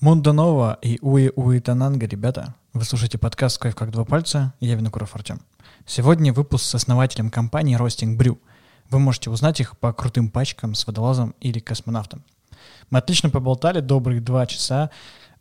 Мунда 0.00 0.32
Нова 0.32 0.78
и 0.80 0.98
Уи 1.02 1.30
Уи 1.36 1.60
Тананга, 1.60 2.06
ребята. 2.06 2.54
Вы 2.72 2.84
слушаете 2.84 3.18
подкаст 3.18 3.58
«Кофе 3.58 3.74
как 3.74 3.90
два 3.90 4.06
пальца», 4.06 4.54
я 4.58 4.74
Винокуров 4.74 5.14
Артем. 5.14 5.42
Сегодня 5.84 6.32
выпуск 6.32 6.64
с 6.64 6.74
основателем 6.74 7.28
компании 7.28 7.78
Roasting 7.78 8.16
Brew. 8.16 8.38
Вы 8.88 8.98
можете 8.98 9.28
узнать 9.28 9.60
их 9.60 9.76
по 9.76 9.92
крутым 9.92 10.30
пачкам 10.30 10.74
с 10.74 10.86
водолазом 10.86 11.34
или 11.40 11.58
космонавтом. 11.58 12.24
Мы 12.88 12.98
отлично 12.98 13.28
поболтали 13.28 13.80
добрых 13.80 14.24
два 14.24 14.46
часа 14.46 14.88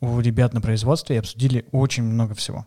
у 0.02 0.20
ребят 0.20 0.54
на 0.54 0.60
производстве 0.60 1.16
и 1.16 1.20
обсудили 1.20 1.66
очень 1.72 2.04
много 2.04 2.36
всего. 2.36 2.66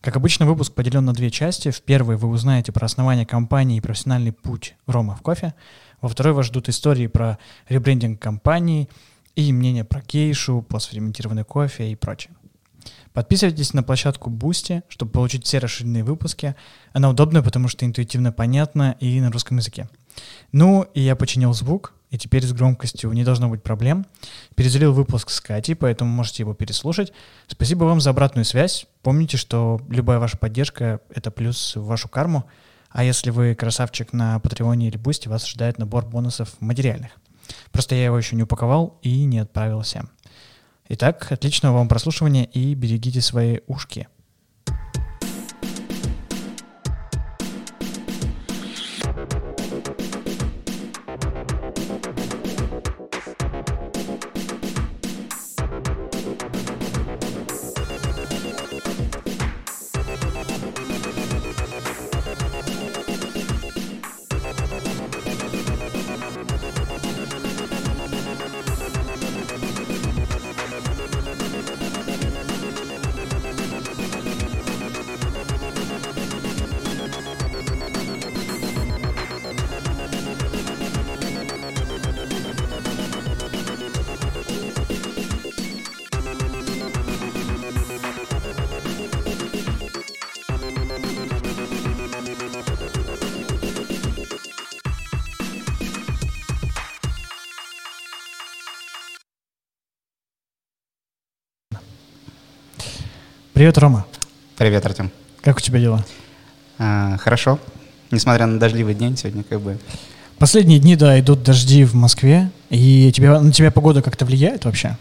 Как 0.00 0.16
обычно, 0.16 0.46
выпуск 0.46 0.72
поделен 0.72 1.04
на 1.04 1.12
две 1.12 1.30
части. 1.30 1.70
В 1.70 1.82
первой 1.82 2.16
вы 2.16 2.28
узнаете 2.28 2.72
про 2.72 2.86
основание 2.86 3.26
компании 3.26 3.76
и 3.76 3.82
профессиональный 3.82 4.32
путь 4.32 4.74
Рома 4.86 5.14
в 5.16 5.20
кофе. 5.20 5.52
Во 6.00 6.08
второй 6.08 6.32
вас 6.32 6.46
ждут 6.46 6.70
истории 6.70 7.08
про 7.08 7.36
ребрендинг 7.68 8.22
компании 8.22 8.88
и 9.36 9.52
мнение 9.52 9.84
про 9.84 10.00
кейшу, 10.00 10.62
постферментированный 10.62 11.44
кофе 11.44 11.92
и 11.92 11.94
прочее. 11.94 12.34
Подписывайтесь 13.12 13.72
на 13.72 13.82
площадку 13.82 14.30
Boosty, 14.30 14.82
чтобы 14.88 15.12
получить 15.12 15.46
все 15.46 15.58
расширенные 15.58 16.04
выпуски. 16.04 16.54
Она 16.92 17.08
удобная, 17.08 17.42
потому 17.42 17.68
что 17.68 17.86
интуитивно 17.86 18.32
понятна 18.32 18.96
и 19.00 19.20
на 19.20 19.30
русском 19.30 19.56
языке. 19.56 19.88
Ну, 20.52 20.82
и 20.94 21.00
я 21.00 21.16
починил 21.16 21.52
звук, 21.52 21.94
и 22.10 22.18
теперь 22.18 22.44
с 22.44 22.52
громкостью 22.52 23.10
не 23.12 23.24
должно 23.24 23.48
быть 23.48 23.62
проблем. 23.62 24.06
Перезалил 24.54 24.92
выпуск 24.92 25.30
с 25.30 25.40
Катей, 25.40 25.74
поэтому 25.74 26.10
можете 26.10 26.42
его 26.42 26.54
переслушать. 26.54 27.12
Спасибо 27.46 27.84
вам 27.84 28.00
за 28.00 28.10
обратную 28.10 28.44
связь. 28.44 28.86
Помните, 29.02 29.36
что 29.36 29.80
любая 29.88 30.18
ваша 30.18 30.36
поддержка— 30.36 31.00
это 31.14 31.30
плюс 31.30 31.74
в 31.74 31.84
вашу 31.84 32.08
карму. 32.08 32.44
А 32.90 33.02
если 33.02 33.30
вы 33.30 33.54
красавчик 33.54 34.12
на 34.12 34.38
Patreon 34.40 34.82
е 34.82 34.88
или 34.88 34.96
Boosty, 34.96 35.28
вас 35.28 35.44
ожидает 35.44 35.78
набор 35.78 36.06
бонусов 36.06 36.54
материальных. 36.60 37.10
Просто 37.72 37.94
я 37.94 38.06
его 38.06 38.18
еще 38.18 38.36
не 38.36 38.42
упаковал 38.42 38.98
и 39.02 39.24
не 39.24 39.38
отправил 39.38 39.82
всем. 39.82 40.10
Итак, 40.88 41.32
отличного 41.32 41.74
вам 41.74 41.88
прослушивания 41.88 42.44
и 42.44 42.74
берегите 42.74 43.20
свои 43.20 43.60
ушки. 43.66 44.08
Привет, 103.56 103.78
Рома. 103.78 104.04
Привет, 104.58 104.84
Артем. 104.84 105.10
Как 105.40 105.56
у 105.56 105.60
тебя 105.60 105.80
дела? 105.80 106.04
А, 106.76 107.16
хорошо. 107.16 107.58
Несмотря 108.10 108.44
на 108.44 108.60
дождливый 108.60 108.94
день 108.94 109.16
сегодня, 109.16 109.44
как 109.44 109.62
бы... 109.62 109.78
Последние 110.36 110.78
дни, 110.78 110.94
да, 110.94 111.18
идут 111.18 111.42
дожди 111.42 111.84
в 111.84 111.94
Москве. 111.94 112.50
И 112.68 113.10
тебя, 113.12 113.40
на 113.40 113.50
тебя 113.52 113.70
погода 113.70 114.02
как-то 114.02 114.26
влияет 114.26 114.66
вообще? 114.66 114.98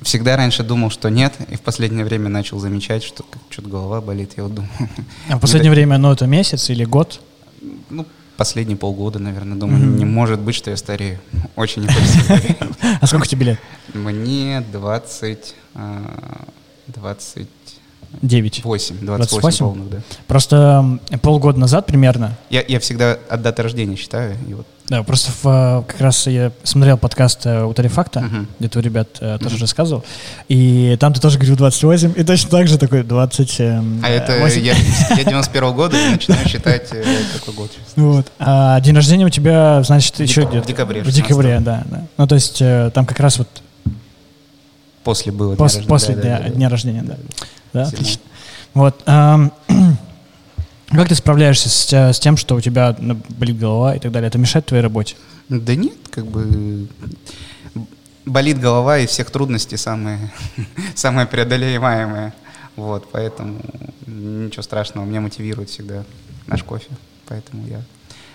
Всегда 0.00 0.36
раньше 0.36 0.64
думал, 0.64 0.90
что 0.90 1.10
нет, 1.10 1.34
и 1.48 1.54
в 1.54 1.60
последнее 1.60 2.04
время 2.04 2.28
начал 2.28 2.58
замечать, 2.58 3.04
что 3.04 3.24
что-то 3.50 3.68
голова 3.68 4.00
болит, 4.00 4.32
я 4.36 4.42
вот 4.42 4.54
думаю. 4.56 4.72
А 5.28 5.36
в 5.36 5.40
последнее 5.40 5.70
время, 5.70 5.96
ну, 5.96 6.10
это 6.10 6.26
месяц 6.26 6.70
или 6.70 6.84
год? 6.84 7.20
Ну, 7.88 8.04
последние 8.36 8.76
полгода, 8.76 9.20
наверное, 9.20 9.56
думаю, 9.56 9.80
mm-hmm. 9.80 9.98
не 9.98 10.04
может 10.06 10.40
быть, 10.40 10.56
что 10.56 10.70
я 10.70 10.76
старею. 10.76 11.20
Очень 11.54 11.82
не 11.82 11.86
хочется. 11.86 12.66
А 13.00 13.06
сколько 13.06 13.28
тебе 13.28 13.46
лет? 13.46 13.60
Мне 13.94 14.60
20... 14.72 15.54
20 16.88 17.48
9. 18.20 18.64
8, 18.64 18.96
28, 19.00 19.40
28? 19.40 19.58
полных, 19.64 19.90
да. 19.90 19.98
Просто 20.26 20.98
полгода 21.22 21.58
назад 21.58 21.86
примерно. 21.86 22.36
Я, 22.50 22.62
я 22.66 22.78
всегда 22.80 23.18
от 23.28 23.42
даты 23.42 23.62
рождения 23.62 23.96
считаю. 23.96 24.36
И 24.48 24.54
вот. 24.54 24.66
Да, 24.88 25.02
просто 25.04 25.30
в, 25.30 25.46
э, 25.46 25.90
как 25.90 26.00
раз 26.00 26.26
я 26.26 26.52
смотрел 26.64 26.98
подкаст 26.98 27.46
э, 27.46 27.64
у 27.64 27.72
Тарифакта, 27.72 28.20
uh-huh. 28.20 28.46
где 28.58 28.68
твой 28.68 28.84
ребят 28.84 29.08
uh-huh. 29.20 29.38
тоже 29.38 29.56
рассказывал, 29.58 30.04
и 30.48 30.96
там 31.00 31.14
ты 31.14 31.20
тоже 31.20 31.38
говорил 31.38 31.56
28, 31.56 32.12
и 32.16 32.24
точно 32.24 32.50
так 32.50 32.68
же 32.68 32.78
такой 32.78 33.02
20. 33.02 33.60
А 33.60 34.08
это 34.08 34.32
я, 34.58 34.74
я 35.16 35.24
91 35.24 35.72
года 35.72 35.96
и 35.96 36.10
начинаю 36.10 36.46
считать 36.46 36.88
какой 36.88 37.54
год. 37.54 37.70
Вот. 37.96 38.26
А 38.38 38.80
день 38.80 38.94
рождения 38.94 39.24
у 39.24 39.30
тебя, 39.30 39.82
значит, 39.82 40.18
еще 40.20 40.42
где-то... 40.42 40.64
В 40.64 40.66
декабре. 40.66 41.02
В 41.02 41.10
декабре, 41.10 41.60
да, 41.60 41.84
да. 41.86 42.06
Ну, 42.18 42.26
то 42.26 42.34
есть 42.34 42.58
там 42.92 43.06
как 43.06 43.18
раз 43.20 43.38
вот... 43.38 43.48
После 45.04 45.32
было 45.32 45.56
Пос, 45.56 45.72
дня 45.72 45.80
рождения. 45.80 45.88
После 45.88 46.14
да, 46.14 46.22
дня, 46.22 46.38
да, 46.38 46.48
дня 46.50 46.68
рождения, 46.68 47.02
да. 47.02 47.16
Да, 47.72 47.84
отлично. 47.84 48.22
Вот. 48.74 49.02
как 49.04 49.50
ты 51.08 51.14
справляешься 51.14 51.68
с, 51.68 51.92
с 51.92 52.20
тем, 52.20 52.36
что 52.36 52.54
у 52.54 52.60
тебя 52.60 52.94
ну, 52.98 53.18
болит 53.30 53.58
голова 53.58 53.94
и 53.94 53.98
так 53.98 54.12
далее? 54.12 54.28
Это 54.28 54.38
мешает 54.38 54.66
твоей 54.66 54.82
работе? 54.82 55.16
Да 55.48 55.74
нет, 55.74 55.96
как 56.10 56.26
бы 56.26 56.88
болит 58.24 58.60
голова 58.60 58.98
и 58.98 59.06
всех 59.06 59.30
трудностей 59.30 59.76
самые, 59.76 60.32
самые 60.94 61.26
преодолеваемые. 61.26 62.32
Вот, 62.76 63.10
поэтому 63.12 63.60
ничего 64.06 64.62
страшного, 64.62 65.04
меня 65.04 65.20
мотивирует 65.20 65.68
всегда 65.68 66.04
наш 66.46 66.62
кофе, 66.62 66.88
поэтому 67.26 67.66
я 67.66 67.82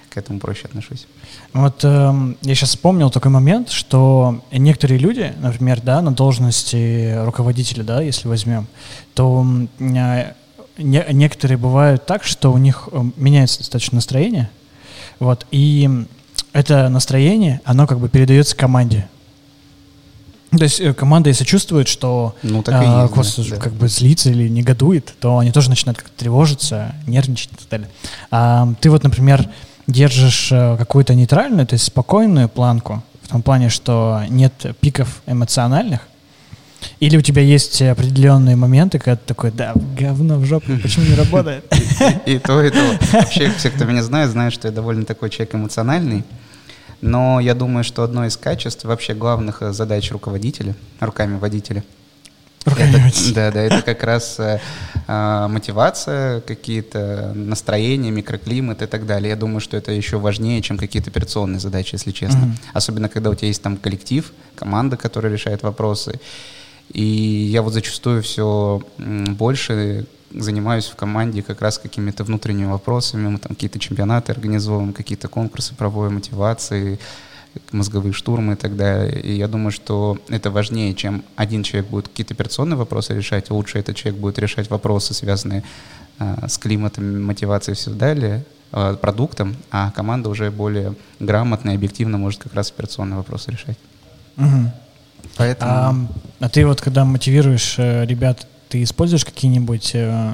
к 0.09 0.17
этому 0.17 0.39
проще 0.39 0.65
отношусь. 0.65 1.05
Вот 1.53 1.83
э, 1.83 2.35
я 2.41 2.55
сейчас 2.55 2.69
вспомнил 2.69 3.09
такой 3.09 3.31
момент, 3.31 3.69
что 3.69 4.41
некоторые 4.51 4.99
люди, 4.99 5.33
например, 5.39 5.81
да, 5.81 6.01
на 6.01 6.11
должности 6.11 7.23
руководителя, 7.23 7.83
да, 7.83 8.01
если 8.01 8.27
возьмем, 8.27 8.67
то 9.13 9.45
э, 9.79 10.33
не, 10.77 11.05
некоторые 11.11 11.57
бывают 11.57 12.05
так, 12.05 12.23
что 12.23 12.51
у 12.51 12.57
них 12.57 12.89
э, 12.91 13.03
меняется 13.15 13.59
достаточно 13.59 13.95
настроение, 13.95 14.49
вот, 15.19 15.45
и 15.51 15.89
это 16.53 16.89
настроение, 16.89 17.61
оно 17.65 17.87
как 17.87 17.99
бы 17.99 18.09
передается 18.09 18.55
команде. 18.55 19.07
То 20.51 20.63
есть 20.63 20.79
э, 20.79 20.93
команда, 20.93 21.29
если 21.29 21.43
чувствует, 21.43 21.87
что 21.87 22.35
ну, 22.41 22.63
так 22.63 22.75
а, 22.77 23.03
есть, 23.03 23.13
Костя 23.13 23.43
да. 23.49 23.57
как 23.57 23.73
бы 23.73 23.87
злится 23.87 24.29
или 24.29 24.47
негодует, 24.47 25.13
то 25.19 25.39
они 25.39 25.51
тоже 25.51 25.69
начинают 25.69 25.97
как-то 25.99 26.17
тревожиться, 26.17 26.95
нервничать 27.05 27.51
и 27.51 27.55
так 27.55 27.69
далее. 27.69 27.89
А, 28.31 28.73
ты 28.79 28.89
вот, 28.89 29.03
например, 29.03 29.49
держишь 29.87 30.51
э, 30.51 30.77
какую-то 30.77 31.15
нейтральную, 31.15 31.65
то 31.65 31.73
есть 31.73 31.85
спокойную 31.85 32.49
планку, 32.49 33.01
в 33.23 33.29
том 33.29 33.41
плане, 33.41 33.69
что 33.69 34.21
нет 34.29 34.53
пиков 34.79 35.21
эмоциональных, 35.25 36.01
или 36.99 37.17
у 37.17 37.21
тебя 37.21 37.41
есть 37.41 37.81
определенные 37.81 38.55
моменты, 38.55 38.99
когда 38.99 39.15
ты 39.15 39.25
такой, 39.25 39.51
да, 39.51 39.73
говно 39.97 40.37
в 40.37 40.45
жопу, 40.45 40.71
почему 40.81 41.05
не 41.05 41.15
работает? 41.15 41.65
И 42.25 42.37
то, 42.37 42.61
и 42.61 42.69
то. 42.69 42.99
Вообще, 43.13 43.51
все, 43.57 43.69
кто 43.69 43.85
меня 43.85 44.03
знает, 44.03 44.29
знают, 44.29 44.53
что 44.53 44.67
я 44.67 44.73
довольно 44.73 45.05
такой 45.05 45.29
человек 45.29 45.55
эмоциональный. 45.55 46.23
Но 47.01 47.39
я 47.39 47.53
думаю, 47.53 47.83
что 47.83 48.03
одно 48.03 48.25
из 48.25 48.37
качеств, 48.37 48.83
вообще 48.83 49.13
главных 49.13 49.61
задач 49.73 50.11
руководителя, 50.11 50.75
руками 50.99 51.37
водителя– 51.37 51.83
это, 52.65 53.33
да, 53.33 53.51
да, 53.51 53.61
это 53.61 53.81
как 53.81 54.03
раз 54.03 54.39
э, 54.39 54.59
а, 55.07 55.47
мотивация, 55.47 56.41
какие-то 56.41 57.31
настроения, 57.33 58.11
микроклимат 58.11 58.81
и 58.81 58.87
так 58.87 59.05
далее. 59.05 59.29
Я 59.29 59.35
думаю, 59.35 59.61
что 59.61 59.77
это 59.77 59.91
еще 59.91 60.17
важнее, 60.17 60.61
чем 60.61 60.77
какие-то 60.77 61.09
операционные 61.09 61.59
задачи, 61.59 61.95
если 61.95 62.11
честно. 62.11 62.45
Mm-hmm. 62.45 62.69
Особенно, 62.73 63.09
когда 63.09 63.29
у 63.29 63.35
тебя 63.35 63.47
есть 63.47 63.61
там 63.61 63.77
коллектив, 63.77 64.31
команда, 64.55 64.97
которая 64.97 65.31
решает 65.31 65.63
вопросы. 65.63 66.19
И 66.91 67.03
я 67.03 67.61
вот 67.61 67.73
зачастую 67.73 68.21
все 68.23 68.81
больше 68.97 70.05
занимаюсь 70.31 70.85
в 70.85 70.95
команде 70.95 71.41
как 71.41 71.61
раз 71.61 71.77
какими-то 71.77 72.23
внутренними 72.23 72.67
вопросами. 72.67 73.27
Мы 73.27 73.39
там 73.39 73.55
какие-то 73.55 73.79
чемпионаты 73.79 74.31
организовываем, 74.31 74.93
какие-то 74.93 75.27
конкурсы 75.27 75.73
проводим, 75.75 76.15
мотивации, 76.15 76.99
мозговые 77.71 78.13
штурмы 78.13 78.53
и 78.53 78.55
так 78.55 78.75
далее. 78.75 79.21
И 79.21 79.35
я 79.35 79.47
думаю, 79.47 79.71
что 79.71 80.17
это 80.29 80.51
важнее, 80.51 80.93
чем 80.93 81.23
один 81.35 81.63
человек 81.63 81.89
будет 81.89 82.07
какие-то 82.07 82.33
операционные 82.33 82.77
вопросы 82.77 83.15
решать, 83.15 83.49
лучше 83.49 83.79
этот 83.79 83.95
человек 83.95 84.19
будет 84.19 84.39
решать 84.39 84.69
вопросы, 84.69 85.13
связанные 85.13 85.63
а, 86.19 86.47
с 86.47 86.57
климатом, 86.57 87.23
мотивацией 87.23 87.73
и 87.73 87.77
все 87.77 87.91
далее, 87.91 88.45
а, 88.71 88.95
продуктом, 88.95 89.55
а 89.71 89.91
команда 89.91 90.29
уже 90.29 90.51
более 90.51 90.95
грамотно 91.19 91.71
и 91.71 91.75
объективно 91.75 92.17
может 92.17 92.43
как 92.43 92.53
раз 92.53 92.71
операционные 92.71 93.17
вопросы 93.17 93.51
решать. 93.51 93.77
Угу. 94.37 94.71
Поэтому... 95.37 95.71
А, 95.71 95.95
А 96.39 96.49
ты 96.49 96.65
вот, 96.65 96.81
когда 96.81 97.05
мотивируешь 97.05 97.75
э, 97.77 98.05
ребят, 98.05 98.47
ты 98.69 98.83
используешь 98.83 99.25
какие-нибудь 99.25 99.91
э, 99.93 100.31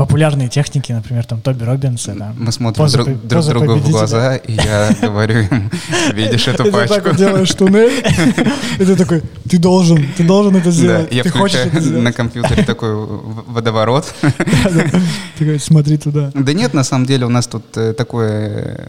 популярные 0.00 0.48
техники, 0.48 0.92
например, 0.92 1.26
там 1.26 1.42
Тоби 1.42 1.62
Робинса. 1.62 2.14
Да. 2.14 2.32
Мы 2.38 2.52
смотрим 2.52 2.84
поза, 2.84 3.04
друг, 3.04 3.22
друг 3.22 3.44
другу 3.44 3.74
в 3.74 3.90
глаза, 3.90 4.36
и 4.36 4.52
я 4.54 4.96
говорю 5.02 5.40
им, 5.40 5.70
видишь 6.14 6.48
эту 6.48 6.72
пачку. 6.72 6.94
Ты 6.94 7.02
так 7.02 7.16
делаешь 7.16 7.50
туннель, 7.50 8.02
и 8.78 8.84
ты 8.86 8.96
такой, 8.96 9.22
ты 9.46 9.58
должен, 9.58 10.02
ты 10.16 10.24
должен 10.24 10.56
это 10.56 10.70
сделать. 10.70 11.12
я 11.12 11.22
включаю 11.22 11.70
на 12.00 12.14
компьютере 12.14 12.62
такой 12.62 12.94
водоворот. 12.94 14.14
Ты 15.38 15.58
смотри 15.58 15.98
туда. 15.98 16.30
Да 16.34 16.52
нет, 16.54 16.72
на 16.72 16.84
самом 16.84 17.04
деле 17.04 17.26
у 17.26 17.30
нас 17.30 17.46
тут 17.46 17.76
э, 17.76 17.92
такое 17.92 18.88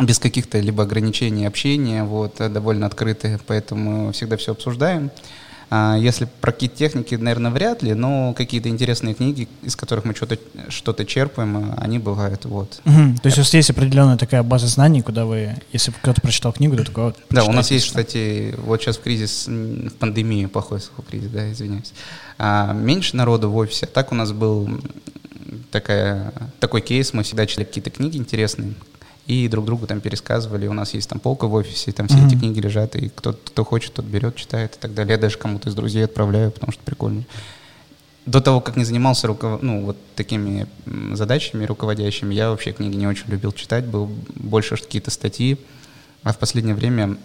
без 0.00 0.18
каких-то 0.18 0.58
либо 0.58 0.82
ограничений 0.82 1.46
общения, 1.46 2.02
вот, 2.02 2.40
э, 2.40 2.48
довольно 2.48 2.86
открытые, 2.86 3.38
поэтому 3.46 4.10
всегда 4.10 4.36
все 4.36 4.50
обсуждаем. 4.50 5.10
А 5.74 5.96
если 5.96 6.28
про 6.42 6.52
какие-то 6.52 6.76
техники, 6.76 7.14
наверное, 7.14 7.50
вряд 7.50 7.82
ли, 7.82 7.94
но 7.94 8.34
какие-то 8.34 8.68
интересные 8.68 9.14
книги, 9.14 9.48
из 9.62 9.74
которых 9.74 10.04
мы 10.04 10.14
что-то 10.14 10.36
что 10.68 10.92
черпаем, 10.92 11.74
они 11.78 11.98
бывают. 11.98 12.44
Вот. 12.44 12.82
Угу. 12.84 13.16
То 13.22 13.26
есть 13.26 13.38
у 13.38 13.40
вас 13.40 13.54
есть 13.54 13.70
определенная 13.70 14.18
такая 14.18 14.42
база 14.42 14.66
знаний, 14.66 15.00
куда 15.00 15.24
вы, 15.24 15.56
если 15.72 15.90
кто-то 15.92 16.20
прочитал 16.20 16.52
книгу, 16.52 16.76
то 16.76 16.84
такой 16.84 17.04
вот. 17.04 17.16
Да, 17.30 17.44
у 17.44 17.52
нас 17.52 17.70
есть, 17.70 17.86
кстати, 17.86 18.54
вот 18.58 18.82
сейчас 18.82 18.98
в 18.98 19.02
кризис, 19.02 19.46
в 19.46 19.94
пандемию, 19.94 20.50
плохой 20.50 20.80
кризис, 21.08 21.30
да, 21.30 21.50
извиняюсь. 21.50 21.94
А, 22.36 22.74
меньше 22.74 23.16
народу 23.16 23.50
в 23.50 23.56
офисе. 23.56 23.86
А 23.86 23.88
так 23.88 24.12
у 24.12 24.14
нас 24.14 24.30
был 24.32 24.68
такая, 25.70 26.34
такой 26.60 26.82
кейс, 26.82 27.14
мы 27.14 27.22
всегда 27.22 27.46
читали 27.46 27.64
какие-то 27.64 27.88
книги 27.88 28.18
интересные, 28.18 28.74
и 29.26 29.48
друг 29.48 29.64
другу 29.64 29.86
там 29.86 30.00
пересказывали. 30.00 30.66
У 30.66 30.72
нас 30.72 30.94
есть 30.94 31.08
там 31.08 31.20
полка 31.20 31.46
в 31.46 31.54
офисе, 31.54 31.92
там 31.92 32.08
все 32.08 32.18
mm-hmm. 32.18 32.26
эти 32.26 32.34
книги 32.36 32.60
лежат, 32.60 32.96
и 32.96 33.08
кто, 33.08 33.32
кто 33.32 33.64
хочет, 33.64 33.92
тот 33.94 34.04
берет, 34.04 34.36
читает 34.36 34.76
и 34.76 34.78
так 34.78 34.94
далее. 34.94 35.12
Я 35.12 35.18
даже 35.18 35.38
кому-то 35.38 35.68
из 35.68 35.74
друзей 35.74 36.04
отправляю, 36.04 36.50
потому 36.50 36.72
что 36.72 36.82
прикольно. 36.82 37.24
До 38.26 38.40
того, 38.40 38.60
как 38.60 38.76
не 38.76 38.84
занимался 38.84 39.26
руков... 39.26 39.62
ну, 39.62 39.84
вот 39.84 39.96
такими 40.14 40.66
задачами 41.14 41.64
руководящими, 41.64 42.34
я 42.34 42.50
вообще 42.50 42.72
книги 42.72 42.96
не 42.96 43.06
очень 43.06 43.28
любил 43.28 43.52
читать, 43.52 43.84
был 43.84 44.10
больше 44.34 44.76
какие-то 44.76 45.10
статьи. 45.10 45.58
А 46.22 46.32
в 46.32 46.38
последнее 46.38 46.76
время 46.76 47.16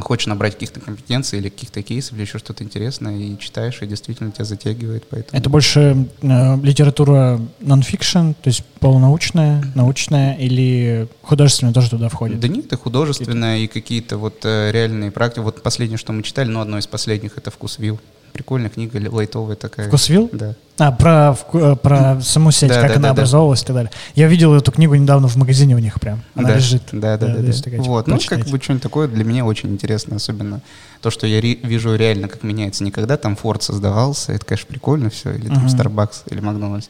хочешь 0.00 0.26
набрать 0.26 0.54
каких-то 0.54 0.80
компетенций 0.80 1.38
или 1.38 1.48
каких-то 1.48 1.82
кейсов 1.82 2.14
или 2.14 2.22
еще 2.22 2.38
что-то 2.38 2.64
интересное, 2.64 3.16
и 3.16 3.38
читаешь, 3.38 3.80
и 3.82 3.86
действительно 3.86 4.30
тебя 4.30 4.44
затягивает. 4.44 5.04
Поэтому... 5.08 5.38
Это 5.38 5.50
больше 5.50 6.08
э, 6.22 6.56
литература 6.62 7.40
нон-фикшн, 7.60 8.32
то 8.32 8.48
есть 8.48 8.64
полунаучная, 8.80 9.64
научная, 9.74 10.34
или 10.34 11.08
художественная 11.22 11.72
тоже 11.72 11.90
туда 11.90 12.08
входит? 12.08 12.40
Да 12.40 12.48
нет, 12.48 12.72
и 12.72 12.76
художественная, 12.76 13.58
и 13.58 13.66
какие-то 13.66 14.18
вот 14.18 14.44
э, 14.44 14.70
реальные 14.72 15.10
практики. 15.10 15.40
Вот 15.40 15.62
последнее, 15.62 15.98
что 15.98 16.12
мы 16.12 16.22
читали, 16.22 16.48
ну, 16.48 16.60
одно 16.60 16.78
из 16.78 16.86
последних, 16.86 17.38
это 17.38 17.50
«Вкус 17.50 17.78
вилл». 17.78 18.00
Прикольная 18.32 18.70
книга, 18.70 19.00
лайтовая 19.10 19.56
такая. 19.56 19.88
«Вкусвилл»? 19.88 20.30
Да. 20.32 20.54
А, 20.78 20.90
про, 20.90 21.36
э, 21.52 21.76
про 21.76 22.20
саму 22.22 22.50
сеть, 22.50 22.70
да, 22.70 22.80
как 22.80 22.90
да, 22.90 22.96
она 22.96 23.08
да, 23.08 23.10
образовалась 23.10 23.60
да. 23.60 23.64
и 23.64 23.66
так 23.66 23.76
далее. 23.76 23.92
Я 24.14 24.26
видел 24.26 24.54
эту 24.54 24.72
книгу 24.72 24.94
недавно 24.94 25.28
в 25.28 25.36
магазине 25.36 25.76
у 25.76 25.78
них 25.78 26.00
прям. 26.00 26.22
Она 26.34 26.48
да, 26.48 26.56
лежит. 26.56 26.82
Да, 26.92 27.18
да, 27.18 27.26
да. 27.26 27.34
да, 27.36 27.42
да. 27.42 27.52
Такая, 27.52 27.80
вот, 27.80 28.06
ну, 28.06 28.18
как 28.26 28.46
бы 28.46 28.58
что-нибудь 28.60 28.82
такое 28.82 29.06
для 29.06 29.24
меня 29.24 29.44
очень 29.44 29.70
интересно, 29.70 30.16
особенно 30.16 30.62
то, 31.02 31.10
что 31.10 31.26
я 31.26 31.40
ре- 31.40 31.60
вижу 31.62 31.94
реально, 31.94 32.28
как 32.28 32.42
меняется. 32.42 32.84
Никогда 32.84 33.16
там 33.18 33.36
Ford 33.40 33.60
создавался, 33.60 34.32
это, 34.32 34.46
конечно, 34.46 34.66
прикольно 34.66 35.10
все, 35.10 35.32
или 35.34 35.48
там 35.48 35.66
uh-huh. 35.66 35.76
Starbucks, 35.76 36.22
или 36.30 36.40
Макдональдс. 36.40 36.88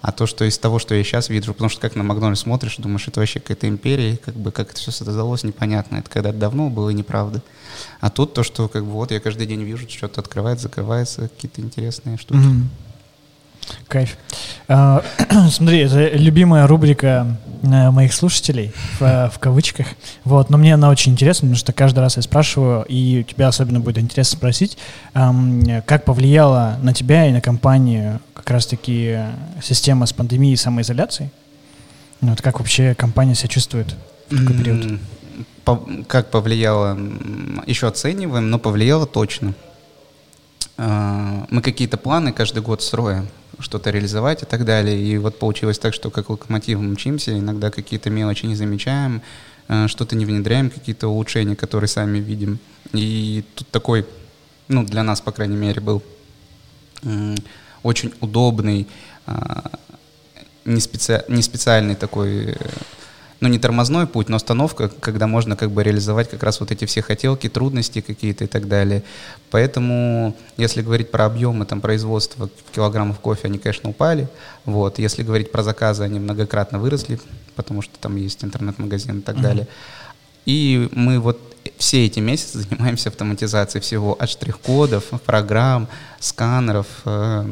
А 0.00 0.12
то, 0.12 0.26
что 0.26 0.44
из 0.44 0.58
того, 0.58 0.78
что 0.78 0.94
я 0.94 1.02
сейчас 1.02 1.28
вижу, 1.28 1.52
потому 1.52 1.68
что 1.68 1.80
как 1.80 1.96
на 1.96 2.02
Макдональдс 2.02 2.42
смотришь, 2.42 2.76
думаешь, 2.76 3.08
это 3.08 3.20
вообще 3.20 3.40
какая-то 3.40 3.68
империя, 3.68 4.16
как 4.16 4.34
бы 4.34 4.52
как 4.52 4.70
это 4.70 4.78
все 4.78 4.90
создалось, 4.90 5.42
непонятно. 5.42 5.96
Это 5.96 6.10
когда-то 6.10 6.38
давно 6.38 6.70
было 6.70 6.90
неправда. 6.90 7.42
А 8.00 8.10
тут 8.10 8.34
то, 8.34 8.42
что 8.42 8.68
как 8.68 8.84
бы 8.84 8.92
вот 8.92 9.10
я 9.10 9.20
каждый 9.20 9.46
день 9.46 9.62
вижу, 9.62 9.88
что-то 9.88 10.20
открывается, 10.20 10.64
закрывается, 10.64 11.28
какие-то 11.28 11.60
интересные 11.60 12.18
штуки. 12.18 12.38
Mm-hmm. 12.38 12.85
Кайф. 13.88 14.16
А, 14.68 15.02
смотри, 15.50 15.80
это 15.80 16.16
любимая 16.16 16.66
рубрика 16.66 17.36
э, 17.62 17.90
моих 17.90 18.12
слушателей, 18.12 18.72
в, 18.98 19.30
в 19.34 19.38
кавычках. 19.38 19.86
Вот, 20.24 20.50
но 20.50 20.58
мне 20.58 20.74
она 20.74 20.90
очень 20.90 21.12
интересна, 21.12 21.46
потому 21.46 21.56
что 21.56 21.72
каждый 21.72 22.00
раз 22.00 22.16
я 22.16 22.22
спрашиваю, 22.22 22.84
и 22.88 23.24
тебя 23.24 23.48
особенно 23.48 23.80
будет 23.80 23.98
интересно 23.98 24.36
спросить, 24.36 24.76
как 25.12 26.04
повлияла 26.04 26.78
на 26.82 26.92
тебя 26.92 27.26
и 27.26 27.32
на 27.32 27.40
компанию 27.40 28.20
как 28.34 28.50
раз-таки 28.50 29.18
система 29.62 30.06
с 30.06 30.12
пандемией 30.12 30.54
и 30.54 30.56
самоизоляцией? 30.56 31.30
Вот 32.20 32.40
как 32.40 32.58
вообще 32.58 32.94
компания 32.94 33.34
себя 33.34 33.48
чувствует 33.48 33.94
в 34.30 34.38
такой 34.38 34.56
период? 34.56 35.00
как 36.06 36.30
повлияло, 36.30 36.96
еще 37.66 37.88
оцениваем, 37.88 38.50
но 38.50 38.58
повлияло 38.58 39.06
точно. 39.06 39.52
А, 40.78 41.46
мы 41.50 41.62
какие-то 41.62 41.96
планы 41.96 42.32
каждый 42.32 42.62
год 42.62 42.82
строим 42.82 43.28
что-то 43.58 43.90
реализовать 43.90 44.42
и 44.42 44.46
так 44.46 44.64
далее. 44.64 45.00
И 45.00 45.18
вот 45.18 45.38
получилось 45.38 45.78
так, 45.78 45.94
что 45.94 46.10
как 46.10 46.30
локомотивом 46.30 46.92
мчимся, 46.92 47.38
иногда 47.38 47.70
какие-то 47.70 48.10
мелочи 48.10 48.46
не 48.46 48.54
замечаем, 48.54 49.22
э, 49.68 49.88
что-то 49.88 50.16
не 50.16 50.26
внедряем, 50.26 50.70
какие-то 50.70 51.08
улучшения, 51.08 51.56
которые 51.56 51.88
сами 51.88 52.18
видим. 52.18 52.58
И 52.92 53.44
тут 53.54 53.68
такой, 53.68 54.06
ну, 54.68 54.84
для 54.84 55.02
нас, 55.02 55.20
по 55.20 55.32
крайней 55.32 55.56
мере, 55.56 55.80
был 55.80 56.02
очень 57.82 58.12
удобный, 58.20 58.88
а, 59.26 59.70
не, 60.64 60.80
специ... 60.80 61.24
не 61.28 61.42
специальный 61.42 61.94
такой 61.94 62.50
э, 62.50 62.56
ну, 63.40 63.48
не 63.48 63.58
тормозной 63.58 64.06
путь, 64.06 64.28
но 64.28 64.36
остановка, 64.36 64.88
когда 65.00 65.26
можно 65.26 65.56
как 65.56 65.70
бы 65.70 65.82
реализовать 65.82 66.30
как 66.30 66.42
раз 66.42 66.60
вот 66.60 66.70
эти 66.70 66.86
все 66.86 67.02
хотелки, 67.02 67.48
трудности 67.48 68.00
какие-то 68.00 68.44
и 68.44 68.46
так 68.46 68.66
далее. 68.66 69.02
Поэтому, 69.50 70.34
если 70.56 70.82
говорить 70.82 71.10
про 71.10 71.26
объемы 71.26 71.66
там, 71.66 71.80
производства 71.80 72.48
килограммов 72.74 73.20
кофе, 73.20 73.48
они, 73.48 73.58
конечно, 73.58 73.90
упали. 73.90 74.28
Вот. 74.64 74.98
Если 74.98 75.22
говорить 75.22 75.52
про 75.52 75.62
заказы, 75.62 76.02
они 76.02 76.18
многократно 76.18 76.78
выросли, 76.78 77.20
потому 77.54 77.82
что 77.82 77.98
там 78.00 78.16
есть 78.16 78.42
интернет-магазин 78.42 79.18
и 79.18 79.22
так 79.22 79.36
mm-hmm. 79.36 79.42
далее. 79.42 79.68
И 80.46 80.88
мы 80.92 81.18
вот 81.18 81.45
все 81.78 82.06
эти 82.06 82.20
месяцы 82.20 82.58
занимаемся 82.60 83.08
автоматизацией 83.08 83.82
всего 83.82 84.16
от 84.18 84.28
штрих-кодов, 84.28 85.04
программ, 85.24 85.88
сканеров 86.20 86.86
э, 87.04 87.44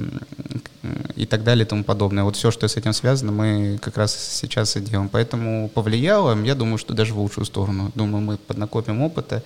и 1.16 1.26
так 1.26 1.44
далее 1.44 1.64
и 1.64 1.68
тому 1.68 1.84
подобное. 1.84 2.24
Вот 2.24 2.36
все, 2.36 2.50
что 2.50 2.66
с 2.68 2.76
этим 2.76 2.92
связано, 2.92 3.32
мы 3.32 3.78
как 3.82 3.96
раз 3.96 4.16
сейчас 4.16 4.76
и 4.76 4.80
делаем. 4.80 5.08
Поэтому 5.08 5.68
повлияло, 5.68 6.40
я 6.44 6.54
думаю, 6.54 6.78
что 6.78 6.94
даже 6.94 7.14
в 7.14 7.18
лучшую 7.18 7.44
сторону. 7.44 7.92
Думаю, 7.94 8.22
мы 8.22 8.36
поднакопим 8.36 9.02
опыта, 9.02 9.42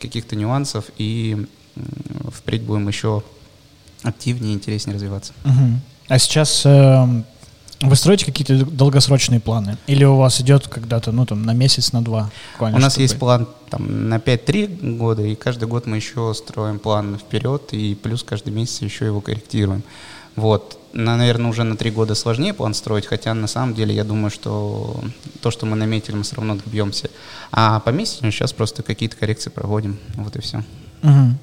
каких-то 0.00 0.36
нюансов 0.36 0.86
и 0.98 1.46
впредь 2.32 2.62
будем 2.62 2.88
еще 2.88 3.22
активнее 4.02 4.52
и 4.52 4.56
интереснее 4.56 4.94
развиваться. 4.94 5.32
Угу. 5.44 5.80
А 6.08 6.18
сейчас 6.18 6.62
э, 6.64 7.22
вы 7.80 7.96
строите 7.96 8.26
какие-то 8.26 8.64
долгосрочные 8.66 9.40
планы? 9.40 9.78
Или 9.86 10.04
у 10.04 10.16
вас 10.16 10.40
идет 10.40 10.68
когда-то, 10.68 11.12
ну, 11.12 11.24
там, 11.24 11.42
на 11.42 11.54
месяц, 11.54 11.92
на 11.92 12.02
два? 12.02 12.30
У 12.58 12.66
нас 12.78 12.98
есть 12.98 13.18
план 13.18 13.48
там, 13.70 14.08
на 14.08 14.18
5-3 14.18 14.96
года, 14.96 15.22
и 15.22 15.34
каждый 15.34 15.66
год 15.66 15.86
мы 15.86 15.96
еще 15.96 16.34
строим 16.34 16.78
план 16.78 17.18
вперед, 17.18 17.72
и 17.72 17.94
плюс 17.94 18.22
каждый 18.22 18.52
месяц 18.52 18.82
еще 18.82 19.06
его 19.06 19.20
корректируем. 19.20 19.82
Вот. 20.36 20.78
На, 20.92 21.16
наверное, 21.16 21.50
уже 21.50 21.62
на 21.62 21.76
три 21.76 21.90
года 21.90 22.14
сложнее 22.14 22.52
план 22.52 22.74
строить, 22.74 23.06
хотя 23.06 23.32
на 23.32 23.46
самом 23.46 23.74
деле 23.74 23.94
я 23.94 24.04
думаю, 24.04 24.30
что 24.30 25.02
то, 25.40 25.50
что 25.50 25.64
мы 25.66 25.76
наметили, 25.76 26.16
мы 26.16 26.22
все 26.22 26.36
равно 26.36 26.56
добьемся. 26.56 27.10
А 27.52 27.80
по 27.80 27.90
месяцу 27.90 28.30
сейчас 28.30 28.52
просто 28.52 28.82
какие-то 28.82 29.16
коррекции 29.16 29.50
проводим. 29.50 29.98
Вот 30.16 30.36
и 30.36 30.40
все. 30.40 30.64
Угу. 31.02 31.34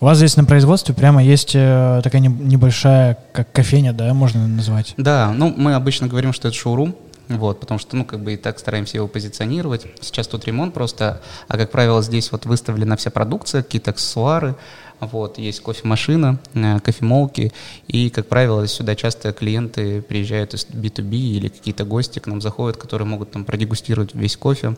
У 0.00 0.04
вас 0.04 0.18
здесь 0.18 0.36
на 0.36 0.44
производстве 0.44 0.94
прямо 0.94 1.22
есть 1.22 1.52
э, 1.54 2.00
такая 2.02 2.20
небольшая, 2.20 3.18
как 3.32 3.52
кофейня, 3.52 3.92
да, 3.92 4.12
можно 4.14 4.46
назвать? 4.46 4.94
Да, 4.96 5.32
ну 5.32 5.52
мы 5.56 5.74
обычно 5.74 6.06
говорим, 6.06 6.32
что 6.32 6.48
это 6.48 6.56
шоурум, 6.56 6.94
вот, 7.28 7.60
потому 7.60 7.78
что, 7.78 7.96
ну, 7.96 8.04
как 8.04 8.20
бы 8.20 8.34
и 8.34 8.36
так 8.36 8.58
стараемся 8.58 8.96
его 8.96 9.06
позиционировать. 9.06 9.86
Сейчас 10.00 10.26
тут 10.26 10.46
ремонт 10.46 10.74
просто, 10.74 11.20
а, 11.46 11.56
как 11.56 11.70
правило, 11.70 12.02
здесь 12.02 12.32
вот 12.32 12.44
выставлена 12.44 12.96
вся 12.96 13.10
продукция, 13.10 13.62
какие-то 13.62 13.92
аксессуары, 13.92 14.56
вот, 14.98 15.38
есть 15.38 15.60
кофемашина, 15.60 16.38
э, 16.54 16.80
кофемолки, 16.80 17.52
и, 17.86 18.10
как 18.10 18.26
правило, 18.26 18.66
сюда 18.66 18.96
часто 18.96 19.32
клиенты 19.32 20.02
приезжают 20.02 20.54
из 20.54 20.66
B2B 20.66 21.14
или 21.14 21.48
какие-то 21.48 21.84
гости 21.84 22.18
к 22.18 22.26
нам 22.26 22.40
заходят, 22.40 22.76
которые 22.76 23.06
могут 23.06 23.30
там 23.30 23.44
продегустировать 23.44 24.14
весь 24.14 24.36
кофе, 24.36 24.76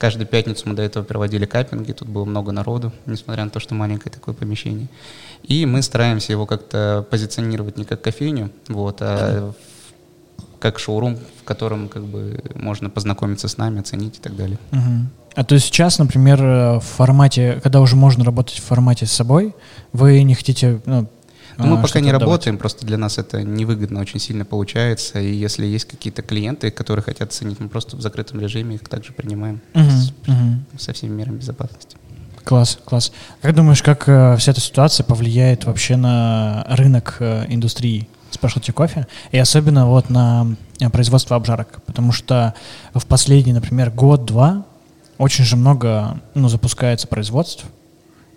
Каждую 0.00 0.26
пятницу 0.26 0.66
мы 0.66 0.74
до 0.74 0.80
этого 0.80 1.04
проводили 1.04 1.44
каппинги, 1.44 1.92
тут 1.92 2.08
было 2.08 2.24
много 2.24 2.52
народу, 2.52 2.90
несмотря 3.04 3.44
на 3.44 3.50
то, 3.50 3.60
что 3.60 3.74
маленькое 3.74 4.10
такое 4.10 4.34
помещение. 4.34 4.88
И 5.42 5.66
мы 5.66 5.82
стараемся 5.82 6.32
его 6.32 6.46
как-то 6.46 7.06
позиционировать 7.10 7.76
не 7.76 7.84
как 7.84 8.00
кофейню, 8.00 8.50
вот, 8.68 9.02
а 9.02 9.52
как 10.58 10.78
шоурум, 10.78 11.18
в 11.42 11.44
котором 11.44 11.88
как 11.88 12.04
бы 12.04 12.42
можно 12.54 12.88
познакомиться 12.88 13.46
с 13.46 13.58
нами, 13.58 13.80
оценить 13.80 14.16
и 14.16 14.20
так 14.20 14.36
далее. 14.36 14.58
Угу. 14.72 15.06
А 15.34 15.44
то 15.44 15.54
есть 15.54 15.66
сейчас, 15.66 15.98
например, 15.98 16.40
в 16.40 16.80
формате, 16.80 17.60
когда 17.62 17.82
уже 17.82 17.94
можно 17.94 18.24
работать 18.24 18.58
в 18.58 18.64
формате 18.64 19.04
с 19.04 19.12
собой, 19.12 19.54
вы 19.92 20.22
не 20.22 20.34
хотите 20.34 20.80
ну, 20.86 21.08
но 21.60 21.66
ну, 21.66 21.74
мы 21.74 21.80
а, 21.80 21.82
пока 21.82 22.00
не 22.00 22.10
работаем, 22.10 22.58
просто 22.58 22.86
для 22.86 22.96
нас 22.96 23.18
это 23.18 23.42
невыгодно 23.42 24.00
очень 24.00 24.18
сильно 24.18 24.44
получается. 24.44 25.20
И 25.20 25.32
если 25.32 25.66
есть 25.66 25.86
какие-то 25.86 26.22
клиенты, 26.22 26.70
которые 26.70 27.02
хотят 27.02 27.32
ценить, 27.32 27.60
мы 27.60 27.68
просто 27.68 27.96
в 27.96 28.00
закрытом 28.00 28.40
режиме 28.40 28.76
их 28.76 28.88
также 28.88 29.12
принимаем 29.12 29.60
угу, 29.74 29.84
с, 29.84 30.12
угу. 30.26 30.78
со 30.78 30.92
всеми 30.92 31.14
мерами 31.14 31.36
безопасности. 31.36 31.96
Класс, 32.44 32.78
класс. 32.84 33.12
Как 33.42 33.54
думаешь, 33.54 33.82
как 33.82 34.08
э, 34.08 34.36
вся 34.38 34.52
эта 34.52 34.60
ситуация 34.60 35.04
повлияет 35.04 35.64
вообще 35.64 35.96
на 35.96 36.64
рынок 36.68 37.16
э, 37.20 37.44
индустрии 37.48 38.08
спешлти 38.30 38.70
кофе 38.70 39.06
и 39.30 39.38
особенно 39.38 39.86
вот 39.86 40.08
на 40.08 40.46
э, 40.80 40.88
производство 40.88 41.36
обжарок? 41.36 41.82
Потому 41.84 42.12
что 42.12 42.54
в 42.94 43.04
последний, 43.06 43.52
например, 43.52 43.90
год-два 43.90 44.64
очень 45.18 45.44
же 45.44 45.56
много 45.56 46.18
ну, 46.34 46.48
запускается 46.48 47.06
производств, 47.06 47.66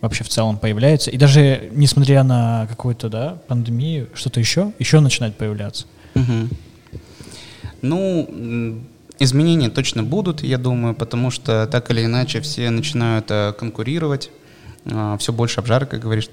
вообще 0.04 0.26
в 0.26 0.30
целом 0.30 0.58
появляется. 0.58 1.10
И 1.12 1.18
даже 1.18 1.70
несмотря 1.72 2.24
на 2.24 2.68
какую-то 2.70 3.08
да, 3.08 3.38
пандемию, 3.48 4.10
что-то 4.14 4.42
еще, 4.42 4.74
еще 4.78 5.00
начинает 5.00 5.38
появляться. 5.38 5.86
Угу. 6.14 6.50
Ну, 7.82 8.82
изменения 9.18 9.70
точно 9.70 10.04
будут, 10.04 10.44
я 10.44 10.58
думаю, 10.58 10.94
потому 10.94 11.32
что 11.32 11.68
так 11.68 11.90
или 11.90 12.04
иначе 12.04 12.42
все 12.42 12.70
начинают 12.70 13.28
э, 13.32 13.54
конкурировать 13.58 14.30
все 15.18 15.32
больше 15.32 15.60
обжарок, 15.60 15.90
как 15.90 16.02
говоришь, 16.02 16.30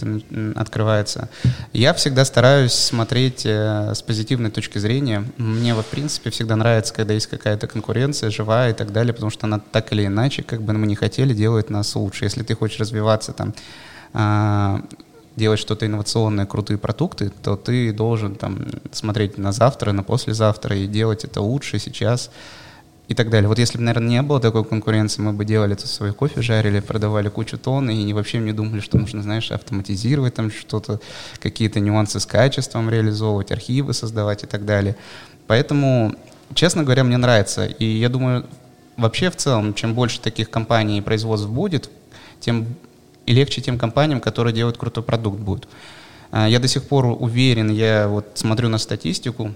открывается. 0.56 1.28
Я 1.72 1.94
всегда 1.94 2.24
стараюсь 2.24 2.72
смотреть 2.72 3.46
э, 3.46 3.94
с 3.94 4.02
позитивной 4.02 4.50
точки 4.50 4.78
зрения. 4.78 5.24
Мне, 5.36 5.74
в 5.74 5.82
принципе, 5.84 6.30
всегда 6.30 6.56
нравится, 6.56 6.92
когда 6.92 7.14
есть 7.14 7.28
какая-то 7.28 7.68
конкуренция, 7.68 8.30
живая 8.30 8.70
и 8.70 8.72
так 8.72 8.92
далее, 8.92 9.14
потому 9.14 9.30
что 9.30 9.46
она 9.46 9.60
так 9.60 9.92
или 9.92 10.06
иначе, 10.06 10.42
как 10.42 10.62
бы 10.62 10.72
мы 10.72 10.86
ни 10.86 10.94
хотели, 10.94 11.32
делает 11.32 11.70
нас 11.70 11.94
лучше. 11.94 12.24
Если 12.24 12.42
ты 12.42 12.56
хочешь 12.56 12.80
развиваться 12.80 13.32
там, 13.32 13.54
а, 14.12 14.82
делать 15.36 15.60
что-то 15.60 15.86
инновационное, 15.86 16.46
крутые 16.46 16.78
продукты, 16.78 17.30
то 17.42 17.56
ты 17.56 17.92
должен 17.92 18.34
там 18.34 18.66
смотреть 18.92 19.38
на 19.38 19.52
завтра, 19.52 19.92
на 19.92 20.02
послезавтра 20.02 20.76
и 20.76 20.86
делать 20.86 21.24
это 21.24 21.40
лучше 21.40 21.78
сейчас 21.78 22.30
и 23.10 23.14
так 23.14 23.28
далее. 23.28 23.48
Вот 23.48 23.58
если 23.58 23.76
бы, 23.76 23.82
наверное, 23.82 24.08
не 24.08 24.22
было 24.22 24.38
такой 24.38 24.64
конкуренции, 24.64 25.20
мы 25.20 25.32
бы 25.32 25.44
делали 25.44 25.72
это 25.72 25.88
свой 25.88 26.12
кофе, 26.12 26.42
жарили, 26.42 26.78
продавали 26.78 27.28
кучу 27.28 27.58
тонн 27.58 27.90
и 27.90 28.12
вообще 28.12 28.38
не 28.38 28.52
думали, 28.52 28.78
что 28.78 28.98
нужно, 28.98 29.20
знаешь, 29.20 29.50
автоматизировать 29.50 30.34
там 30.34 30.48
что-то, 30.48 31.00
какие-то 31.40 31.80
нюансы 31.80 32.20
с 32.20 32.24
качеством 32.24 32.88
реализовывать, 32.88 33.50
архивы 33.50 33.94
создавать 33.94 34.44
и 34.44 34.46
так 34.46 34.64
далее. 34.64 34.94
Поэтому, 35.48 36.14
честно 36.54 36.84
говоря, 36.84 37.02
мне 37.02 37.16
нравится. 37.16 37.66
И 37.66 37.84
я 37.84 38.08
думаю, 38.08 38.46
вообще 38.96 39.28
в 39.30 39.36
целом, 39.36 39.74
чем 39.74 39.94
больше 39.94 40.20
таких 40.20 40.48
компаний 40.48 40.98
и 40.98 41.02
производств 41.02 41.48
будет, 41.48 41.90
тем 42.38 42.76
и 43.26 43.32
легче 43.32 43.60
тем 43.60 43.76
компаниям, 43.76 44.20
которые 44.20 44.54
делают 44.54 44.78
крутой 44.78 45.02
продукт 45.02 45.40
будет. 45.40 45.66
А, 46.30 46.48
я 46.48 46.60
до 46.60 46.68
сих 46.68 46.84
пор 46.84 47.06
уверен, 47.06 47.70
я 47.70 48.06
вот 48.06 48.26
смотрю 48.34 48.68
на 48.68 48.78
статистику, 48.78 49.52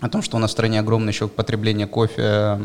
о 0.00 0.08
том, 0.10 0.22
что 0.22 0.36
у 0.36 0.40
нас 0.40 0.50
в 0.50 0.52
стране 0.52 0.78
огромное 0.78 1.12
еще 1.12 1.26
потребление 1.26 1.86
кофе, 1.86 2.60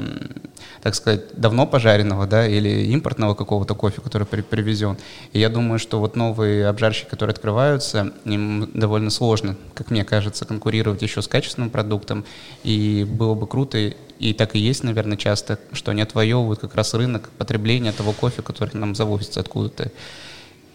так 0.81 0.95
сказать, 0.95 1.33
давно 1.33 1.65
пожаренного, 1.65 2.27
да, 2.27 2.45
или 2.45 2.85
импортного 2.87 3.35
какого-то 3.35 3.73
кофе, 3.73 4.01
который 4.01 4.27
при 4.27 4.41
привезен. 4.41 4.97
И 5.31 5.39
я 5.39 5.49
думаю, 5.49 5.79
что 5.79 5.99
вот 5.99 6.17
новые 6.17 6.67
обжарщики, 6.67 7.09
которые 7.09 7.33
открываются, 7.33 8.11
им 8.25 8.69
довольно 8.73 9.09
сложно, 9.09 9.55
как 9.73 9.91
мне 9.91 10.03
кажется, 10.03 10.43
конкурировать 10.45 11.01
еще 11.01 11.21
с 11.21 11.27
качественным 11.27 11.69
продуктом. 11.69 12.25
И 12.63 13.07
было 13.09 13.33
бы 13.33 13.47
круто, 13.47 13.77
и 13.77 14.33
так 14.33 14.55
и 14.55 14.59
есть, 14.59 14.83
наверное, 14.83 15.17
часто, 15.17 15.57
что 15.71 15.91
они 15.91 16.01
отвоевывают 16.01 16.59
как 16.59 16.75
раз 16.75 16.93
рынок 16.93 17.29
потребления 17.37 17.93
того 17.93 18.11
кофе, 18.11 18.41
который 18.41 18.75
нам 18.75 18.93
завозится 18.93 19.39
откуда-то. 19.39 19.91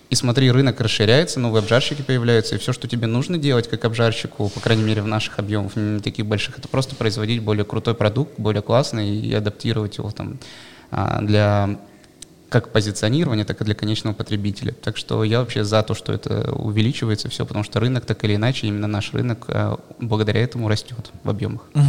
И 0.09 0.15
смотри, 0.15 0.51
рынок 0.51 0.81
расширяется, 0.81 1.41
новые 1.41 1.61
обжарщики 1.61 2.03
появляются, 2.03 2.55
и 2.55 2.59
все, 2.59 2.73
что 2.73 2.87
тебе 2.87 3.09
нужно 3.09 3.39
делать 3.39 3.69
как 3.69 3.85
обжарщику, 3.85 4.49
по 4.49 4.61
крайней 4.61 4.85
мере 4.85 5.03
в 5.03 5.07
наших 5.09 5.39
объемах, 5.41 5.75
не 5.75 6.01
таких 6.01 6.27
больших, 6.27 6.59
это 6.59 6.69
просто 6.69 6.95
производить 6.95 7.43
более 7.43 7.65
крутой 7.65 7.95
продукт, 7.95 8.39
более 8.39 8.63
классный 8.63 9.17
и 9.17 9.35
адаптировать 9.35 9.99
его 9.99 10.11
там 10.13 10.39
а, 10.93 11.21
для 11.23 11.79
как 12.49 12.71
позиционирования, 12.71 13.45
так 13.45 13.61
и 13.61 13.65
для 13.65 13.75
конечного 13.75 14.15
потребителя. 14.15 14.73
Так 14.73 14.97
что 14.97 15.25
я 15.25 15.41
вообще 15.41 15.65
за 15.65 15.83
то, 15.83 15.95
что 15.95 16.13
это 16.13 16.53
увеличивается 16.53 17.29
все, 17.29 17.45
потому 17.45 17.65
что 17.65 17.81
рынок 17.81 18.07
так 18.07 18.23
или 18.25 18.37
иначе, 18.37 18.69
именно 18.69 18.87
наш 18.87 19.13
рынок 19.13 19.47
а, 19.49 19.81
благодаря 19.99 20.41
этому 20.41 20.69
растет 20.69 21.11
в 21.25 21.31
объемах. 21.31 21.63
Угу. 21.75 21.83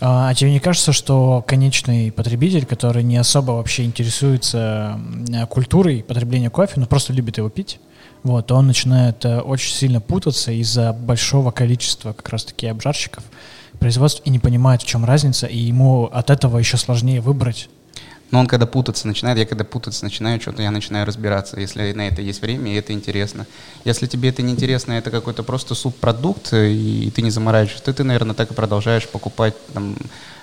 А, 0.00 0.28
а 0.28 0.34
тебе 0.34 0.52
не 0.52 0.60
кажется, 0.60 0.92
что 0.92 1.44
конечный 1.46 2.12
потребитель, 2.12 2.66
который 2.66 3.02
не 3.02 3.16
особо 3.16 3.52
вообще 3.52 3.84
интересуется 3.84 5.00
культурой 5.48 6.02
потребления 6.02 6.50
кофе, 6.50 6.74
но 6.76 6.86
просто 6.86 7.12
любит 7.12 7.38
его 7.38 7.48
пить, 7.48 7.78
вот, 8.22 8.52
он 8.52 8.68
начинает 8.68 9.24
э, 9.24 9.40
очень 9.40 9.74
сильно 9.74 10.00
путаться 10.00 10.52
из-за 10.52 10.92
большого 10.92 11.50
количества 11.50 12.12
как 12.12 12.28
раз-таки 12.28 12.68
обжарщиков, 12.68 13.24
производств 13.80 14.22
и 14.24 14.30
не 14.30 14.38
понимает, 14.38 14.82
в 14.82 14.86
чем 14.86 15.04
разница, 15.04 15.46
и 15.46 15.58
ему 15.58 16.04
от 16.04 16.30
этого 16.30 16.58
еще 16.58 16.76
сложнее 16.76 17.20
выбрать 17.20 17.68
но 18.32 18.40
он 18.40 18.46
когда 18.46 18.66
путаться 18.66 19.06
начинает, 19.06 19.38
я 19.38 19.46
когда 19.46 19.62
путаться 19.62 20.04
начинаю, 20.04 20.40
что-то 20.40 20.62
я 20.62 20.70
начинаю 20.70 21.06
разбираться, 21.06 21.60
если 21.60 21.92
на 21.92 22.08
это 22.08 22.22
есть 22.22 22.40
время, 22.40 22.72
и 22.72 22.76
это 22.76 22.94
интересно. 22.94 23.46
Если 23.84 24.06
тебе 24.06 24.30
это 24.30 24.40
не 24.42 24.52
интересно, 24.52 24.94
это 24.94 25.10
какой-то 25.10 25.42
просто 25.42 25.74
субпродукт, 25.74 26.52
и 26.54 27.12
ты 27.14 27.20
не 27.20 27.30
заморачиваешься, 27.30 27.84
то 27.84 27.92
ты, 27.92 28.04
наверное, 28.04 28.34
так 28.34 28.50
и 28.50 28.54
продолжаешь 28.54 29.06
покупать 29.06 29.54
там, 29.74 29.96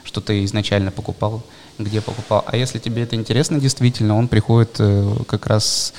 что 0.03 0.21
ты 0.21 0.45
изначально 0.45 0.91
покупал, 0.91 1.43
где 1.79 1.99
покупал. 1.99 2.45
А 2.45 2.55
если 2.55 2.77
тебе 2.77 3.03
это 3.03 3.15
интересно, 3.15 3.59
действительно, 3.59 4.15
он 4.15 4.27
приходит 4.27 4.75
э, 4.77 5.15
как 5.27 5.47
раз 5.47 5.93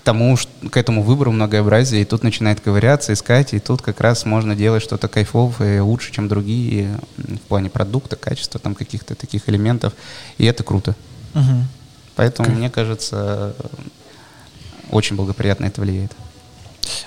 тому, 0.00 0.36
к 0.70 0.76
этому 0.76 1.02
выбору 1.02 1.32
многообразия, 1.32 2.02
и 2.02 2.04
тут 2.04 2.22
начинает 2.22 2.60
ковыряться, 2.60 3.12
искать, 3.12 3.54
и 3.54 3.58
тут 3.58 3.82
как 3.82 4.00
раз 4.00 4.24
можно 4.24 4.54
делать 4.54 4.82
что-то 4.82 5.08
кайфовое, 5.08 5.82
лучше, 5.82 6.12
чем 6.12 6.28
другие 6.28 6.98
в 7.16 7.40
плане 7.48 7.70
продукта, 7.70 8.16
качества 8.16 8.60
там 8.60 8.74
каких-то 8.74 9.14
таких 9.14 9.48
элементов, 9.48 9.92
и 10.38 10.44
это 10.44 10.62
круто. 10.62 10.94
Угу. 11.34 11.64
Поэтому, 12.16 12.48
как? 12.48 12.56
мне 12.56 12.70
кажется, 12.70 13.54
очень 14.90 15.16
благоприятно 15.16 15.66
это 15.66 15.80
влияет. 15.80 16.12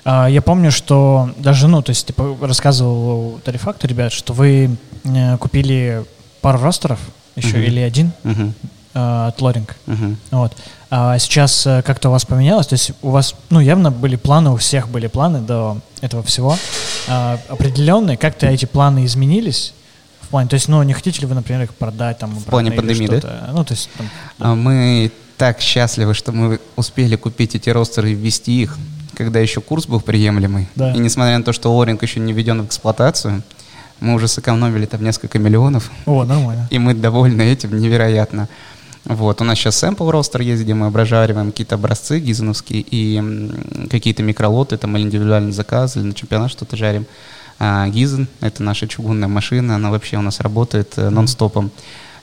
А, 0.04 0.28
я 0.28 0.42
помню, 0.42 0.72
что 0.72 1.32
даже, 1.38 1.68
ну, 1.68 1.82
то 1.82 1.90
есть, 1.92 2.08
типа, 2.08 2.38
рассказывал 2.42 3.40
Тарифакту, 3.44 3.88
ребят, 3.88 4.12
что 4.12 4.34
вы 4.34 4.78
э, 5.04 5.38
купили 5.38 6.06
пару 6.42 6.60
ростеров 6.60 7.00
еще, 7.36 7.58
uh 7.58 7.66
или 7.66 7.80
один 7.80 8.12
uh 8.24 8.52
от 8.94 9.40
Лоринг. 9.42 9.76
uh 9.88 10.16
Вот. 10.32 10.56
А 10.94 11.18
сейчас 11.20 11.66
э, 11.66 11.82
как-то 11.84 12.10
у 12.10 12.12
вас 12.12 12.26
поменялось? 12.26 12.68
То 12.68 12.74
есть 12.74 12.92
у 13.02 13.12
вас, 13.12 13.34
ну, 13.50 13.62
явно 13.62 13.92
были 13.92 14.18
планы, 14.18 14.52
у 14.52 14.58
всех 14.58 14.90
были 14.90 15.08
планы 15.08 15.40
до 15.40 15.78
этого 16.02 16.22
всего 16.22 16.58
а, 17.08 17.40
определенные. 17.48 18.18
Как-то 18.18 18.48
эти 18.48 18.66
планы 18.66 19.06
изменились? 19.06 19.74
В 20.20 20.28
плане, 20.28 20.50
то 20.50 20.56
есть, 20.56 20.68
ну, 20.68 20.84
не 20.84 20.92
хотите 20.92 21.22
ли 21.22 21.28
вы, 21.28 21.36
например, 21.36 21.62
их 21.62 21.74
продать 21.76 22.20
там? 22.20 22.32
В 22.36 22.44
плане 22.44 22.74
пандемии, 22.74 23.08
да? 23.08 23.52
Ну, 23.54 23.64
то 23.64 23.74
есть... 23.74 23.90
Там, 23.98 24.10
да. 24.38 24.56
Мы 24.56 25.14
так 25.38 25.62
счастливы, 25.62 26.14
что 26.14 26.34
мы 26.34 26.60
успели 26.76 27.16
купить 27.16 27.56
эти 27.56 27.70
ростеры 27.70 28.12
и 28.12 28.14
ввести 28.14 28.62
их, 28.62 28.78
когда 29.16 29.40
еще 29.40 29.62
курс 29.62 29.88
был 29.88 30.02
приемлемый. 30.02 30.68
Да. 30.76 30.92
И 30.94 31.00
несмотря 31.00 31.38
на 31.38 31.44
то, 31.46 31.54
что 31.54 31.74
Лоринг 31.74 32.04
еще 32.04 32.20
не 32.20 32.34
введен 32.34 32.64
в 32.64 32.66
эксплуатацию, 32.66 33.44
мы 34.02 34.14
уже 34.14 34.28
сэкономили 34.28 34.86
там 34.88 35.04
несколько 35.04 35.40
миллионов. 35.40 35.90
О, 36.06 36.26
нормально. 36.26 36.68
И 36.70 36.80
мы 36.80 36.94
довольны 36.94 37.44
этим 37.44 37.80
невероятно. 37.80 38.50
Вот, 39.06 39.42
у 39.42 39.44
нас 39.44 39.58
сейчас 39.58 39.78
сэмпл 39.78 40.12
ростер 40.12 40.42
есть, 40.42 40.62
где 40.62 40.74
мы 40.74 40.86
ображариваем 40.88 41.52
какие-то 41.52 41.76
образцы 41.76 42.20
гизоновские 42.20 42.86
и 42.88 43.88
какие-то 43.90 44.22
микролоты, 44.22 44.78
там 44.78 44.96
или 44.96 45.04
индивидуальный 45.04 45.52
заказ, 45.52 45.98
или 45.98 46.04
на 46.04 46.14
чемпионат 46.14 46.52
что-то 46.52 46.78
жарим. 46.78 47.06
А, 47.58 47.88
Гизен— 47.90 48.28
это 48.42 48.64
наша 48.64 48.88
чугунная 48.88 49.28
машина, 49.28 49.76
она 49.76 49.90
вообще 49.90 50.18
у 50.18 50.22
нас 50.22 50.40
работает 50.40 50.94
э, 50.98 51.10
нон-стопом. 51.10 51.72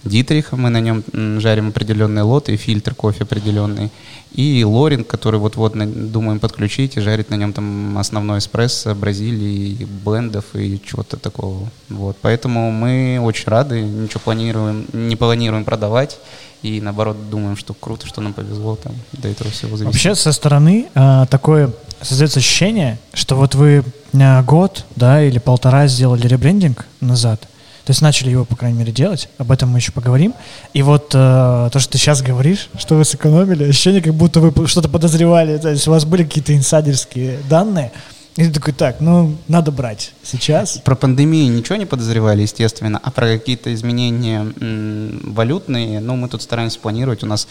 Дитрих, 0.04 0.52
мы 0.52 0.70
на 0.70 0.80
нем 0.80 1.02
жарим 1.40 1.68
определенные 1.68 2.22
лоты, 2.22 2.56
фильтр 2.56 2.94
кофе 2.94 3.24
определенный. 3.24 3.90
И 4.32 4.62
Лоринг, 4.64 5.06
который 5.06 5.40
вот-вот 5.40 5.72
думаем 6.10 6.38
подключить 6.38 6.96
и 6.96 7.00
жарить 7.00 7.30
на 7.30 7.34
нем 7.34 7.52
там 7.52 7.96
основной 7.98 8.38
эспрессо 8.38 8.94
Бразилии, 8.94 9.86
блендов 10.04 10.44
и 10.54 10.80
чего-то 10.84 11.16
такого. 11.16 11.68
Вот. 11.88 12.16
Поэтому 12.20 12.70
мы 12.70 13.18
очень 13.20 13.48
рады, 13.48 13.80
ничего 13.82 14.20
планируем, 14.20 14.86
не 14.92 15.16
планируем 15.16 15.64
продавать. 15.64 16.18
И 16.62 16.80
наоборот 16.80 17.30
думаем, 17.30 17.56
что 17.56 17.72
круто, 17.72 18.06
что 18.06 18.20
нам 18.20 18.32
повезло 18.32 18.76
там 18.76 18.92
до 19.12 19.28
этого 19.28 19.50
всего 19.50 19.76
зависит. 19.76 19.94
Вообще 19.94 20.14
со 20.14 20.32
стороны 20.32 20.88
а, 20.94 21.26
такое 21.26 21.72
создается 22.02 22.40
ощущение, 22.40 22.98
что 23.14 23.36
вот 23.36 23.54
вы 23.54 23.84
а, 24.14 24.42
год, 24.42 24.84
да, 24.96 25.22
или 25.22 25.38
полтора 25.38 25.86
сделали 25.86 26.26
ребрендинг 26.26 26.86
назад, 27.00 27.46
то 27.88 27.92
есть 27.92 28.02
начали 28.02 28.28
его, 28.28 28.44
по 28.44 28.54
крайней 28.54 28.78
мере, 28.78 28.92
делать. 28.92 29.30
Об 29.38 29.50
этом 29.50 29.70
мы 29.70 29.78
еще 29.78 29.92
поговорим. 29.92 30.34
И 30.74 30.82
вот 30.82 31.14
э, 31.14 31.70
то, 31.72 31.78
что 31.78 31.92
ты 31.92 31.96
сейчас 31.96 32.20
говоришь, 32.20 32.68
что 32.76 32.96
вы 32.96 33.06
сэкономили, 33.06 33.64
ощущение, 33.64 34.02
как 34.02 34.12
будто 34.12 34.40
вы 34.40 34.68
что-то 34.68 34.90
подозревали. 34.90 35.56
То 35.56 35.70
есть 35.70 35.88
у 35.88 35.90
вас 35.92 36.04
были 36.04 36.24
какие-то 36.24 36.54
инсайдерские 36.54 37.38
данные. 37.48 37.90
И 38.36 38.44
ты 38.44 38.50
такой, 38.50 38.74
так, 38.74 39.00
ну, 39.00 39.38
надо 39.48 39.72
брать 39.72 40.12
сейчас. 40.22 40.82
Про 40.84 40.96
пандемию 40.96 41.50
ничего 41.50 41.76
не 41.76 41.86
подозревали, 41.86 42.42
естественно, 42.42 43.00
а 43.02 43.10
про 43.10 43.26
какие-то 43.38 43.72
изменения 43.72 44.40
м, 44.60 45.32
валютные, 45.32 46.00
ну, 46.00 46.14
мы 46.14 46.28
тут 46.28 46.42
стараемся 46.42 46.78
планировать. 46.80 47.22
У 47.22 47.26
нас 47.26 47.48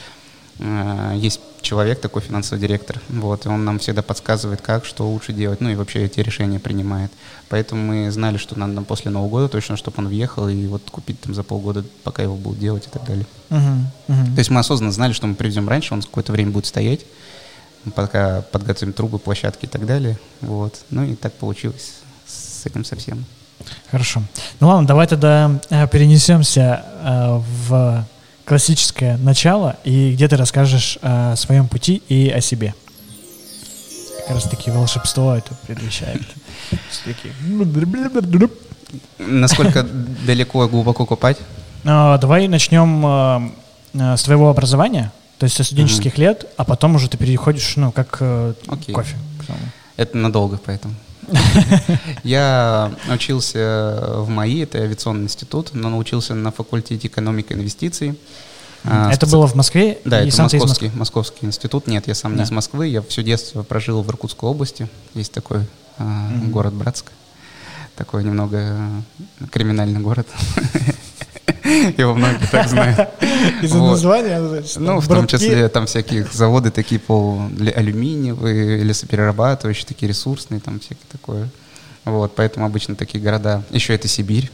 есть 0.60 1.40
человек 1.62 2.00
такой, 2.02 2.22
финансовый 2.22 2.60
директор, 2.60 3.00
вот, 3.10 3.46
и 3.46 3.50
он 3.50 3.66
нам 3.66 3.80
всегда 3.80 4.02
подсказывает, 4.02 4.62
как, 4.62 4.86
что 4.86 5.10
лучше 5.10 5.34
делать, 5.34 5.62
ну 5.62 5.70
и 5.70 5.76
вообще 5.76 6.06
эти 6.06 6.20
решения 6.20 6.60
принимает. 6.60 7.12
Поэтому 7.50 7.84
мы 7.84 8.12
знали, 8.12 8.38
что 8.38 8.58
надо 8.58 8.74
нам 8.74 8.86
после 8.86 9.12
Нового 9.12 9.30
года 9.30 9.50
точно, 9.50 9.78
чтобы 9.78 9.98
он 10.00 10.08
въехал 10.08 10.48
и 10.48 10.66
вот 10.68 10.84
купить 10.90 11.20
там 11.22 11.34
за 11.34 11.44
полгода, 11.44 11.84
пока 12.04 12.24
его 12.24 12.36
будут 12.36 12.60
делать 12.60 12.88
и 12.88 12.90
так 12.90 13.06
далее. 13.06 13.26
Мгм, 13.50 13.88
мгм. 14.08 14.34
То 14.34 14.40
есть 14.40 14.50
мы 14.50 14.60
осознанно 14.60 14.92
знали, 14.92 15.14
что 15.14 15.28
мы 15.28 15.36
привезем 15.36 15.68
раньше, 15.70 15.94
он 15.94 16.02
какое-то 16.02 16.32
время 16.32 16.52
будет 16.52 16.66
стоять, 16.66 17.02
пока 17.96 18.42
подготовим 18.52 18.94
трубы, 18.94 19.20
площадки 19.20 19.66
и 19.66 19.70
так 19.70 19.86
далее. 19.86 20.18
Вот. 20.42 20.76
Ну 20.90 21.04
и 21.04 21.16
так 21.16 21.34
получилось 21.34 21.94
с 22.26 22.66
этим 22.66 22.84
совсем. 22.84 23.26
Хорошо. 23.92 24.22
Ну 24.60 24.68
ладно, 24.68 24.88
давай 24.88 25.08
тогда 25.08 25.60
э, 25.70 25.88
перенесемся 25.88 26.86
э, 27.04 27.42
в 27.68 28.06
классическое 28.48 29.18
начало, 29.18 29.76
и 29.84 30.14
где 30.14 30.28
ты 30.28 30.38
расскажешь 30.38 30.98
о 31.02 31.36
своем 31.36 31.68
пути 31.68 32.02
и 32.08 32.30
о 32.30 32.40
себе. 32.40 32.74
Как 34.26 34.36
раз 34.36 34.44
таки 34.46 34.72
волшебство 34.72 35.36
это 35.36 35.54
предвещает. 35.68 36.22
Насколько 39.18 39.84
далеко 39.84 40.66
и 40.66 40.70
глубоко 40.70 41.06
копать? 41.06 41.38
А, 41.84 42.18
Давай 42.18 42.48
начнем 42.48 43.06
э, 43.06 43.50
э, 43.94 44.18
с 44.18 44.24
твоего 44.24 44.50
образования, 44.50 45.12
то 45.40 45.44
есть 45.44 45.58
со 45.58 45.66
студенческих 45.66 46.18
лет, 46.18 46.46
а 46.56 46.64
потом 46.64 46.96
уже 46.96 47.10
ты 47.10 47.18
переходишь, 47.18 47.76
ну, 47.76 47.92
как 47.92 48.18
э, 48.22 48.54
кофе. 48.94 49.18
Это 49.98 50.16
надолго, 50.16 50.58
поэтому. 50.64 50.94
Я 52.24 52.92
учился 53.12 54.00
в 54.18 54.30
МАИ, 54.30 54.64
это 54.64 54.80
авиационный 54.80 55.24
институт, 55.26 55.72
но 55.74 55.90
научился 55.90 56.34
на 56.34 56.52
факультете 56.52 57.08
экономики 57.08 57.54
и 57.54 57.56
инвестиций. 57.56 58.18
А, 58.84 59.12
Это 59.12 59.26
специ- 59.26 59.32
было 59.32 59.48
в 59.48 59.56
Москве? 59.56 60.00
Да, 60.06 60.22
и 60.24 60.30
это 60.30 60.42
московский, 60.44 60.92
московский 60.94 61.46
институт. 61.46 61.88
Нет, 61.88 62.08
я 62.08 62.16
сам 62.16 62.34
Да. 62.34 62.38
не 62.40 62.44
из 62.44 62.52
Москвы. 62.52 62.88
Я 62.88 63.02
все 63.02 63.24
детство 63.24 63.64
прожил 63.64 64.02
в 64.02 64.10
Иркутской 64.10 64.50
области. 64.50 64.88
Есть 65.14 65.32
такой 65.34 65.66
Мгм. 65.98 66.52
город 66.52 66.74
Братск. 66.74 67.12
Такой 67.96 68.24
немного 68.24 68.60
а, 68.62 69.02
криминальный 69.52 70.00
город. 70.00 70.28
Его 71.98 72.14
многие 72.14 72.48
так 72.52 72.68
знают. 72.68 73.10
Из-за 73.62 73.78
Вот. 73.78 73.92
названия? 73.92 74.42
значит, 74.48 74.78
Ну, 74.78 74.86
там 74.86 75.00
в 75.02 75.08
том 75.08 75.28
числе 75.28 75.68
там 75.70 75.86
всякие 75.86 76.26
заводы 76.32 76.72
такие 76.72 77.00
пол 77.00 77.42
алюминиевые, 77.76 78.84
лесоперерабатывающие, 78.84 79.86
такие 79.86 80.08
ресурсные, 80.10 80.60
там 80.60 80.80
всякое 80.80 81.06
такое. 81.12 81.50
Вот, 82.06 82.36
поэтому 82.36 82.66
обычно 82.66 82.96
такие 82.96 83.22
города. 83.24 83.64
Еще 83.70 83.94
это 83.94 84.08
Сибирь. 84.08 84.50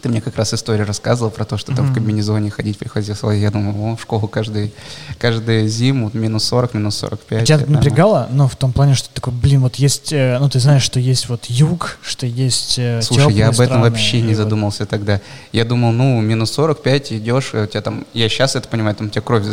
Ты 0.00 0.08
мне 0.08 0.20
как 0.20 0.36
раз 0.36 0.54
историю 0.54 0.86
рассказывал 0.86 1.30
про 1.30 1.44
то, 1.44 1.56
что 1.56 1.74
там 1.74 1.86
в 1.90 1.94
комбинезоне 1.94 2.50
ходить 2.50 2.78
приходилось. 2.78 3.20
Я 3.38 3.50
думаю, 3.50 3.92
о, 3.92 3.96
в 3.96 4.02
школу 4.02 4.28
каждый, 4.28 4.72
каждую 5.18 5.68
зиму 5.68 6.10
минус 6.14 6.44
40, 6.44 6.74
минус 6.74 6.96
45. 6.96 7.44
Тебя 7.44 7.56
это 7.56 7.70
напрягало? 7.70 8.28
Ну, 8.30 8.48
в 8.48 8.56
том 8.56 8.72
плане, 8.72 8.94
что 8.94 9.08
ты 9.08 9.14
такой, 9.16 9.32
блин, 9.32 9.60
вот 9.60 9.76
есть, 9.76 10.12
э, 10.12 10.38
ну, 10.40 10.48
ты 10.48 10.58
знаешь, 10.60 10.82
что 10.82 10.98
есть 11.00 11.28
вот 11.28 11.46
юг, 11.46 11.98
что 12.02 12.26
есть 12.26 12.78
э, 12.78 13.02
Слушай, 13.02 13.34
я 13.34 13.48
об 13.48 13.54
этом 13.54 13.66
страны, 13.66 13.82
вообще 13.82 14.20
не 14.20 14.28
вот- 14.28 14.36
задумался 14.36 14.86
тогда. 14.86 15.20
Я 15.52 15.64
думал, 15.64 15.92
ну, 15.92 16.20
минус 16.20 16.52
45, 16.52 17.12
идешь, 17.12 17.50
э, 17.52 17.64
у 17.64 17.66
тебя 17.66 17.82
там, 17.82 18.06
я 18.14 18.28
сейчас 18.28 18.56
это 18.56 18.68
понимаю, 18.68 18.96
там 18.96 19.08
у 19.08 19.10
тебя 19.10 19.22
кровь 19.22 19.44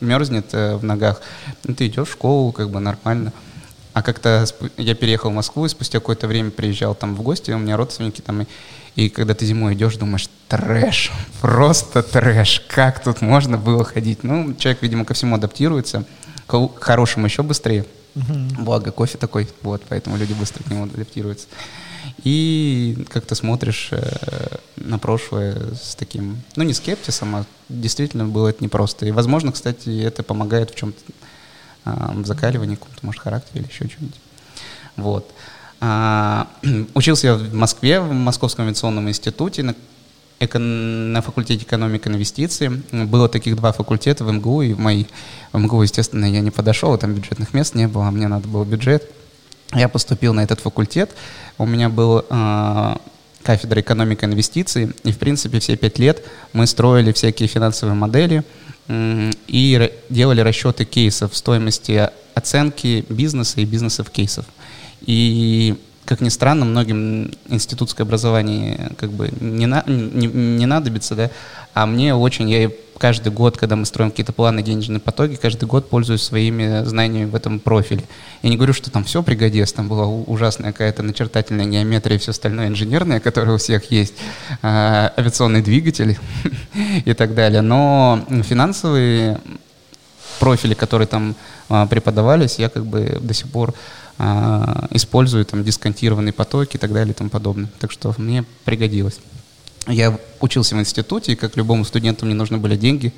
мерзнет 0.00 0.52
в 0.52 0.82
ногах. 0.82 1.20
Ну, 1.64 1.74
ты 1.74 1.88
идешь 1.88 2.08
в 2.08 2.12
школу, 2.12 2.52
как 2.52 2.70
бы 2.70 2.80
нормально. 2.80 3.32
А 3.94 4.02
как-то 4.02 4.44
я 4.76 4.96
переехал 4.96 5.30
в 5.30 5.34
Москву, 5.34 5.66
и 5.66 5.68
спустя 5.68 6.00
какое-то 6.00 6.26
время 6.26 6.50
приезжал 6.50 6.96
там 6.96 7.14
в 7.14 7.22
гости, 7.22 7.52
у 7.52 7.58
меня 7.58 7.76
родственники 7.76 8.20
там, 8.20 8.42
и, 8.42 8.46
и 8.96 9.08
когда 9.08 9.34
ты 9.34 9.44
зимой 9.44 9.74
идешь, 9.74 9.96
думаешь, 9.96 10.28
трэш, 10.48 11.10
просто 11.40 12.02
трэш, 12.02 12.62
как 12.68 13.02
тут 13.02 13.20
можно 13.20 13.58
было 13.58 13.84
ходить? 13.84 14.22
Ну, 14.22 14.54
человек, 14.54 14.82
видимо, 14.82 15.04
ко 15.04 15.14
всему 15.14 15.34
адаптируется, 15.34 16.04
к 16.46 16.68
хорошему 16.80 17.26
еще 17.26 17.42
быстрее. 17.42 17.84
Мгм. 18.14 18.64
Благо 18.64 18.92
кофе 18.92 19.18
такой, 19.18 19.48
вот, 19.62 19.82
поэтому 19.88 20.16
люди 20.16 20.32
быстро 20.34 20.62
к 20.62 20.70
нему 20.70 20.84
адаптируются. 20.84 21.48
И 22.22 23.04
как 23.10 23.26
ты 23.26 23.34
смотришь 23.34 23.88
э, 23.90 24.56
на 24.76 24.98
прошлое 24.98 25.74
с 25.74 25.96
таким, 25.96 26.42
ну 26.54 26.62
не 26.62 26.72
скептисом, 26.72 27.34
а 27.34 27.44
действительно 27.68 28.26
было 28.26 28.48
это 28.48 28.62
непросто. 28.62 29.06
И, 29.06 29.10
возможно, 29.10 29.50
кстати, 29.50 30.02
это 30.02 30.22
помогает 30.22 30.70
в 30.70 30.76
чем-то, 30.76 31.00
а, 31.84 32.12
в 32.14 32.24
закаливании 32.26 32.76
каком-то, 32.76 33.04
может, 33.04 33.20
характере 33.20 33.62
или 33.62 33.68
еще 33.68 33.88
что-нибудь. 33.88 34.20
Вот. 34.96 35.30
А, 35.86 36.46
учился 36.94 37.26
я 37.26 37.34
в 37.34 37.52
Москве, 37.52 38.00
в 38.00 38.10
Московском 38.10 38.64
авиационном 38.64 39.06
институте, 39.10 39.62
на, 39.62 39.74
эко- 40.40 40.58
на 40.58 41.20
факультете 41.20 41.64
экономики 41.64 42.08
и 42.08 42.10
инвестиций. 42.10 42.70
Было 42.90 43.28
таких 43.28 43.54
два 43.56 43.72
факультета 43.72 44.24
в 44.24 44.32
МГУ 44.32 44.62
и 44.62 44.72
в 44.72 44.80
моей. 44.80 45.06
В 45.52 45.58
МГУ, 45.58 45.82
естественно, 45.82 46.24
я 46.24 46.40
не 46.40 46.50
подошел, 46.50 46.96
там 46.96 47.12
бюджетных 47.12 47.52
мест 47.52 47.74
не 47.74 47.86
было, 47.86 48.08
а 48.08 48.10
мне 48.10 48.28
надо 48.28 48.48
было 48.48 48.64
бюджет. 48.64 49.10
Я 49.74 49.90
поступил 49.90 50.32
на 50.32 50.42
этот 50.42 50.60
факультет. 50.60 51.10
У 51.58 51.66
меня 51.66 51.90
был 51.90 52.24
а, 52.30 52.98
кафедра 53.42 53.82
экономика 53.82 54.24
и 54.24 54.30
инвестиций, 54.30 54.90
и, 55.02 55.12
в 55.12 55.18
принципе, 55.18 55.60
все 55.60 55.76
пять 55.76 55.98
лет 55.98 56.24
мы 56.54 56.66
строили 56.66 57.12
всякие 57.12 57.46
финансовые 57.46 57.94
модели 57.94 58.42
и 58.88 59.92
делали 60.08 60.40
расчеты 60.40 60.86
кейсов 60.86 61.36
стоимости 61.36 62.08
оценки 62.34 63.04
бизнеса 63.08 63.60
и 63.60 63.64
бизнесов 63.66 64.08
кейсов. 64.10 64.46
И, 65.06 65.76
как 66.04 66.20
ни 66.20 66.28
странно, 66.28 66.64
многим 66.64 67.30
институтское 67.48 68.04
образование 68.04 68.90
как 68.98 69.10
бы 69.10 69.30
не, 69.40 69.66
на, 69.66 69.84
не, 69.86 70.26
не 70.26 70.66
надобится, 70.66 71.14
да, 71.14 71.30
а 71.74 71.86
мне 71.86 72.14
очень, 72.14 72.48
я 72.48 72.70
каждый 72.98 73.32
год, 73.32 73.56
когда 73.56 73.76
мы 73.76 73.84
строим 73.84 74.10
какие-то 74.10 74.32
планы, 74.32 74.62
денежные 74.62 75.00
потоки, 75.00 75.36
каждый 75.36 75.66
год 75.66 75.90
пользуюсь 75.90 76.22
своими 76.22 76.84
знаниями 76.84 77.28
в 77.28 77.34
этом 77.34 77.58
профиле. 77.58 78.04
Я 78.42 78.50
не 78.50 78.56
говорю, 78.56 78.72
что 78.72 78.90
там 78.90 79.04
все 79.04 79.22
пригодилось, 79.22 79.72
там 79.72 79.88
была 79.88 80.06
ужасная 80.06 80.72
какая-то 80.72 81.02
начертательная 81.02 81.66
геометрия 81.66 82.16
и 82.16 82.20
все 82.20 82.30
остальное 82.30 82.68
инженерное, 82.68 83.20
которое 83.20 83.54
у 83.54 83.58
всех 83.58 83.90
есть, 83.90 84.14
а, 84.62 85.12
авиационные 85.18 85.62
двигатели 85.62 86.18
и 87.04 87.12
так 87.14 87.34
далее, 87.34 87.60
но 87.60 88.24
финансовые 88.44 89.40
профили, 90.38 90.74
которые 90.74 91.08
там 91.08 91.34
а, 91.68 91.86
преподавались, 91.86 92.58
я 92.58 92.68
как 92.68 92.84
бы 92.86 93.18
до 93.20 93.34
сих 93.34 93.48
пор 93.50 93.74
а, 94.18 94.86
использую 94.90 95.44
там 95.44 95.64
дисконтированные 95.64 96.32
потоки 96.32 96.76
и 96.76 96.78
так 96.78 96.92
далее 96.92 97.12
и 97.12 97.16
тому 97.16 97.30
подобное. 97.30 97.68
Так 97.80 97.90
что 97.92 98.14
мне 98.18 98.44
пригодилось. 98.64 99.18
Я 99.86 100.18
учился 100.40 100.76
в 100.76 100.80
институте, 100.80 101.32
и 101.32 101.36
как 101.36 101.56
любому 101.56 101.84
студенту 101.84 102.24
мне 102.24 102.34
нужны 102.34 102.56
были 102.58 102.76
деньги. 102.76 103.12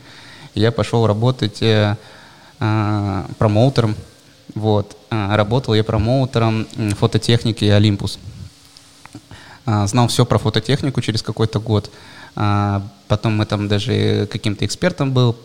Я 0.54 0.72
пошел 0.72 1.06
работать 1.06 1.62
э, 1.62 1.96
а, 2.58 3.26
промоутером. 3.38 3.94
Вот. 4.54 4.96
А, 5.10 5.36
Работал 5.36 5.74
я 5.74 5.84
промоутером 5.84 6.66
фототехники 6.98 7.64
Олимпус. 7.66 8.18
А, 9.64 9.86
Знал 9.86 10.08
все 10.08 10.24
про 10.24 10.38
фототехнику 10.38 11.00
через 11.02 11.22
какой-то 11.22 11.60
год. 11.60 11.90
Потом 13.08 13.36
мы 13.36 13.46
там 13.46 13.66
даже 13.66 14.28
каким-то 14.30 14.66
экспертом 14.66 15.12
был 15.12 15.36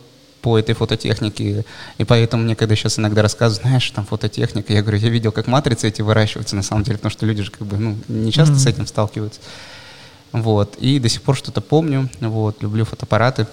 по 0.41 0.57
этой 0.57 0.73
фототехнике. 0.73 1.65
И 1.97 2.03
поэтому 2.03 2.43
мне, 2.43 2.55
когда 2.55 2.75
сейчас 2.75 2.97
иногда 2.99 3.21
рассказывают, 3.21 3.61
знаешь, 3.63 3.89
там 3.91 4.05
фототехника, 4.05 4.73
я 4.73 4.81
говорю, 4.81 4.97
я 4.97 5.09
видел, 5.09 5.31
как 5.31 5.47
матрицы 5.47 5.87
эти 5.87 6.01
выращиваются 6.01 6.55
на 6.55 6.63
самом 6.63 6.83
деле, 6.83 6.97
потому 6.97 7.11
что 7.11 7.25
люди 7.25 7.43
же 7.43 7.51
как 7.51 7.67
бы, 7.67 7.77
ну, 7.77 7.97
не 8.07 8.31
часто 8.31 8.53
Мгм. 8.53 8.59
с 8.61 8.65
этим 8.65 8.87
сталкиваются. 8.87 9.39
Вот. 10.31 10.75
И 10.77 10.99
до 10.99 11.09
сих 11.09 11.21
пор 11.21 11.35
что-то 11.35 11.61
помню. 11.61 12.09
Вот. 12.21 12.61
Люблю 12.63 12.85
фотоаппараты. 12.85 13.47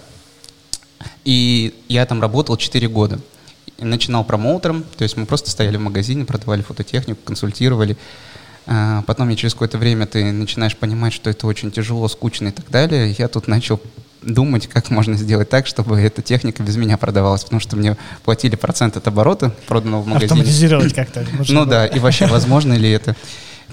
И 1.25 1.75
я 1.89 2.07
там 2.07 2.21
работал 2.21 2.57
4 2.57 2.89
года. 2.89 3.21
Начинал 3.79 4.25
промоутером, 4.25 4.85
то 4.97 5.05
есть 5.05 5.17
мы 5.17 5.25
просто 5.27 5.51
стояли 5.51 5.77
в 5.77 5.81
магазине, 5.81 6.25
продавали 6.25 6.63
фототехнику, 6.63 7.21
консультировали. 7.25 7.97
А, 8.71 9.03
Потом 9.03 9.31
я 9.31 9.37
через 9.37 9.55
какое-то 9.55 9.79
время 9.79 10.07
ты 10.07 10.31
начинаешь 10.31 10.77
понимать, 10.77 11.15
что 11.15 11.31
это 11.31 11.47
очень 11.47 11.71
тяжело, 11.71 12.07
скучно 12.09 12.49
и 12.49 12.51
так 12.53 12.71
далее. 12.71 13.15
Я 13.19 13.29
тут 13.29 13.49
начал 13.49 13.81
думать, 14.21 14.67
как 14.67 14.91
можно 14.91 15.17
сделать 15.17 15.49
так, 15.49 15.67
чтобы 15.67 15.99
эта 15.99 16.21
техника 16.21 16.63
без 16.63 16.77
меня 16.77 16.99
продавалась, 16.99 17.45
потому 17.45 17.61
что 17.61 17.77
мне 17.77 17.97
платили 18.25 18.57
процент 18.57 18.97
от 18.99 19.07
оборота, 19.09 19.55
проданного 19.67 20.03
в 20.03 20.07
магазине. 20.07 20.33
Автоматизировать 20.33 20.95
как-то. 20.95 21.25
Ну 21.49 21.65
да, 21.65 21.87
и 21.87 21.99
вообще, 21.99 22.27
возможно 22.27 22.75
ли 22.75 22.91
это? 22.91 23.17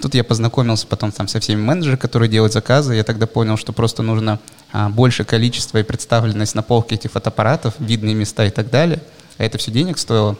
Тут 0.02 0.14
я 0.16 0.24
познакомился 0.24 0.88
потом 0.88 1.12
там 1.12 1.28
со 1.28 1.40
всеми 1.40 1.62
менеджерами, 1.62 1.98
которые 1.98 2.30
делают 2.30 2.54
заказы. 2.54 2.96
Я 2.96 3.04
тогда 3.04 3.28
понял, 3.28 3.58
что 3.58 3.74
просто 3.74 4.02
нужно 4.02 4.40
а, 4.72 4.90
больше 4.90 5.24
количества 5.24 5.78
и 5.80 5.84
представленность 5.84 6.54
на 6.56 6.64
полке 6.64 6.96
этих 6.96 7.12
фотоаппаратов, 7.12 7.74
видные 7.80 8.14
места 8.14 8.46
и 8.46 8.50
так 8.50 8.70
далее. 8.70 9.02
А 9.38 9.44
это 9.44 9.58
все 9.58 9.72
денег 9.72 9.98
стоило. 9.98 10.38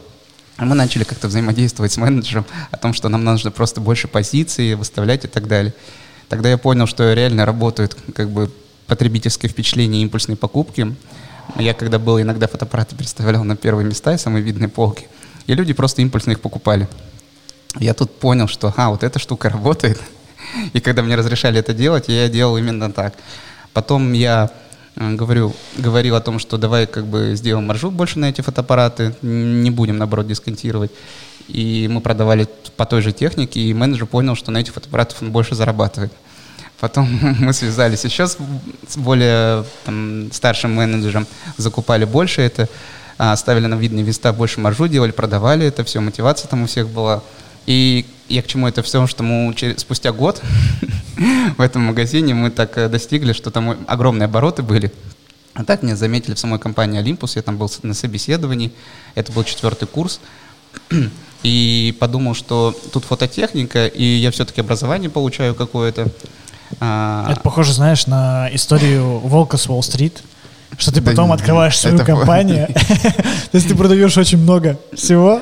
А 0.56 0.64
мы 0.64 0.74
начали 0.74 1.04
как-то 1.04 1.28
взаимодействовать 1.28 1.92
с 1.92 1.98
менеджером 1.98 2.46
о 2.70 2.78
том, 2.78 2.94
что 2.94 3.08
нам 3.08 3.24
нужно 3.24 3.50
просто 3.50 3.80
больше 3.80 4.08
позиций 4.08 4.74
выставлять 4.74 5.24
и 5.24 5.28
так 5.28 5.48
далее. 5.48 5.74
Тогда 6.28 6.48
я 6.48 6.56
понял, 6.56 6.86
что 6.86 7.12
реально 7.12 7.44
работают 7.44 7.96
как 8.14 8.30
бы 8.30 8.50
потребительское 8.86 9.50
впечатление 9.50 10.00
и 10.00 10.04
импульсные 10.04 10.36
покупки. 10.36 10.94
Я 11.58 11.74
когда 11.74 11.98
был, 11.98 12.20
иногда 12.20 12.48
фотоаппараты 12.48 12.96
представлял 12.96 13.44
на 13.44 13.56
первые 13.56 13.86
места 13.86 14.14
и 14.14 14.18
самые 14.18 14.42
видные 14.42 14.68
полки. 14.68 15.08
И 15.46 15.54
люди 15.54 15.74
просто 15.74 16.02
импульсно 16.02 16.32
их 16.32 16.40
покупали. 16.40 16.88
Я 17.78 17.92
тут 17.92 18.18
понял, 18.18 18.48
что, 18.48 18.72
а, 18.76 18.90
вот 18.90 19.04
эта 19.04 19.18
штука 19.18 19.48
работает. 19.50 20.00
И 20.72 20.80
когда 20.80 21.02
мне 21.02 21.16
разрешали 21.16 21.58
это 21.58 21.74
делать, 21.74 22.08
я 22.08 22.28
делал 22.28 22.56
именно 22.56 22.90
так. 22.90 23.14
Потом 23.74 24.14
я 24.14 24.50
говорю, 24.96 25.54
говорил 25.76 26.16
о 26.16 26.20
том, 26.20 26.38
что 26.38 26.56
давай 26.56 26.86
как 26.86 27.06
бы 27.06 27.34
сделаем 27.34 27.66
маржу 27.66 27.90
больше 27.90 28.18
на 28.18 28.30
эти 28.30 28.40
фотоаппараты, 28.40 29.14
не 29.22 29.70
будем, 29.70 29.98
наоборот, 29.98 30.26
дисконтировать. 30.26 30.90
И 31.48 31.86
мы 31.90 32.00
продавали 32.00 32.48
по 32.76 32.86
той 32.86 33.02
же 33.02 33.12
технике, 33.12 33.60
и 33.60 33.74
менеджер 33.74 34.06
понял, 34.06 34.34
что 34.34 34.50
на 34.50 34.58
этих 34.58 34.74
фотоаппаратах 34.74 35.22
он 35.22 35.30
больше 35.30 35.54
зарабатывает. 35.54 36.12
Потом 36.80 37.08
мы 37.40 37.52
связались 37.52 38.04
еще 38.04 38.26
с, 38.26 38.36
более 38.96 39.64
там, 39.84 40.30
старшим 40.32 40.74
менеджером, 40.74 41.26
закупали 41.56 42.04
больше 42.04 42.42
это, 42.42 42.68
а, 43.18 43.36
ставили 43.36 43.66
на 43.66 43.76
видные 43.76 44.04
места, 44.04 44.32
больше 44.32 44.60
маржу 44.60 44.88
делали, 44.88 45.10
продавали 45.10 45.66
это 45.66 45.84
все, 45.84 46.00
мотивация 46.00 46.48
там 46.48 46.62
у 46.62 46.66
всех 46.66 46.88
была. 46.88 47.22
И 47.66 48.06
я 48.28 48.42
к 48.42 48.46
чему 48.46 48.66
это 48.68 48.82
все, 48.82 49.06
что 49.06 49.22
мы 49.22 49.54
через, 49.54 49.80
спустя 49.80 50.12
год 50.12 50.42
в 51.56 51.60
этом 51.60 51.82
магазине 51.82 52.34
мы 52.34 52.50
так 52.50 52.76
э, 52.78 52.88
достигли, 52.88 53.32
что 53.32 53.50
там 53.50 53.76
огромные 53.86 54.26
обороты 54.26 54.62
были. 54.62 54.92
А 55.54 55.64
так 55.64 55.82
меня 55.82 55.96
заметили 55.96 56.34
в 56.34 56.38
самой 56.38 56.58
компании 56.58 57.02
Olympus, 57.02 57.32
я 57.36 57.42
там 57.42 57.56
был 57.56 57.70
на 57.82 57.94
собеседовании, 57.94 58.72
это 59.14 59.32
был 59.32 59.42
четвертый 59.42 59.88
курс, 59.88 60.20
и 61.42 61.96
подумал, 61.98 62.34
что 62.34 62.74
тут 62.92 63.04
фототехника, 63.04 63.86
и 63.86 64.04
я 64.04 64.30
все-таки 64.30 64.60
образование 64.60 65.08
получаю 65.08 65.54
какое-то. 65.54 66.08
А, 66.80 67.30
это 67.30 67.40
похоже, 67.40 67.72
знаешь, 67.72 68.06
на 68.06 68.50
историю 68.52 69.18
Волка 69.20 69.56
с 69.56 69.66
Уолл-стрит, 69.68 70.22
что 70.78 70.92
ты 70.92 71.02
потом 71.02 71.32
открываешь 71.32 71.78
свою 71.78 71.98
компанию, 71.98 72.66
то 73.50 73.54
есть 73.54 73.68
ты 73.68 73.74
продаешь 73.74 74.16
очень 74.16 74.38
много 74.38 74.78
всего, 74.94 75.40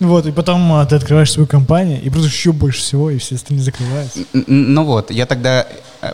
вот, 0.00 0.26
и 0.26 0.32
потом 0.32 0.72
а, 0.72 0.86
ты 0.86 0.96
открываешь 0.96 1.32
свою 1.32 1.46
компанию 1.46 2.02
и 2.02 2.10
продаешь 2.10 2.32
еще 2.32 2.52
больше 2.52 2.80
всего, 2.80 3.10
и 3.10 3.18
все 3.18 3.36
остальные 3.36 3.64
закрываются. 3.64 4.20
Ну 4.32 4.84
вот, 4.84 5.10
я 5.10 5.26
тогда 5.26 5.66
э, 6.02 6.12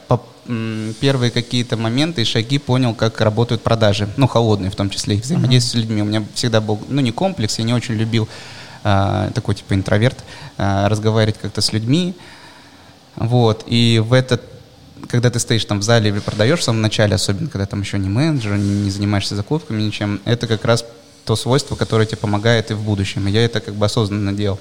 первые 1.01 1.31
какие-то 1.31 1.77
моменты 1.77 2.23
и 2.23 2.25
шаги 2.25 2.59
понял, 2.59 2.95
как 2.95 3.21
работают 3.21 3.63
продажи, 3.63 4.09
ну, 4.17 4.27
холодные 4.27 4.71
в 4.71 4.77
том 4.77 4.91
числе, 4.91 5.17
их 5.17 5.23
взаимодействие 5.23 5.83
с 5.83 5.87
людьми. 5.87 6.03
У 6.03 6.07
меня 6.07 6.25
всегда 6.35 6.61
был, 6.61 6.81
ну, 6.89 7.01
не 7.01 7.13
комплекс, 7.13 7.59
я 7.59 7.65
не 7.65 7.75
очень 7.75 7.95
любил 7.95 8.29
а, 8.85 9.31
такой, 9.33 9.55
типа, 9.55 9.75
интроверт, 9.75 10.25
а, 10.57 10.89
разговаривать 10.89 11.39
как-то 11.39 11.61
с 11.61 11.73
людьми, 11.73 12.15
вот, 13.17 13.65
и 13.67 14.03
в 14.05 14.13
этот 14.13 14.43
когда 15.09 15.31
ты 15.31 15.39
стоишь 15.39 15.65
там 15.65 15.81
в 15.81 15.83
зале 15.83 16.11
или 16.11 16.19
продаешь 16.19 16.61
в 16.61 16.65
самом 16.65 16.83
начале, 16.83 17.15
особенно 17.15 17.49
когда 17.49 17.67
там 17.67 17.81
еще 17.81 17.99
не 17.99 18.09
менеджер, 18.09 18.57
не, 18.57 18.83
не 18.83 18.91
занимаешься 18.91 19.37
закупками, 19.37 19.83
ничем, 19.83 20.21
это 20.25 20.47
как 20.47 20.65
раз 20.65 20.85
то 21.25 21.37
свойство, 21.37 21.77
которое 21.77 22.07
тебе 22.07 22.17
помогает 22.17 22.71
и 22.71 22.75
в 22.75 22.83
будущем. 22.83 23.29
И 23.29 23.31
я 23.31 23.45
это 23.45 23.61
как 23.61 23.75
бы 23.75 23.87
осознанно 23.87 24.33
делал. 24.33 24.59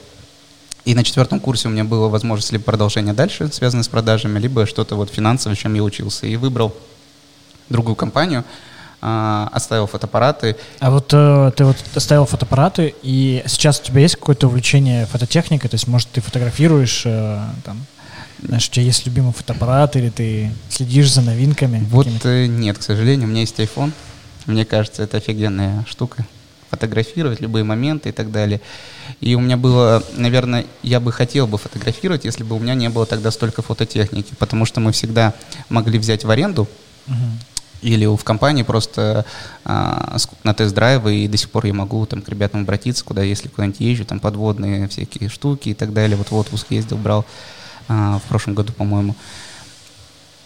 И 0.86 0.96
на 0.96 1.04
четвертом 1.04 1.40
курсе 1.40 1.68
у 1.68 1.72
меня 1.72 1.84
была 1.84 2.08
возможность 2.08 2.52
либо 2.52 2.64
продолжение 2.64 3.14
дальше, 3.14 3.50
связанное 3.52 3.84
с 3.84 3.88
продажами, 3.88 4.40
либо 4.40 4.66
что-то 4.66 4.96
вот 4.96 5.10
финансовое, 5.10 5.56
чем 5.56 5.74
я 5.74 5.84
учился. 5.84 6.28
И 6.28 6.36
выбрал 6.38 6.74
другую 7.70 7.96
компанию, 7.96 8.46
а, 9.02 9.50
оставил 9.52 9.88
фотоаппараты. 9.88 10.56
А 10.80 10.90
вот 10.90 11.14
э, 11.14 11.52
ты 11.56 11.66
вот 11.66 11.78
оставил 11.94 12.26
фотоаппараты, 12.26 12.96
и 13.04 13.44
сейчас 13.46 13.80
у 13.80 13.84
тебя 13.84 14.02
есть 14.02 14.16
какое-то 14.16 14.48
увлечение 14.48 15.06
фототехникой? 15.06 15.70
То 15.70 15.76
есть, 15.76 15.88
может, 15.88 16.10
ты 16.10 16.22
фотографируешь 16.22 17.04
э, 17.06 17.40
там, 17.64 17.86
знаешь, 18.44 18.68
у 18.68 18.72
тебя 18.72 18.86
есть 18.86 19.06
любимый 19.06 19.34
фотоаппарат 19.34 19.96
или 19.96 20.10
ты 20.10 20.52
следишь 20.70 21.12
за 21.12 21.22
новинками? 21.22 21.86
Вот 21.90 22.08
э, 22.24 22.46
нет, 22.46 22.78
к 22.78 22.84
сожалению, 22.84 23.28
у 23.28 23.32
меня 23.32 23.42
есть 23.42 23.60
iPhone. 23.60 23.92
Мне 24.46 24.64
кажется, 24.64 25.04
это 25.04 25.18
офигенная 25.18 25.86
штука. 25.88 26.26
Фотографировать 26.70 27.42
любые 27.42 27.64
моменты 27.64 28.10
и 28.10 28.12
так 28.12 28.32
далее. 28.32 28.62
И 29.22 29.36
у 29.36 29.40
меня 29.40 29.58
было, 29.58 30.04
наверное, 30.16 30.66
я 30.84 31.00
бы 31.00 31.12
хотел 31.12 31.48
бы 31.48 31.58
фотографировать, 31.58 32.26
если 32.26 32.44
бы 32.44 32.56
у 32.56 32.60
меня 32.60 32.76
не 32.76 32.90
было 32.90 33.06
тогда 33.06 33.32
столько 33.32 33.62
фототехники, 33.62 34.34
потому 34.38 34.66
что 34.66 34.82
мы 34.82 34.92
всегда 34.92 35.34
могли 35.70 35.98
взять 35.98 36.24
в 36.26 36.30
аренду 36.30 36.68
uh-huh. 37.08 37.14
или 37.82 38.06
в 38.06 38.22
компании 38.24 38.64
просто 38.64 39.26
а, 39.64 40.18
на 40.44 40.54
тест-драйвы, 40.54 41.20
и 41.20 41.28
до 41.30 41.38
сих 41.38 41.50
пор 41.50 41.66
я 41.66 41.74
могу 41.74 42.06
там 42.06 42.22
к 42.22 42.28
ребятам 42.30 42.62
обратиться, 42.62 43.04
куда, 43.06 43.24
если 43.24 43.48
куда-нибудь 43.48 43.80
езжу, 43.80 44.06
там 44.06 44.20
подводные 44.20 44.90
всякие 44.90 45.30
штуки 45.30 45.70
и 45.70 45.74
так 45.74 45.94
далее. 45.94 46.18
Вот 46.18 46.32
в 46.32 46.36
отпуск 46.36 46.68
ездил, 46.70 46.98
брал 46.98 47.26
в 47.88 48.22
прошлом 48.28 48.56
году, 48.56 48.74
по-моему. 48.74 49.16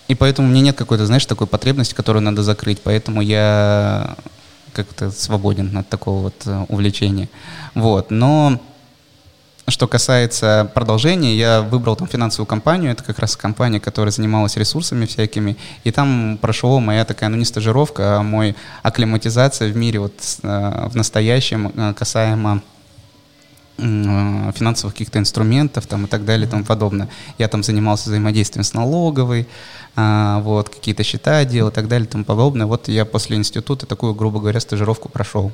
И 0.07 0.15
поэтому 0.15 0.47
у 0.47 0.51
меня 0.51 0.61
нет 0.61 0.77
какой-то, 0.77 1.05
знаешь, 1.05 1.25
такой 1.25 1.47
потребности, 1.47 1.93
которую 1.93 2.21
надо 2.21 2.43
закрыть. 2.43 2.81
Поэтому 2.81 3.21
я 3.21 4.17
как-то 4.73 5.11
свободен 5.11 5.75
от 5.77 5.87
такого 5.89 6.23
вот 6.23 6.35
э, 6.45 6.65
увлечения. 6.69 7.29
Вот. 7.75 8.11
Но 8.11 8.59
что 9.67 9.87
касается 9.87 10.69
продолжения, 10.73 11.35
я 11.35 11.61
выбрал 11.61 11.95
там 11.95 12.07
финансовую 12.07 12.45
компанию, 12.45 12.91
это 12.91 13.03
как 13.03 13.19
раз 13.19 13.35
компания, 13.35 13.79
которая 13.79 14.11
занималась 14.11 14.57
ресурсами 14.57 15.05
всякими, 15.05 15.55
и 15.83 15.91
там 15.91 16.37
прошла 16.41 16.79
моя 16.79 17.05
такая, 17.05 17.29
ну 17.29 17.37
не 17.37 17.45
стажировка, 17.45 18.17
а 18.17 18.23
мой 18.23 18.55
акклиматизация 18.83 19.71
в 19.71 19.77
мире 19.77 19.99
вот 19.99 20.13
э, 20.43 20.87
в 20.89 20.95
настоящем 20.95 21.71
э, 21.73 21.93
касаемо 21.93 22.61
финансовых 23.81 24.93
каких-то 24.93 25.19
инструментов 25.19 25.87
там, 25.87 26.05
и 26.05 26.07
так 26.07 26.23
далее 26.23 26.47
и 26.47 26.49
тому 26.49 26.63
подобное. 26.63 27.09
Я 27.37 27.47
там 27.47 27.63
занимался 27.63 28.09
взаимодействием 28.09 28.63
с 28.63 28.73
налоговой, 28.73 29.47
а, 29.95 30.39
вот, 30.41 30.69
какие-то 30.69 31.03
счета 31.03 31.43
делал 31.45 31.71
и 31.71 31.73
так 31.73 31.87
далее 31.87 32.07
и 32.07 32.09
тому 32.09 32.23
подобное. 32.23 32.67
Вот 32.67 32.87
я 32.87 33.05
после 33.05 33.37
института 33.37 33.85
такую, 33.85 34.13
грубо 34.13 34.39
говоря, 34.39 34.59
стажировку 34.59 35.09
прошел. 35.09 35.51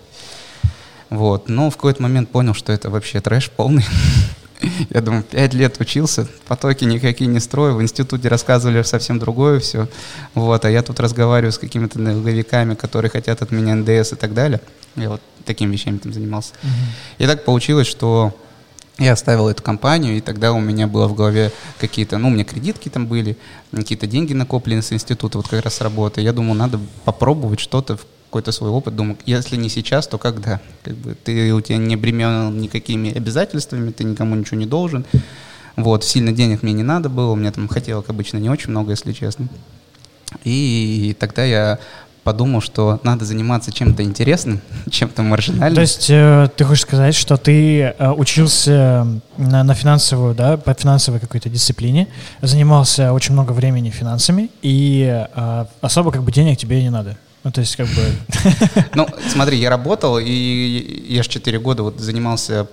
Вот. 1.09 1.47
Но 1.47 1.69
в 1.69 1.75
какой-то 1.75 2.01
момент 2.03 2.29
понял, 2.29 2.53
что 2.53 2.73
это 2.73 2.89
вообще 2.89 3.21
трэш 3.21 3.49
полный. 3.49 3.85
Я 4.89 5.01
думаю, 5.01 5.23
пять 5.23 5.53
лет 5.53 5.79
учился, 5.79 6.27
потоки 6.47 6.85
никакие 6.85 7.27
не 7.27 7.39
строю, 7.39 7.75
в 7.75 7.81
институте 7.81 8.27
рассказывали 8.27 8.81
совсем 8.83 9.19
другое 9.19 9.59
все. 9.59 9.87
Вот, 10.33 10.65
а 10.65 10.69
я 10.69 10.81
тут 10.81 10.99
разговариваю 10.99 11.51
с 11.51 11.57
какими-то 11.57 11.99
налоговиками, 11.99 12.75
которые 12.75 13.11
хотят 13.11 13.41
от 13.41 13.51
меня 13.51 13.75
НДС 13.75 14.13
и 14.13 14.15
так 14.15 14.33
далее. 14.33 14.61
Я 14.95 15.09
вот 15.09 15.21
такими 15.45 15.71
вещами 15.71 15.97
там 15.97 16.13
занимался. 16.13 16.53
Uh-huh. 16.63 17.23
И 17.23 17.27
так 17.27 17.45
получилось, 17.45 17.87
что 17.87 18.35
я 18.97 19.13
оставил 19.13 19.47
эту 19.47 19.61
компанию, 19.61 20.17
и 20.17 20.21
тогда 20.21 20.53
у 20.53 20.59
меня 20.59 20.87
было 20.87 21.07
в 21.07 21.13
голове 21.13 21.51
какие-то, 21.79 22.17
ну, 22.17 22.29
у 22.29 22.31
меня 22.31 22.43
кредитки 22.43 22.89
там 22.89 23.05
были, 23.05 23.37
какие-то 23.71 24.07
деньги 24.07 24.33
накоплены 24.33 24.81
с 24.81 24.91
института, 24.91 25.37
вот 25.37 25.47
как 25.47 25.63
раз 25.63 25.75
с 25.75 25.81
работы. 25.81 26.21
Я 26.21 26.33
думал, 26.33 26.55
надо 26.55 26.79
попробовать 27.05 27.59
что-то, 27.59 27.99
какой-то 28.27 28.51
свой 28.51 28.69
опыт. 28.69 28.95
Думаю, 28.95 29.17
если 29.25 29.55
не 29.55 29.69
сейчас, 29.69 30.07
то 30.07 30.17
когда? 30.17 30.59
Как 30.83 30.95
бы 30.95 31.15
ты, 31.15 31.53
у 31.53 31.61
тебя 31.61 31.77
не 31.77 31.95
бремен 31.95 32.59
никакими 32.59 33.15
обязательствами, 33.15 33.91
ты 33.91 34.03
никому 34.03 34.35
ничего 34.35 34.57
не 34.57 34.65
должен. 34.65 35.05
Вот, 35.75 36.03
сильно 36.03 36.31
денег 36.31 36.63
мне 36.63 36.73
не 36.73 36.83
надо 36.83 37.07
было, 37.09 37.31
у 37.31 37.35
меня 37.35 37.51
там 37.51 37.67
хотелок 37.67 38.09
обычно 38.09 38.37
не 38.37 38.49
очень 38.49 38.71
много, 38.71 38.91
если 38.91 39.13
честно. 39.13 39.47
И 40.43 41.15
тогда 41.19 41.43
я 41.43 41.79
подумал, 42.23 42.59
что 42.59 42.99
надо 43.03 43.23
заниматься 43.23 43.71
чем-то 43.71 44.03
интересным, 44.03 44.59
чем-то 44.89 45.21
маржинальным. 45.23 45.75
То 45.75 45.81
есть 45.81 46.09
э, 46.09 46.49
ты 46.57 46.65
хочешь 46.65 46.81
сказать, 46.81 47.15
что 47.15 47.37
ты 47.37 47.79
э, 47.97 48.11
учился 48.11 49.07
на, 49.37 49.63
на 49.63 49.73
финансовую, 49.73 50.35
да, 50.35 50.57
по 50.57 50.73
финансовой 50.73 51.21
какой-то 51.21 51.47
дисциплине, 51.47 52.09
занимался 52.41 53.13
очень 53.13 53.31
много 53.31 53.53
времени 53.53 53.91
финансами, 53.91 54.49
и 54.61 55.25
э, 55.33 55.65
особо 55.79 56.11
как 56.11 56.23
бы 56.23 56.31
денег 56.33 56.57
тебе 56.57 56.83
не 56.83 56.89
надо? 56.89 57.17
Ну, 57.47 57.51
то 57.51 57.61
есть 57.61 57.77
как 57.77 57.87
бы... 57.87 58.11
Ну, 58.93 59.07
смотри, 59.31 59.57
я 59.57 59.69
работал, 59.69 60.19
и 60.19 61.05
я 61.07 61.23
же 61.23 61.29
4 61.29 61.57
года 61.59 61.83
вот 61.83 61.97
занимался 61.97 62.67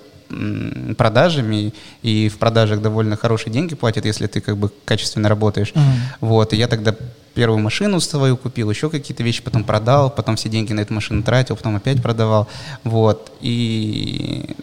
продажами, 0.99 1.73
и 2.03 2.29
в 2.29 2.39
продажах 2.39 2.83
довольно 2.83 3.17
хорошие 3.17 3.53
деньги 3.53 3.77
платят, 3.77 4.05
если 4.05 4.27
ты 4.27 4.41
как 4.41 4.57
бы 4.57 4.73
качественно 4.85 5.29
работаешь. 5.29 5.71
Uh-huh. 5.77 5.81
Вот, 6.21 6.53
и 6.53 6.57
я 6.57 6.67
тогда 6.67 6.93
первую 7.35 7.61
машину 7.61 8.01
свою 8.01 8.37
купил, 8.37 8.69
еще 8.69 8.91
какие-то 8.91 9.23
вещи 9.23 9.45
потом 9.45 9.63
продал, 9.63 10.11
потом 10.11 10.35
все 10.35 10.49
деньги 10.49 10.73
на 10.73 10.81
эту 10.81 10.93
машину 10.93 11.23
тратил, 11.23 11.55
потом 11.55 11.77
опять 11.77 12.03
продавал. 12.03 12.49
Вот, 12.83 13.31
и 13.43 14.57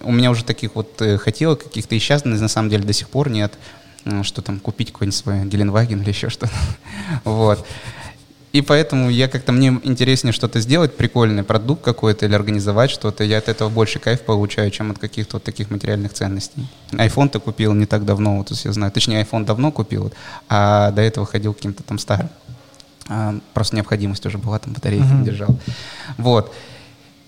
у 0.00 0.12
меня 0.12 0.30
уже 0.30 0.44
таких 0.44 0.74
вот 0.76 1.02
э, 1.02 1.18
хотелок 1.18 1.64
каких-то 1.64 1.94
и 1.94 1.98
сейчас 1.98 2.24
на 2.24 2.48
самом 2.48 2.70
деле 2.70 2.84
до 2.84 2.94
сих 2.94 3.10
пор 3.10 3.28
нет, 3.28 3.52
что 4.22 4.40
там 4.40 4.60
купить 4.60 4.92
какой-нибудь 4.92 5.18
свой 5.18 5.44
Геленваген 5.44 6.00
или 6.00 6.08
еще 6.08 6.30
что-то. 6.30 6.54
Вот. 7.24 7.66
И 8.52 8.60
поэтому 8.60 9.08
я 9.08 9.28
как-то 9.28 9.50
мне 9.52 9.80
интереснее 9.82 10.32
что-то 10.32 10.60
сделать, 10.60 10.94
прикольный 10.96 11.42
продукт 11.42 11.82
какой-то 11.82 12.26
или 12.26 12.34
организовать 12.34 12.90
что-то. 12.90 13.24
Я 13.24 13.38
от 13.38 13.48
этого 13.48 13.70
больше 13.70 13.98
кайф 13.98 14.20
получаю, 14.22 14.70
чем 14.70 14.90
от 14.90 14.98
каких-то 14.98 15.36
вот 15.36 15.44
таких 15.44 15.70
материальных 15.70 16.12
ценностей. 16.12 16.66
iPhone-то 16.90 17.40
купил 17.40 17.72
не 17.72 17.86
так 17.86 18.04
давно, 18.04 18.36
вот 18.36 18.50
я 18.50 18.72
знаю. 18.72 18.92
Точнее, 18.92 19.22
iPhone 19.22 19.46
давно 19.46 19.72
купил, 19.72 20.12
а 20.50 20.90
до 20.90 21.00
этого 21.00 21.26
ходил 21.26 21.54
каким-то 21.54 21.82
там 21.82 21.98
старым. 21.98 22.28
А, 23.08 23.34
просто 23.54 23.76
необходимость 23.76 24.26
уже 24.26 24.36
была, 24.36 24.58
там 24.58 24.74
батарейки 24.74 25.04
не 25.04 25.24
держал. 25.24 25.58
Вот. 26.18 26.54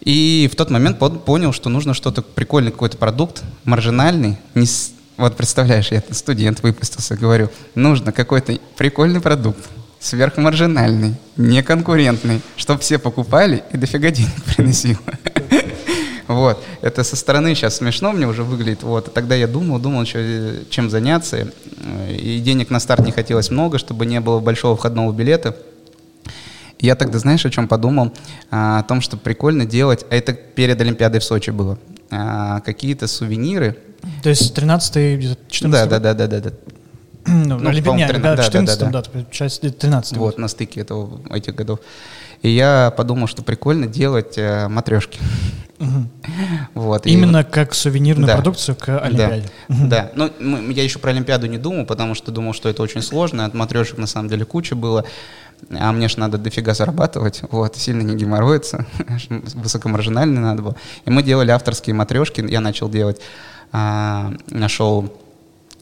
И 0.03 0.51
в 0.53 0.57
тот 0.57 0.71
момент 0.71 0.99
понял, 0.99 1.53
что 1.53 1.71
нужно 1.71 1.95
что-то 1.95 2.21
прикольный 2.21 2.71
какой-то 2.71 2.99
продукт, 2.99 3.43
маржинальный, 3.65 4.37
не 4.55 4.67
с... 4.67 4.93
вот 5.17 5.37
представляешь, 5.37 5.91
я 5.91 6.03
студент 6.11 6.63
выпустился, 6.63 7.17
говорю, 7.17 7.49
нужно 7.75 8.13
какой-то 8.13 8.59
прикольный 8.77 9.23
продукт, 9.23 9.65
сверхмаржинальный, 10.05 11.15
неконкурентный, 11.39 12.43
чтобы 12.57 12.81
все 12.81 12.99
покупали 12.99 13.65
и 13.73 13.79
дофига 13.79 14.11
денег 14.11 14.45
приносил. 14.57 14.99
Вот, 16.27 16.63
это 16.83 17.05
со 17.05 17.17
стороны 17.17 17.55
сейчас 17.55 17.77
смешно 17.77 18.13
мне 18.13 18.27
уже 18.27 18.45
выглядит, 18.45 18.83
вот, 18.83 19.13
тогда 19.15 19.35
я 19.35 19.47
думал, 19.47 19.79
думал, 19.79 20.05
что, 20.05 20.65
чем 20.69 20.91
заняться, 20.91 21.49
и 22.09 22.39
денег 22.41 22.71
на 22.71 22.81
старт 22.81 23.05
не 23.05 23.13
хотелось 23.13 23.51
много, 23.51 23.79
чтобы 23.79 24.05
не 24.07 24.21
было 24.21 24.41
большого 24.41 24.77
входного 24.77 25.13
билета, 25.13 25.57
Я 26.81 26.97
тогда, 26.97 27.19
знаешь, 27.19 27.47
о 27.47 27.51
чем 27.51 27.67
подумал? 27.67 28.13
А, 28.51 28.81
о 28.81 28.83
том, 28.83 29.01
что 29.01 29.17
прикольно 29.17 29.65
делать, 29.65 30.05
а 30.11 30.15
это 30.17 30.35
перед 30.35 30.79
Олимпиадой 30.81 31.21
в 31.21 31.25
Сочи 31.25 31.51
было, 31.51 31.79
а, 32.11 32.61
какие-то 32.61 33.07
сувениры. 33.07 33.79
То 34.23 34.29
есть 34.29 34.55
13 34.55 35.39
14 35.49 35.89
Да, 35.89 35.99
да, 35.99 36.15
да, 36.15 36.27
да, 36.27 36.41
да. 36.41 36.51
Ну, 37.27 37.59
Ну, 37.59 37.71
Олимпи- 37.71 37.85
по-моему, 37.85 38.07
не, 38.13 38.21
13, 38.21 38.23
да, 38.23 38.37
да, 38.37 38.43
в 38.43 38.47
14 38.47 38.79
да, 38.81 38.87
да, 38.91 39.03
да. 39.13 39.25
часть 39.31 39.61
13 39.79 40.17
Вот, 40.17 40.39
на 40.39 40.49
стыке 40.49 40.81
этого, 40.81 41.21
этих 41.31 41.55
годов. 41.55 41.81
И 42.43 42.51
я 42.51 42.93
подумал, 42.97 43.27
что 43.27 43.43
прикольно 43.43 43.87
делать 43.87 44.37
э, 44.37 44.69
матрешки. 44.69 45.19
Вот, 46.75 47.07
и 47.07 47.11
Именно 47.11 47.45
как 47.45 47.75
сувенирную 47.75 48.27
Да. 48.27 48.35
продукцию 48.35 48.77
к 48.77 48.99
Олимпиаде. 48.99 49.49
Да, 49.69 49.87
да. 49.87 50.11
Ну, 50.15 50.31
мы- 50.41 50.73
я 50.73 50.83
еще 50.85 50.99
про 50.99 51.11
Олимпиаду 51.11 51.47
не 51.47 51.59
думал, 51.59 51.85
потому 51.85 52.15
что 52.15 52.31
думал, 52.31 52.53
что 52.53 52.69
это 52.69 52.83
очень 52.83 53.03
сложно. 53.03 53.45
От 53.45 53.55
матрешек 53.55 53.99
на 53.99 54.07
самом 54.07 54.29
деле 54.29 54.45
куча 54.45 54.75
было. 54.75 55.05
А 55.79 55.93
мне 55.93 56.09
же 56.09 56.19
надо 56.19 56.37
дофига 56.37 56.75
зарабатывать, 56.75 57.41
вот, 57.51 57.77
сильно 57.77 58.03
не 58.03 58.15
геморроиться, 58.17 58.87
высокомаржинально 59.55 60.41
надо 60.41 60.63
было. 60.63 60.77
И 61.07 61.11
мы 61.11 61.23
делали 61.23 61.51
авторские 61.53 61.95
матрешки, 61.95 62.45
я 62.47 62.61
начал 62.61 62.89
делать, 62.91 63.21
а, 63.73 64.33
нашел 64.51 65.13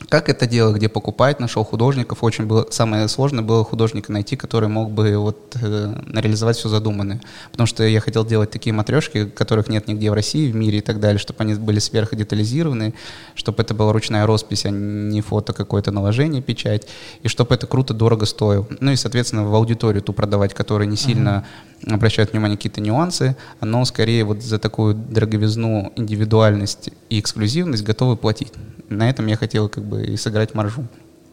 как 0.08 0.28
это 0.28 0.46
дело, 0.46 0.72
где 0.72 0.88
покупать, 0.88 1.40
нашел 1.40 1.64
художников. 1.64 2.22
Очень 2.22 2.46
было 2.46 2.66
самое 2.70 3.08
сложное 3.08 3.42
было 3.42 3.64
художника 3.64 4.12
найти, 4.12 4.36
который 4.36 4.68
мог 4.68 4.90
бы 4.90 5.16
вот 5.16 5.56
э, 5.60 5.94
реализовать 6.14 6.56
все 6.56 6.68
задуманное. 6.68 7.20
Потому 7.50 7.66
что 7.66 7.84
я 7.84 8.00
хотел 8.00 8.24
делать 8.24 8.50
такие 8.50 8.72
матрешки, 8.72 9.26
которых 9.26 9.68
нет 9.68 9.88
нигде 9.88 10.10
в 10.10 10.14
России, 10.14 10.50
в 10.50 10.54
мире 10.54 10.78
и 10.78 10.80
так 10.80 11.00
далее, 11.00 11.18
чтобы 11.18 11.40
они 11.42 11.54
были 11.54 11.78
сверхдетализированы, 11.78 12.94
чтобы 13.34 13.62
это 13.62 13.74
была 13.74 13.92
ручная 13.92 14.26
роспись, 14.26 14.64
а 14.66 14.70
не 14.70 15.20
фото 15.20 15.52
какое-то 15.52 15.90
наложение, 15.90 16.42
печать, 16.42 16.88
и 17.22 17.28
чтобы 17.28 17.54
это 17.54 17.66
круто, 17.66 17.94
дорого 17.94 18.26
стоило. 18.26 18.66
Ну 18.80 18.92
и, 18.92 18.96
соответственно, 18.96 19.44
в 19.44 19.54
аудиторию 19.54 20.02
ту 20.02 20.12
продавать, 20.12 20.54
которая 20.54 20.88
не 20.88 20.96
сильно 20.96 21.44
обращают 21.86 22.32
внимание 22.32 22.52
на 22.52 22.56
какие-то 22.56 22.80
нюансы, 22.80 23.36
но 23.60 23.84
скорее 23.84 24.24
вот 24.24 24.42
за 24.42 24.58
такую 24.58 24.94
дороговизну, 24.94 25.92
индивидуальность 25.96 26.90
и 27.08 27.18
эксклюзивность 27.18 27.82
готовы 27.82 28.16
платить. 28.16 28.52
На 28.96 29.10
этом 29.10 29.26
я 29.26 29.36
хотел 29.36 29.68
как 29.68 29.84
бы 29.84 30.04
и 30.04 30.16
сыграть 30.16 30.54
маржу. 30.54 30.84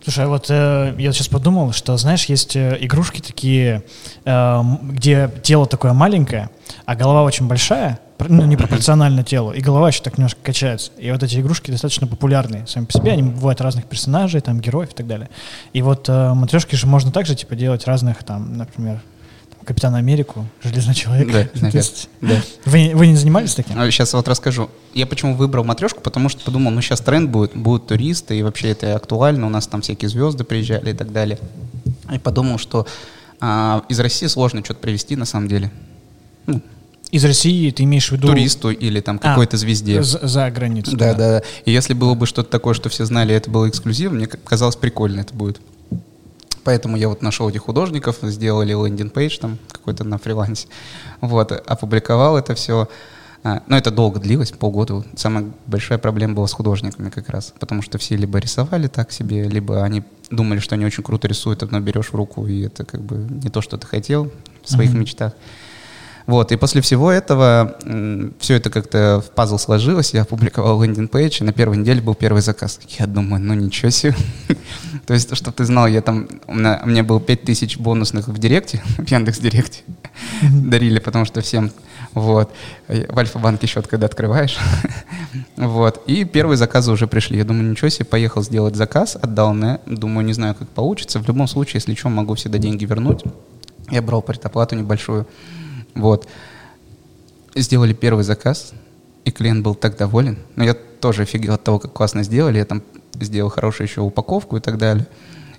Слушай, 0.01 0.25
а 0.25 0.27
вот 0.29 0.45
э, 0.49 0.95
я 0.97 1.11
сейчас 1.11 1.27
подумал, 1.27 1.73
что, 1.73 1.97
знаешь, 1.97 2.25
есть 2.25 2.55
э, 2.55 2.77
игрушки 2.79 3.19
такие, 3.19 3.83
э, 4.23 4.61
где 4.83 5.29
тело 5.43 5.65
такое 5.65 5.91
маленькое, 5.91 6.49
а 6.85 6.95
голова 6.95 7.23
очень 7.23 7.47
большая, 7.47 7.99
ну, 8.17 8.45
непропорционально 8.45 9.23
телу, 9.23 9.51
и 9.51 9.59
голова 9.59 9.89
еще 9.89 10.01
так 10.01 10.17
немножко 10.17 10.39
качается. 10.41 10.91
И 10.97 11.11
вот 11.11 11.21
эти 11.21 11.39
игрушки 11.39 11.71
достаточно 11.71 12.07
популярные 12.07 12.65
сами 12.65 12.85
по 12.85 12.93
себе, 12.93 13.11
они 13.11 13.23
бывают 13.23 13.59
разных 13.59 13.85
персонажей, 13.85 14.39
там, 14.39 14.61
героев 14.61 14.91
и 14.91 14.95
так 14.95 15.05
далее. 15.05 15.29
И 15.73 15.81
вот 15.81 16.07
э, 16.07 16.33
матрешки 16.33 16.75
же 16.75 16.87
можно 16.87 17.11
также, 17.11 17.35
типа, 17.35 17.55
делать 17.55 17.85
разных, 17.85 18.23
там, 18.23 18.57
например, 18.57 19.01
Капитана 19.65 19.97
Америку, 19.97 20.47
Железный 20.63 20.95
человек. 20.95 21.49
Да, 21.53 21.67
есть. 21.73 22.09
Вы, 22.65 22.81
не- 22.81 22.95
вы 22.95 23.07
не 23.07 23.15
занимались 23.15 23.53
таким? 23.55 23.75
Сейчас 23.91 24.13
вот 24.13 24.27
расскажу. 24.27 24.69
Я 24.93 25.05
почему 25.05 25.35
выбрал 25.35 25.63
матрешку, 25.63 26.01
потому 26.01 26.29
что 26.29 26.43
подумал, 26.43 26.71
ну 26.71 26.81
сейчас 26.81 27.01
тренд 27.01 27.29
будет, 27.29 27.55
будут 27.55 27.87
туристы, 27.87 28.39
и 28.39 28.41
вообще 28.43 28.69
это 28.69 28.95
актуально, 28.95 29.45
у 29.45 29.49
нас 29.49 29.67
там 29.67 29.81
всякие 29.81 30.09
звезды 30.09 30.43
приезжали 30.43 30.91
и 30.91 30.93
так 30.93 31.11
далее. 31.11 31.37
И 32.11 32.17
подумал, 32.17 32.57
что 32.57 32.87
а, 33.39 33.83
из 33.89 33.99
России 33.99 34.27
сложно 34.27 34.63
что-то 34.63 34.79
привезти 34.79 35.15
на 35.15 35.25
самом 35.25 35.47
деле. 35.47 35.71
Ну, 36.47 36.61
Из 37.11 37.23
России 37.23 37.69
ты 37.71 37.83
имеешь 37.83 38.09
в 38.09 38.13
виду... 38.13 38.27
туристу 38.27 38.71
или 38.71 38.99
там 39.01 39.19
А, 39.21 39.29
какой-то 39.29 39.57
звезде. 39.57 40.01
За, 40.01 40.25
за 40.27 40.49
границу. 40.49 40.97
Да, 40.97 41.13
да, 41.13 41.39
да. 41.39 41.43
И 41.65 41.71
если 41.71 41.93
было 41.93 42.15
бы 42.15 42.25
что-то 42.25 42.49
такое, 42.49 42.73
что 42.73 42.89
все 42.89 43.05
знали, 43.05 43.35
это 43.35 43.49
было 43.51 43.69
эксклюзивом, 43.69 44.15
мне 44.15 44.27
казалось 44.27 44.75
прикольно 44.75 45.21
это 45.21 45.33
будет. 45.33 45.61
Поэтому 46.69 46.97
я 46.97 47.09
вот 47.09 47.23
нашел 47.23 47.49
этих 47.49 47.63
художников, 47.63 48.17
сделали 48.21 48.73
landing 48.73 49.15
page 49.15 49.39
там 49.39 49.57
какой-то 49.71 50.03
на 50.03 50.19
фрилансе, 50.19 50.67
вот, 51.19 51.51
опубликовал 51.51 52.37
это 52.37 52.53
все. 52.53 52.87
Но 53.43 53.75
это 53.75 53.89
долго 53.89 54.19
длилось, 54.19 54.51
полгода. 54.51 55.03
Самая 55.15 55.45
большая 55.65 55.97
проблема 55.97 56.35
была 56.35 56.45
с 56.45 56.53
художниками 56.53 57.09
как 57.09 57.27
раз, 57.29 57.55
потому 57.59 57.81
что 57.81 57.97
все 57.97 58.17
либо 58.17 58.37
рисовали 58.37 58.85
так 58.85 59.11
себе, 59.11 59.45
либо 59.49 59.83
они 59.83 60.03
думали, 60.29 60.59
что 60.59 60.75
они 60.75 60.85
очень 60.85 61.01
круто 61.01 61.27
рисуют, 61.27 61.63
одно 61.63 61.79
берешь 61.79 62.09
в 62.11 62.15
руку, 62.15 62.45
и 62.45 62.61
это 62.67 62.85
как 62.85 63.01
бы 63.01 63.15
не 63.15 63.49
то, 63.49 63.61
что 63.61 63.79
ты 63.79 63.87
хотел 63.87 64.31
в 64.63 64.69
своих 64.69 64.91
Мгм. 64.91 64.99
мечтах. 64.99 65.33
Вот, 66.29 66.51
и 66.51 66.57
после 66.57 66.81
всего 66.81 67.11
этого 67.11 67.75
все 68.39 68.53
это 68.53 68.69
как-то 68.69 69.23
в 69.25 69.31
пазл 69.31 69.57
сложилось, 69.57 70.13
я 70.13 70.21
опубликовал 70.21 70.83
landing 70.83 71.17
page, 71.17 71.41
и 71.41 71.43
на 71.43 71.53
первой 71.53 71.77
неделе 71.77 72.01
был 72.01 72.13
первый 72.13 72.43
заказ. 72.43 72.79
Я 72.99 73.07
думаю, 73.07 73.41
ну 73.41 73.55
ничего 73.55 73.89
себе. 73.89 74.15
То 75.07 75.15
есть, 75.15 75.35
чтобы 75.35 75.57
ты 75.57 75.65
знал, 75.65 75.87
я 75.87 76.03
там, 76.03 76.27
у 76.45 76.53
меня, 76.53 76.81
у 76.83 76.87
меня 76.87 77.03
было 77.03 77.19
5000 77.19 77.79
бонусных 77.79 78.27
в 78.27 78.37
Директе, 78.37 78.79
в 78.99 79.09
Яндекс.Директе, 79.09 79.79
дарили, 80.43 80.99
потому 80.99 81.25
что 81.25 81.41
всем, 81.41 81.71
вот. 82.13 82.51
В 82.87 83.17
Альфа-банке 83.17 83.65
счет, 83.65 83.87
когда 83.87 84.05
открываешь. 84.05 84.55
Вот. 85.57 86.03
И 86.05 86.25
первые 86.25 86.57
заказы 86.57 86.91
уже 86.91 87.07
пришли. 87.07 87.39
Я 87.39 87.43
думаю, 87.43 87.71
ничего 87.71 87.89
себе, 87.89 88.05
поехал 88.05 88.43
сделать 88.43 88.75
заказ, 88.75 89.17
отдал 89.19 89.55
на, 89.55 89.81
думаю, 89.87 90.27
не 90.27 90.33
знаю, 90.33 90.53
как 90.53 90.67
получится. 90.69 91.19
В 91.19 91.27
любом 91.27 91.47
случае, 91.47 91.77
если 91.77 91.95
что, 91.95 92.09
могу 92.09 92.35
всегда 92.35 92.59
деньги 92.59 92.85
вернуть. 92.85 93.23
Я 93.89 94.03
брал 94.03 94.21
предоплату 94.21 94.75
небольшую. 94.75 95.25
Вот. 95.95 96.27
Сделали 97.55 97.93
первый 97.93 98.23
заказ, 98.23 98.73
и 99.25 99.31
клиент 99.31 99.63
был 99.63 99.75
так 99.75 99.97
доволен. 99.97 100.37
Но 100.55 100.63
я 100.63 100.73
тоже 100.73 101.23
офигел 101.23 101.53
от 101.53 101.63
того, 101.63 101.79
как 101.79 101.93
классно 101.93 102.23
сделали. 102.23 102.57
Я 102.57 102.65
там 102.65 102.81
сделал 103.19 103.49
хорошую 103.49 103.87
еще 103.87 104.01
упаковку 104.01 104.57
и 104.57 104.59
так 104.59 104.77
далее. 104.77 105.07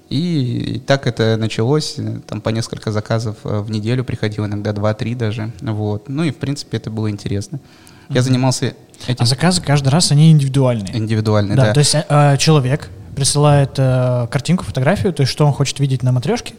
И, 0.08 0.74
и 0.74 0.78
так 0.78 1.06
это 1.06 1.36
началось. 1.36 1.96
Там 2.26 2.40
по 2.40 2.48
несколько 2.48 2.90
заказов 2.90 3.36
э, 3.44 3.60
в 3.60 3.70
неделю 3.70 4.02
приходило, 4.04 4.46
иногда 4.46 4.72
2-3 4.72 5.14
даже. 5.16 5.52
Вот. 5.60 6.08
Ну 6.08 6.24
и, 6.24 6.30
в 6.32 6.36
принципе, 6.36 6.78
это 6.78 6.90
было 6.90 7.10
интересно. 7.10 7.60
Я 8.08 8.22
занимался 8.22 8.74
этим 9.06 9.22
А 9.22 9.26
заказы 9.26 9.62
каждый 9.62 9.88
раз, 9.90 10.10
они 10.10 10.32
индивидуальные. 10.32 10.96
индивидуально, 10.96 11.54
Да, 11.54 11.66
да. 11.66 11.72
то 11.74 11.78
есть 11.80 11.94
э, 11.94 12.36
человек 12.38 12.88
присылает 13.20 13.72
э, 13.76 14.26
картинку, 14.30 14.64
фотографию, 14.64 15.12
то 15.12 15.20
есть 15.20 15.30
что 15.30 15.44
он 15.46 15.52
хочет 15.52 15.78
видеть 15.78 16.02
на 16.02 16.10
матрешке, 16.10 16.54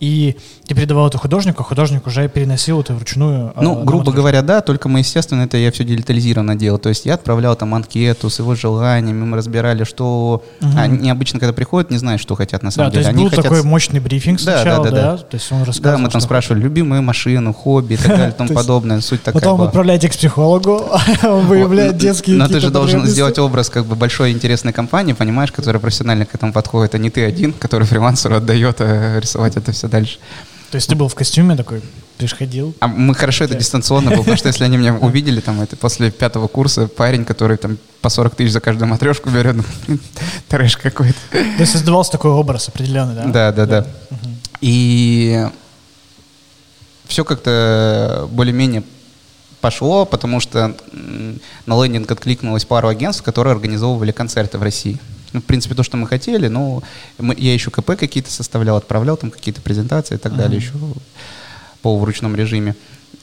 и 0.00 0.34
ты 0.66 0.74
передавал 0.74 1.08
это 1.08 1.18
художнику, 1.18 1.60
а 1.62 1.64
художник 1.64 2.06
уже 2.06 2.26
переносил 2.28 2.80
это 2.80 2.94
вручную. 2.94 3.48
э, 3.54 3.60
Ну, 3.60 3.74
грубо 3.84 3.98
матрешку. 3.98 4.12
говоря, 4.16 4.40
да, 4.42 4.62
только 4.62 4.88
мы, 4.88 5.00
естественно, 5.00 5.42
это 5.42 5.58
я 5.58 5.70
все 5.70 5.84
детализированно 5.84 6.56
делал. 6.56 6.78
То 6.78 6.88
есть 6.88 7.04
я 7.04 7.14
отправлял 7.14 7.54
там 7.54 7.74
анкету 7.74 8.30
с 8.30 8.38
его 8.38 8.54
желаниями, 8.54 9.24
мы 9.26 9.36
разбирали, 9.36 9.84
что... 9.84 10.42
Мгм. 10.60 10.78
Они 10.78 11.10
обычно, 11.10 11.38
когда 11.38 11.52
приходят, 11.52 11.90
не 11.90 11.98
знают, 11.98 12.22
что 12.22 12.34
хотят 12.34 12.62
на 12.62 12.68
Да, 12.70 12.72
самом 12.72 12.90
то 12.90 12.94
деле. 12.94 13.00
есть 13.04 13.10
Они 13.14 13.22
был 13.24 13.28
хотят... 13.30 13.44
такой 13.44 13.62
мощный 13.62 14.00
брифинг 14.00 14.40
Да, 14.40 14.44
да, 14.54 14.62
сначала, 14.62 14.84
да, 14.84 14.90
да, 14.90 15.02
да. 15.12 15.16
то 15.18 15.34
есть 15.36 15.52
он 15.52 15.62
рассказывал. 15.64 15.98
Да, 15.98 16.02
мы 16.02 16.08
там 16.08 16.20
спрашивали 16.22 16.62
любимую 16.62 17.02
машину, 17.02 17.52
хобби 17.52 17.94
и 17.94 17.96
так 17.98 18.08
далее, 18.08 18.30
и 18.30 18.32
тому 18.38 18.48
То 18.48 18.54
подобное. 18.54 19.00
Суть 19.02 19.22
такая 19.22 19.40
Потом 19.42 19.60
отправляете 19.60 20.08
к 20.08 20.12
психологу, 20.12 20.82
выявляет 21.22 21.98
детские 21.98 22.36
Но 22.36 22.48
ты 22.48 22.60
же 22.60 22.70
должен 22.70 23.04
сделать 23.06 23.38
образ 23.38 23.68
как 23.68 23.84
бы 23.84 23.96
большой 23.96 24.32
интересной 24.32 24.72
компании, 24.72 25.12
понимаешь, 25.12 25.52
которая 25.52 25.80
профессионально 25.80 26.05
к 26.24 26.34
этому 26.34 26.52
подходит, 26.52 26.94
а 26.94 26.98
не 26.98 27.10
ты 27.10 27.24
один, 27.24 27.52
который 27.52 27.86
фрилансеру 27.86 28.36
отдает 28.36 28.76
э, 28.80 29.18
рисовать 29.20 29.56
это 29.56 29.72
все 29.72 29.88
дальше. 29.88 30.18
То 30.70 30.76
есть 30.76 30.88
ты 30.88 30.96
был 30.96 31.08
в 31.08 31.14
костюме 31.14 31.56
такой, 31.56 31.80
ты 32.18 32.26
же 32.26 32.34
ходил. 32.34 32.74
А 32.80 32.88
мы 32.88 33.14
хорошо 33.14 33.44
это 33.44 33.54
дистанционно 33.54 34.10
было, 34.10 34.18
потому 34.18 34.36
что 34.36 34.48
если 34.48 34.64
они 34.64 34.76
меня 34.76 34.94
увидели, 35.00 35.40
там, 35.40 35.60
это 35.60 35.76
после 35.76 36.10
пятого 36.10 36.48
курса, 36.48 36.88
парень, 36.88 37.24
который 37.24 37.56
там 37.56 37.78
по 38.00 38.08
40 38.08 38.34
тысяч 38.34 38.52
за 38.52 38.60
каждую 38.60 38.88
матрешку 38.88 39.30
берет, 39.30 39.56
трэш 40.48 40.76
какой-то. 40.76 41.18
То 41.30 41.60
есть 41.60 41.72
создавался 41.72 42.12
такой 42.12 42.32
образ 42.32 42.68
определенный, 42.68 43.14
да? 43.14 43.24
Да, 43.26 43.52
да, 43.52 43.66
да. 43.66 43.86
И 44.60 45.46
все 47.06 47.24
как-то 47.24 48.28
более-менее 48.32 48.82
пошло, 49.60 50.04
потому 50.04 50.40
что 50.40 50.76
на 51.66 51.82
лендинг 51.84 52.10
откликнулось 52.10 52.64
пару 52.64 52.88
агентств, 52.88 53.22
которые 53.22 53.52
организовывали 53.52 54.12
концерты 54.12 54.58
в 54.58 54.62
России. 54.62 54.98
Ну, 55.32 55.40
в 55.40 55.44
принципе, 55.44 55.74
то, 55.74 55.82
что 55.82 55.96
мы 55.96 56.06
хотели, 56.06 56.48
но 56.48 56.82
мы- 57.18 57.34
я 57.38 57.52
еще 57.52 57.70
КП 57.70 57.96
какие-то 57.96 58.30
составлял, 58.30 58.76
отправлял 58.76 59.16
там 59.16 59.30
какие-то 59.30 59.60
презентации 59.60 60.14
и 60.14 60.18
так 60.18 60.36
далее, 60.36 60.58
еще 60.60 60.72
полувручном 61.82 62.34
режиме. 62.36 62.74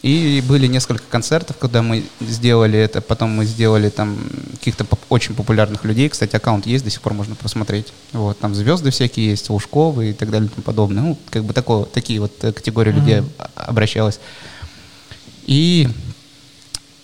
И 0.01 0.43
были 0.47 0.67
несколько 0.67 1.03
концертов, 1.09 1.57
когда 1.57 1.81
мы 1.81 2.03
сделали 2.19 2.77
это, 2.77 2.99
потом 2.99 3.29
мы 3.31 3.45
сделали 3.45 3.89
там 3.89 4.17
каких-то 4.59 4.83
поп- 4.83 4.99
очень 5.07 5.33
популярных 5.33 5.85
людей. 5.85 6.09
Кстати, 6.09 6.35
аккаунт 6.35 6.65
есть, 6.65 6.83
до 6.83 6.89
сих 6.89 7.01
пор 7.01 7.13
можно 7.13 7.35
посмотреть. 7.35 7.93
Вот, 8.11 8.37
там 8.37 8.53
звезды 8.53 8.91
всякие 8.91 9.29
есть, 9.29 9.49
Лужковы 9.49 10.09
и 10.09 10.13
так 10.13 10.29
далее 10.29 10.47
и 10.47 10.49
тому 10.49 10.61
подобное. 10.63 11.03
Ну, 11.03 11.17
как 11.29 11.45
бы 11.45 11.53
такое, 11.53 11.85
такие 11.85 12.19
вот 12.19 12.33
э, 12.43 12.51
категории 12.51 12.91
людей 12.91 13.21
Мгм. 13.21 13.29
а- 13.37 13.49
обращалась. 13.67 14.19
И 15.45 15.87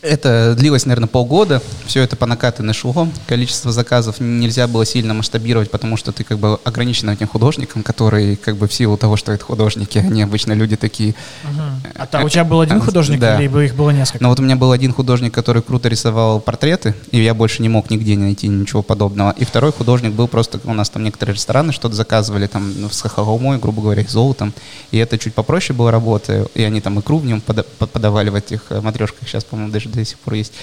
Это 0.02 0.56
длилось, 0.58 0.86
наверное, 0.86 1.08
полгода. 1.08 1.62
Все 1.86 2.02
это 2.02 2.16
по 2.16 2.26
накатанной 2.26 2.74
шло. 2.74 3.10
Количество 3.28 3.74
заказов 3.74 4.22
нельзя 4.22 4.66
было 4.68 4.86
сильно 4.86 5.14
масштабировать, 5.14 5.70
потому 5.70 5.98
что 5.98 6.14
ты 6.14 6.24
как 6.24 6.40
бы 6.40 6.58
ограничен 6.64 7.10
этим 7.10 7.28
художником, 7.28 7.84
который 7.84 8.38
как 8.38 8.56
бы 8.56 8.70
в 8.70 8.74
силу 8.74 8.96
того, 8.96 9.18
что 9.18 9.34
это 9.34 9.44
художники, 9.44 9.98
они 9.98 10.22
обычно 10.22 10.54
люди 10.54 10.78
такие. 10.78 11.16
Угу. 11.44 11.62
А 11.96 12.06
там 12.06 12.24
у 12.24 12.30
тебя 12.30 12.46
был 12.46 12.62
один 12.62 12.80
художник, 12.80 13.20
да. 13.20 13.38
либо 13.38 13.62
их 13.62 13.76
было 13.76 13.90
несколько? 13.90 14.24
Ну 14.24 14.30
вот 14.30 14.40
у 14.40 14.44
меня 14.44 14.56
был 14.56 14.72
один 14.72 14.94
художник, 14.94 15.34
который 15.34 15.62
круто 15.62 15.90
рисовал 15.90 16.40
портреты, 16.40 16.96
и 17.12 17.22
я 17.22 17.34
больше 17.34 17.62
не 17.62 17.68
мог 17.68 17.90
нигде 17.90 18.18
найти 18.18 18.48
ничего 18.48 18.82
подобного. 18.82 19.36
И 19.38 19.44
второй 19.44 19.74
художник 19.74 20.14
был 20.14 20.30
просто, 20.30 20.62
у 20.64 20.74
нас 20.74 20.90
там 20.90 21.04
некоторые 21.04 21.36
рестораны 21.36 21.74
что-то 21.74 21.96
заказывали, 21.96 22.48
там 22.48 22.74
ну, 22.80 22.90
с 22.90 23.02
хохоломой, 23.02 23.58
грубо 23.58 23.82
говоря, 23.82 24.06
с 24.08 24.12
золотом. 24.12 24.54
И 24.92 24.98
это 24.98 25.18
чуть 25.18 25.34
попроще 25.34 25.78
была 25.78 25.92
работа, 25.92 26.48
и 26.56 26.64
они 26.64 26.80
там 26.80 26.98
икру 27.02 27.18
в 27.18 27.26
нем 27.26 27.42
подавали 27.42 28.30
в 28.30 28.36
этих 28.36 28.62
э, 28.70 28.80
матрешках, 28.80 29.28
сейчас, 29.28 29.44
по-моему, 29.44 29.74
даже 29.74 29.89
до 29.92 30.06
сих 30.06 30.18
пор 30.20 30.36
есть. 30.36 30.54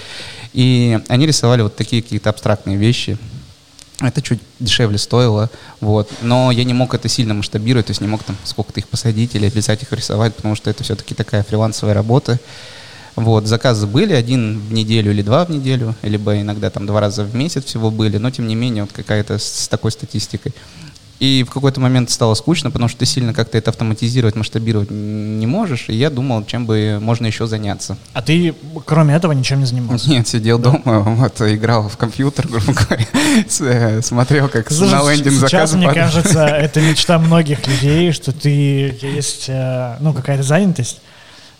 И 0.52 0.98
они 1.08 1.26
рисовали 1.26 1.62
вот 1.62 1.76
такие 1.76 2.02
какие-то 2.02 2.30
абстрактные 2.30 2.76
вещи. 2.76 3.18
Это 4.00 4.20
чуть 4.20 4.40
дешевле 4.60 4.98
стоило, 4.98 5.50
вот. 5.80 6.10
Но 6.20 6.50
я 6.50 6.64
не 6.64 6.74
мог 6.74 6.92
это 6.92 7.08
сильно 7.08 7.32
масштабировать, 7.32 7.86
то 7.86 7.90
есть 7.92 8.02
не 8.02 8.08
мог 8.08 8.22
там 8.22 8.36
сколько-то 8.44 8.80
их 8.80 8.88
посадить 8.88 9.34
или 9.34 9.46
обязать 9.46 9.82
их 9.82 9.92
рисовать, 9.92 10.34
потому 10.34 10.54
что 10.54 10.68
это 10.68 10.84
все-таки 10.84 11.14
такая 11.14 11.42
фрилансовая 11.42 11.94
работа. 11.94 12.38
Вот, 13.16 13.46
заказы 13.46 13.86
были 13.86 14.12
один 14.12 14.60
в 14.60 14.72
неделю 14.74 15.10
или 15.10 15.22
два 15.22 15.46
в 15.46 15.50
неделю, 15.50 15.94
либо 16.02 16.38
иногда 16.38 16.68
там 16.68 16.84
два 16.84 17.00
раза 17.00 17.24
в 17.24 17.34
месяц 17.34 17.64
всего 17.64 17.90
были, 17.90 18.18
но 18.18 18.30
тем 18.30 18.46
не 18.46 18.54
менее 18.54 18.82
вот 18.82 18.92
какая-то 18.92 19.38
с 19.38 19.68
такой 19.68 19.90
статистикой. 19.90 20.52
И 21.18 21.44
в 21.48 21.50
какой-то 21.50 21.80
момент 21.80 22.10
стало 22.10 22.34
скучно, 22.34 22.70
потому 22.70 22.88
что 22.88 22.98
ты 22.98 23.06
сильно 23.06 23.32
как-то 23.32 23.56
это 23.56 23.70
автоматизировать, 23.70 24.34
масштабировать 24.34 24.90
не 24.90 25.46
можешь. 25.46 25.88
И 25.88 25.94
я 25.94 26.10
думал, 26.10 26.44
чем 26.44 26.66
бы 26.66 26.98
можно 27.00 27.26
еще 27.26 27.46
заняться. 27.46 27.96
А 28.12 28.20
ты, 28.20 28.54
кроме 28.84 29.14
этого, 29.14 29.32
ничем 29.32 29.60
не 29.60 29.66
занимался? 29.66 30.10
Нет, 30.10 30.28
сидел 30.28 30.58
да? 30.58 30.72
дома, 30.72 31.00
вот, 31.00 31.40
играл 31.40 31.88
в 31.88 31.96
компьютер, 31.96 32.46
грубо 32.46 32.72
говоря, 32.72 33.06
э, 33.60 34.02
смотрел, 34.02 34.48
как 34.48 34.70
Слушай, 34.70 34.92
на 34.92 35.10
лендинг 35.10 35.36
заказы 35.36 35.48
Сейчас, 35.48 35.74
мне 35.74 35.92
кажется, 35.92 36.46
это 36.46 36.80
мечта 36.82 37.18
многих 37.18 37.66
людей, 37.66 38.12
что 38.12 38.32
ты 38.32 38.98
есть, 39.00 39.46
э, 39.48 39.96
ну, 40.00 40.12
какая-то 40.12 40.42
занятость, 40.42 41.00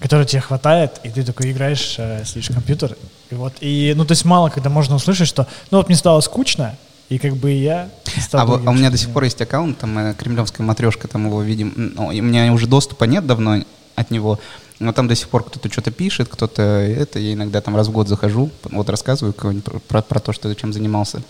которая 0.01 0.27
тебе 0.27 0.43
хватает, 0.43 1.01
и 1.03 1.09
ты 1.09 1.23
такой 1.23 1.53
играешь, 1.53 1.95
э, 1.97 2.25
сидишь 2.27 2.51
в 2.51 2.55
компьютер, 2.55 2.95
и 3.31 3.35
вот, 3.35 3.55
и, 3.61 3.95
ну, 3.97 4.05
то 4.05 4.13
есть 4.13 4.27
мало 4.27 4.51
когда 4.51 4.69
можно 4.69 4.97
услышать, 4.97 5.29
что, 5.29 5.47
ну, 5.71 5.79
вот 5.79 5.89
мне 5.89 5.97
стало 5.97 6.21
скучно, 6.21 6.77
и 7.09 7.19
как 7.19 7.37
бы 7.37 7.51
я 7.51 7.89
стал... 8.21 8.51
А, 8.51 8.63
а 8.67 8.71
у 8.71 8.75
меня 8.75 8.91
до 8.91 8.97
сих 8.97 9.11
пор 9.11 9.25
есть 9.25 9.41
аккаунт, 9.41 9.79
там, 9.79 9.97
э, 9.99 10.15
кремлевская 10.15 10.67
матрешка, 10.67 11.07
там 11.07 11.27
его 11.27 11.43
видим. 11.43 11.73
Ну, 11.77 12.07
у 12.07 12.13
меня 12.13 12.53
уже 12.53 12.67
доступа 12.67 13.05
нет 13.05 13.27
давно 13.27 13.63
от 13.95 14.11
него, 14.11 14.41
но 14.81 14.93
там 14.93 15.07
до 15.09 15.15
сих 15.15 15.29
пор 15.29 15.45
кто-то 15.45 15.71
что-то 15.71 15.91
пишет, 15.91 16.29
кто-то 16.29 16.63
это, 16.63 17.19
я 17.19 17.35
иногда 17.35 17.61
там 17.61 17.77
раз 17.77 17.89
в 17.89 17.93
год 17.93 18.09
захожу, 18.09 18.51
вот 18.65 18.89
рассказываю 18.91 19.33
про, 19.33 19.53
про, 19.81 20.03
про 20.03 20.21
то, 20.21 20.33
что 20.33 20.53
чем 20.55 20.73
занимался. 20.73 21.23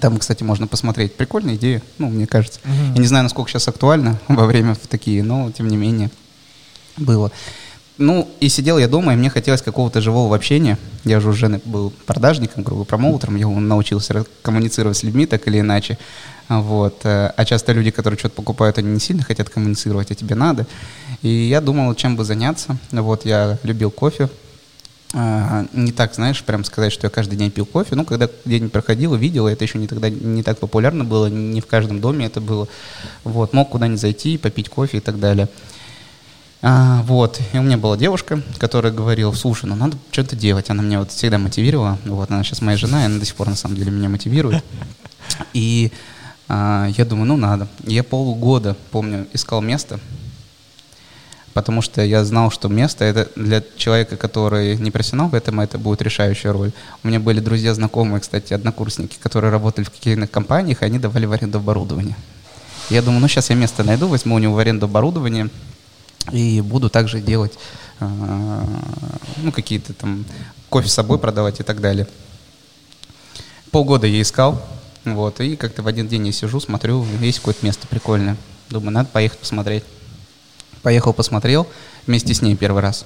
Там, 0.00 0.16
кстати, 0.18 0.42
можно 0.42 0.66
посмотреть. 0.66 1.14
Прикольная 1.14 1.54
идея, 1.54 1.80
ну, 1.98 2.08
мне 2.08 2.26
кажется. 2.26 2.58
Угу. 2.64 2.94
Я 2.96 3.00
не 3.00 3.06
знаю, 3.06 3.22
насколько 3.22 3.50
сейчас 3.50 3.68
актуально 3.68 4.18
во 4.28 4.46
время 4.46 4.74
такие, 4.88 5.22
но 5.22 5.52
тем 5.52 5.68
не 5.68 5.76
менее 5.76 6.10
было. 6.96 7.30
Ну, 7.96 8.28
и 8.40 8.48
сидел 8.48 8.78
я 8.78 8.88
дома, 8.88 9.12
и 9.12 9.16
мне 9.16 9.30
хотелось 9.30 9.62
какого-то 9.62 10.00
живого 10.00 10.34
общения. 10.34 10.78
Я 11.04 11.20
же 11.20 11.28
уже 11.28 11.60
был 11.64 11.92
продажником, 12.06 12.64
грубо 12.64 12.84
промоутером, 12.84 13.36
я 13.36 13.46
научился 13.46 14.24
коммуницировать 14.42 14.96
с 14.96 15.04
людьми 15.04 15.26
так 15.26 15.46
или 15.46 15.60
иначе. 15.60 15.96
Вот. 16.48 17.00
Э, 17.04 17.32
а 17.36 17.44
часто 17.44 17.72
люди, 17.72 17.92
которые 17.92 18.18
что-то 18.18 18.34
покупают, 18.34 18.78
они 18.78 18.90
не 18.90 19.00
сильно 19.00 19.22
хотят 19.22 19.48
коммуницировать, 19.48 20.10
а 20.10 20.14
тебе 20.16 20.34
надо. 20.34 20.66
И 21.22 21.28
я 21.28 21.60
думал, 21.60 21.94
чем 21.94 22.16
бы 22.16 22.24
заняться. 22.24 22.76
Вот, 22.90 23.24
я 23.24 23.58
любил 23.62 23.92
кофе. 23.92 24.28
А, 25.16 25.64
не 25.72 25.92
так, 25.92 26.14
знаешь, 26.16 26.42
прям 26.42 26.64
сказать, 26.64 26.92
что 26.92 27.06
я 27.06 27.10
каждый 27.10 27.36
день 27.36 27.52
пил 27.52 27.64
кофе. 27.64 27.94
Ну, 27.94 28.04
когда 28.04 28.28
день 28.44 28.70
проходил, 28.70 29.14
видел, 29.14 29.46
это 29.46 29.62
еще 29.62 29.78
не 29.78 29.86
тогда 29.86 30.10
не 30.10 30.42
так 30.42 30.58
популярно 30.58 31.04
было, 31.04 31.28
не 31.28 31.60
в 31.60 31.66
каждом 31.66 32.00
доме 32.00 32.26
это 32.26 32.40
было. 32.40 32.66
Вот, 33.22 33.52
мог 33.52 33.70
куда-нибудь 33.70 34.00
зайти, 34.00 34.36
попить 34.36 34.68
кофе 34.68 34.98
и 34.98 35.00
так 35.00 35.20
далее. 35.20 35.48
А, 36.66 37.02
вот, 37.02 37.42
и 37.52 37.58
у 37.58 37.62
меня 37.62 37.76
была 37.76 37.98
девушка, 37.98 38.40
которая 38.56 38.90
говорила, 38.90 39.30
слушай, 39.34 39.66
ну 39.66 39.76
надо 39.76 39.98
что-то 40.10 40.34
делать. 40.34 40.70
Она 40.70 40.82
меня 40.82 41.00
вот 41.00 41.10
всегда 41.10 41.36
мотивировала. 41.36 41.98
Вот, 42.06 42.30
она 42.30 42.42
сейчас 42.42 42.62
моя 42.62 42.78
жена, 42.78 43.02
и 43.02 43.04
она 43.04 43.18
до 43.18 43.26
сих 43.26 43.34
пор 43.34 43.50
на 43.50 43.54
самом 43.54 43.76
деле 43.76 43.90
меня 43.90 44.08
мотивирует. 44.08 44.64
И 45.52 45.92
а, 46.48 46.88
я 46.96 47.04
думаю, 47.04 47.26
ну 47.26 47.36
надо. 47.36 47.68
Я 47.82 48.02
полгода, 48.02 48.78
помню, 48.92 49.26
искал 49.34 49.60
место, 49.60 50.00
потому 51.52 51.82
что 51.82 52.00
я 52.00 52.24
знал, 52.24 52.50
что 52.50 52.68
место 52.68 53.04
это 53.04 53.28
для 53.36 53.62
человека, 53.76 54.16
который 54.16 54.78
не 54.78 54.90
профессионал 54.90 55.28
в 55.28 55.34
этом, 55.34 55.60
это 55.60 55.76
будет 55.76 56.00
решающая 56.00 56.50
роль. 56.50 56.72
У 57.02 57.08
меня 57.08 57.20
были 57.20 57.40
друзья, 57.40 57.74
знакомые, 57.74 58.22
кстати, 58.22 58.54
однокурсники, 58.54 59.18
которые 59.22 59.50
работали 59.50 59.84
в 59.84 59.90
каких-то 59.90 60.26
компаниях, 60.26 60.80
и 60.80 60.86
они 60.86 60.98
давали 60.98 61.26
в 61.26 61.32
аренду 61.32 61.58
оборудование. 61.58 62.16
Я 62.88 63.02
думаю, 63.02 63.20
ну 63.20 63.28
сейчас 63.28 63.50
я 63.50 63.56
место 63.56 63.84
найду, 63.84 64.08
возьму 64.08 64.34
у 64.34 64.38
него 64.38 64.54
в 64.54 64.58
аренду 64.58 64.86
оборудование, 64.86 65.50
и 66.32 66.60
буду 66.60 66.90
также 66.90 67.20
делать 67.20 67.52
э, 68.00 68.64
ну, 69.42 69.52
какие-то 69.52 69.92
там 69.92 70.24
кофе 70.68 70.88
с 70.88 70.94
собой 70.94 71.18
продавать 71.18 71.60
и 71.60 71.62
так 71.62 71.80
далее. 71.80 72.06
Полгода 73.70 74.06
я 74.06 74.22
искал, 74.22 74.64
вот, 75.04 75.40
и 75.40 75.56
как-то 75.56 75.82
в 75.82 75.86
один 75.86 76.08
день 76.08 76.26
я 76.26 76.32
сижу, 76.32 76.60
смотрю, 76.60 77.04
есть 77.20 77.38
какое-то 77.38 77.64
место 77.64 77.86
прикольное. 77.86 78.36
Думаю, 78.70 78.92
надо 78.92 79.08
поехать 79.10 79.38
посмотреть. 79.38 79.84
Поехал, 80.82 81.12
посмотрел, 81.12 81.66
вместе 82.06 82.34
с 82.34 82.42
ней 82.42 82.56
первый 82.56 82.82
раз. 82.82 83.04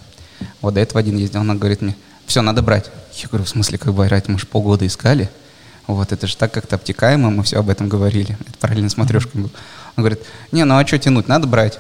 Вот 0.61 0.75
до 0.75 0.81
этого 0.81 1.01
один 1.01 1.17
ездил, 1.17 1.41
она 1.41 1.55
говорит 1.55 1.81
мне, 1.81 1.97
все, 2.27 2.43
надо 2.43 2.63
брать. 2.63 2.91
Я 3.15 3.29
говорю, 3.29 3.45
в 3.45 3.49
смысле, 3.49 3.79
как 3.79 3.95
брать? 3.95 4.29
Мы 4.29 4.39
же 4.39 4.47
полгода 4.47 4.87
искали. 4.87 5.31
Вот, 5.87 6.13
это 6.13 6.27
же 6.27 6.37
так 6.37 6.53
как-то 6.53 6.77
обтекаемо, 6.77 7.31
мы 7.31 7.43
все 7.43 7.59
об 7.59 7.71
этом 7.71 7.89
говорили. 7.89 8.37
Это 8.41 8.59
параллельно 8.61 8.91
смотрешкой 8.91 9.41
был. 9.41 9.51
Он 9.97 10.05
говорит, 10.05 10.21
не, 10.53 10.65
ну 10.65 10.77
а 10.77 10.87
что 10.87 10.99
тянуть, 10.99 11.29
надо 11.29 11.47
брать. 11.47 11.79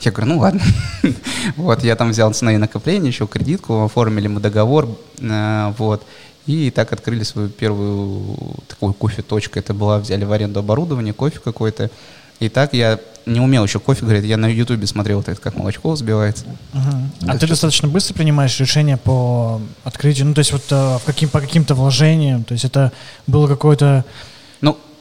Я 0.00 0.12
говорю, 0.12 0.34
ну 0.34 0.38
ладно. 0.40 0.60
вот, 1.56 1.82
я 1.82 1.96
там 1.96 2.10
взял 2.10 2.32
ценовые 2.32 2.58
накопления, 2.58 3.08
еще 3.08 3.26
кредитку, 3.26 3.84
оформили 3.84 4.28
мы 4.28 4.40
договор, 4.40 4.88
э, 5.18 5.72
вот. 5.78 6.02
И 6.46 6.70
так 6.70 6.92
открыли 6.92 7.24
свою 7.24 7.48
первую 7.48 8.36
такую 8.68 8.92
кофе-точку. 8.92 9.58
Это 9.58 9.74
была, 9.74 9.98
взяли 9.98 10.24
в 10.24 10.30
аренду 10.30 10.60
оборудование, 10.60 11.12
кофе 11.12 11.40
какой-то. 11.42 11.90
И 12.38 12.48
так 12.48 12.72
я 12.72 13.00
не 13.24 13.40
умел 13.40 13.64
еще 13.64 13.80
кофе, 13.80 14.02
говорит, 14.02 14.24
я 14.24 14.36
на 14.36 14.46
ютубе 14.46 14.86
смотрел, 14.86 15.18
вот 15.18 15.28
это, 15.28 15.40
как 15.40 15.56
молочко 15.56 15.90
взбивается. 15.90 16.44
Uh-huh. 16.72 17.26
А 17.26 17.38
ты 17.38 17.48
достаточно 17.48 17.88
быстро 17.88 18.14
принимаешь 18.14 18.58
решение 18.60 18.96
по 18.96 19.60
открытию, 19.82 20.26
ну 20.26 20.34
то 20.34 20.40
есть 20.40 20.52
вот 20.52 20.62
э, 20.70 20.98
в 20.98 21.02
каким, 21.04 21.28
по 21.28 21.40
каким-то 21.40 21.74
вложениям, 21.74 22.44
то 22.44 22.52
есть 22.52 22.64
это 22.64 22.92
было 23.26 23.48
какое-то... 23.48 24.04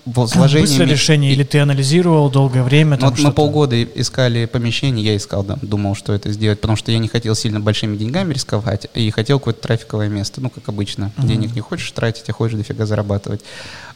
Ну, 0.05 0.11
вложениями... 0.13 0.67
Быстрое 0.67 0.89
решение, 0.89 1.33
или 1.33 1.43
ты 1.43 1.59
анализировал 1.59 2.29
долгое 2.29 2.63
время? 2.63 2.97
Там, 2.97 3.09
вот 3.09 3.19
мы 3.19 3.31
полгода 3.31 3.83
искали 3.83 4.45
помещение, 4.45 5.03
я 5.03 5.17
искал, 5.17 5.43
да, 5.43 5.57
думал, 5.61 5.95
что 5.95 6.13
это 6.13 6.31
сделать, 6.31 6.61
потому 6.61 6.77
что 6.77 6.91
я 6.91 6.99
не 6.99 7.07
хотел 7.07 7.33
сильно 7.35 7.59
большими 7.59 7.97
деньгами 7.97 8.33
рисковать, 8.33 8.87
и 8.93 9.09
хотел 9.09 9.39
какое-то 9.39 9.61
трафиковое 9.61 10.07
место, 10.07 10.41
ну, 10.41 10.49
как 10.49 10.69
обычно. 10.69 11.11
Uh-huh. 11.17 11.27
Денег 11.27 11.55
не 11.55 11.61
хочешь 11.61 11.89
тратить, 11.91 12.29
а 12.29 12.33
хочешь 12.33 12.57
дофига 12.57 12.85
зарабатывать. 12.85 13.41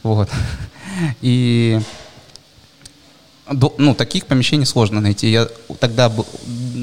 Вот. 0.02 0.28
И 1.20 1.80
ну, 3.50 3.94
таких 3.94 4.26
помещений 4.26 4.64
сложно 4.64 5.00
найти. 5.00 5.30
Я 5.30 5.48
тогда 5.80 6.12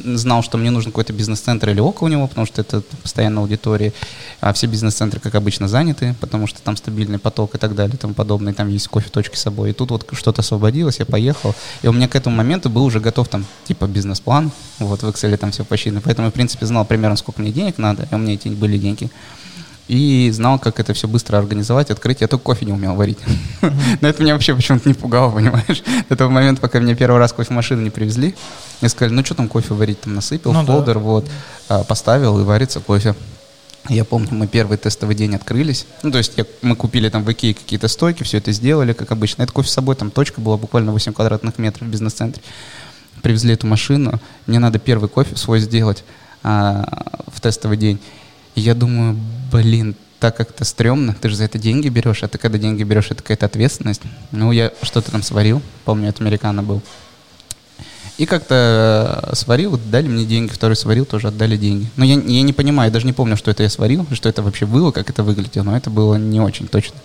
знал, 0.03 0.43
что 0.43 0.57
мне 0.57 0.69
нужен 0.69 0.91
какой-то 0.91 1.13
бизнес-центр 1.13 1.69
или 1.69 1.79
около 1.79 2.07
него, 2.09 2.27
потому 2.27 2.45
что 2.45 2.61
это 2.61 2.81
постоянно 3.01 3.41
аудитория. 3.41 3.93
А 4.41 4.51
все 4.53 4.67
бизнес-центры, 4.67 5.19
как 5.19 5.35
обычно, 5.35 5.67
заняты, 5.67 6.15
потому 6.19 6.47
что 6.47 6.61
там 6.61 6.75
стабильный 6.75 7.19
поток 7.19 7.55
и 7.55 7.57
так 7.57 7.73
далее, 7.73 7.95
и 7.95 7.97
тому 7.97 8.13
подобное. 8.13 8.53
Там 8.53 8.67
есть 8.69 8.87
кофе-точки 8.87 9.35
с 9.35 9.41
собой. 9.41 9.69
И 9.69 9.73
тут 9.73 9.91
вот 9.91 10.07
что-то 10.11 10.41
освободилось, 10.41 10.99
я 10.99 11.05
поехал. 11.05 11.55
И 11.81 11.87
у 11.87 11.93
меня 11.93 12.07
к 12.07 12.15
этому 12.15 12.35
моменту 12.35 12.69
был 12.69 12.83
уже 12.83 12.99
готов 12.99 13.29
там, 13.29 13.45
типа, 13.65 13.87
бизнес-план. 13.87 14.51
Вот 14.79 15.03
в 15.03 15.07
Excel 15.07 15.37
там 15.37 15.51
все 15.51 15.63
посчитано. 15.63 16.01
Поэтому, 16.01 16.29
в 16.29 16.33
принципе, 16.33 16.65
знал 16.65 16.85
примерно, 16.85 17.15
сколько 17.15 17.41
мне 17.41 17.51
денег 17.51 17.77
надо, 17.77 18.07
и 18.11 18.15
у 18.15 18.17
меня 18.17 18.33
эти 18.33 18.49
были 18.49 18.77
деньги 18.77 19.09
и 19.87 20.29
знал, 20.33 20.59
как 20.59 20.79
это 20.79 20.93
все 20.93 21.07
быстро 21.07 21.37
организовать, 21.37 21.91
открыть. 21.91 22.21
Я 22.21 22.27
только 22.27 22.43
кофе 22.43 22.65
не 22.65 22.73
умел 22.73 22.95
варить. 22.95 23.19
Но 24.01 24.07
это 24.07 24.21
меня 24.21 24.33
вообще 24.33 24.53
почему-то 24.53 24.87
не 24.87 24.93
пугало, 24.93 25.31
понимаешь? 25.31 25.83
До 26.09 26.15
того 26.15 26.29
момента, 26.29 26.61
пока 26.61 26.79
мне 26.79 26.95
первый 26.95 27.17
раз 27.19 27.31
кофемашину 27.33 27.81
не 27.81 27.89
привезли, 27.89 28.35
мне 28.81 28.89
сказали, 28.89 29.13
ну 29.13 29.23
что 29.23 29.35
там 29.35 29.47
кофе 29.47 29.73
варить? 29.73 30.01
Там 30.01 30.15
насыпал 30.15 30.53
ну, 30.53 30.63
да. 30.83 30.93
вот, 30.93 31.29
а, 31.69 31.83
поставил 31.83 32.39
и 32.39 32.43
варится 32.43 32.79
кофе. 32.79 33.15
Я 33.89 34.03
помню, 34.03 34.27
мы 34.31 34.47
первый 34.47 34.77
тестовый 34.77 35.15
день 35.15 35.35
открылись. 35.35 35.85
Ну, 36.03 36.11
то 36.11 36.17
есть 36.17 36.33
я, 36.35 36.45
мы 36.61 36.75
купили 36.75 37.07
там 37.09 37.23
в 37.23 37.31
Икее 37.31 37.53
какие-то 37.53 37.87
стойки, 37.87 38.23
все 38.23 38.39
это 38.39 38.51
сделали, 38.51 38.91
как 38.91 39.11
обычно. 39.13 39.43
Это 39.43 39.53
кофе 39.53 39.69
с 39.69 39.73
собой, 39.73 39.95
там 39.95 40.11
точка 40.11 40.41
была 40.41 40.57
буквально 40.57 40.91
8 40.91 41.13
квадратных 41.13 41.57
метров 41.57 41.87
в 41.87 41.91
бизнес-центре. 41.91 42.43
Привезли 43.21 43.53
эту 43.53 43.65
машину, 43.65 44.19
мне 44.45 44.59
надо 44.59 44.79
первый 44.79 45.07
кофе 45.07 45.37
свой 45.37 45.59
сделать 45.61 46.03
а, 46.43 47.23
в 47.27 47.39
тестовый 47.39 47.77
день. 47.77 47.99
Я 48.57 48.73
думаю, 48.73 49.15
блин, 49.51 49.95
так 50.19 50.35
как-то 50.35 50.65
стрёмно, 50.65 51.13
ты 51.13 51.29
же 51.29 51.35
за 51.35 51.43
это 51.43 51.59
деньги 51.59 51.89
берешь, 51.89 52.23
а 52.23 52.27
ты 52.27 52.39
когда 52.39 52.57
деньги 52.57 52.81
берешь, 52.81 53.11
это 53.11 53.21
какая-то 53.21 53.45
ответственность. 53.45 54.01
Ну, 54.31 54.51
я 54.51 54.71
что-то 54.81 55.11
там 55.11 55.21
сварил, 55.21 55.61
помню, 55.85 56.09
это 56.09 56.23
американо 56.23 56.63
был. 56.63 56.81
И 58.17 58.25
как-то 58.25 59.29
э, 59.31 59.35
сварил, 59.35 59.79
дали 59.91 60.07
мне 60.07 60.25
деньги, 60.25 60.51
второй 60.51 60.75
сварил, 60.75 61.05
тоже 61.05 61.27
отдали 61.27 61.55
деньги. 61.55 61.85
Но 61.97 62.03
я, 62.03 62.15
я 62.15 62.41
не 62.41 62.51
понимаю, 62.51 62.89
я 62.89 62.91
даже 62.91 63.05
не 63.05 63.13
помню, 63.13 63.37
что 63.37 63.51
это 63.51 63.61
я 63.61 63.69
сварил, 63.69 64.07
что 64.13 64.27
это 64.27 64.41
вообще 64.41 64.65
было, 64.65 64.89
как 64.91 65.07
это 65.11 65.21
выглядело, 65.21 65.65
но 65.65 65.77
это 65.77 65.91
было 65.91 66.15
не 66.15 66.41
очень 66.41 66.67
точно. 66.67 66.97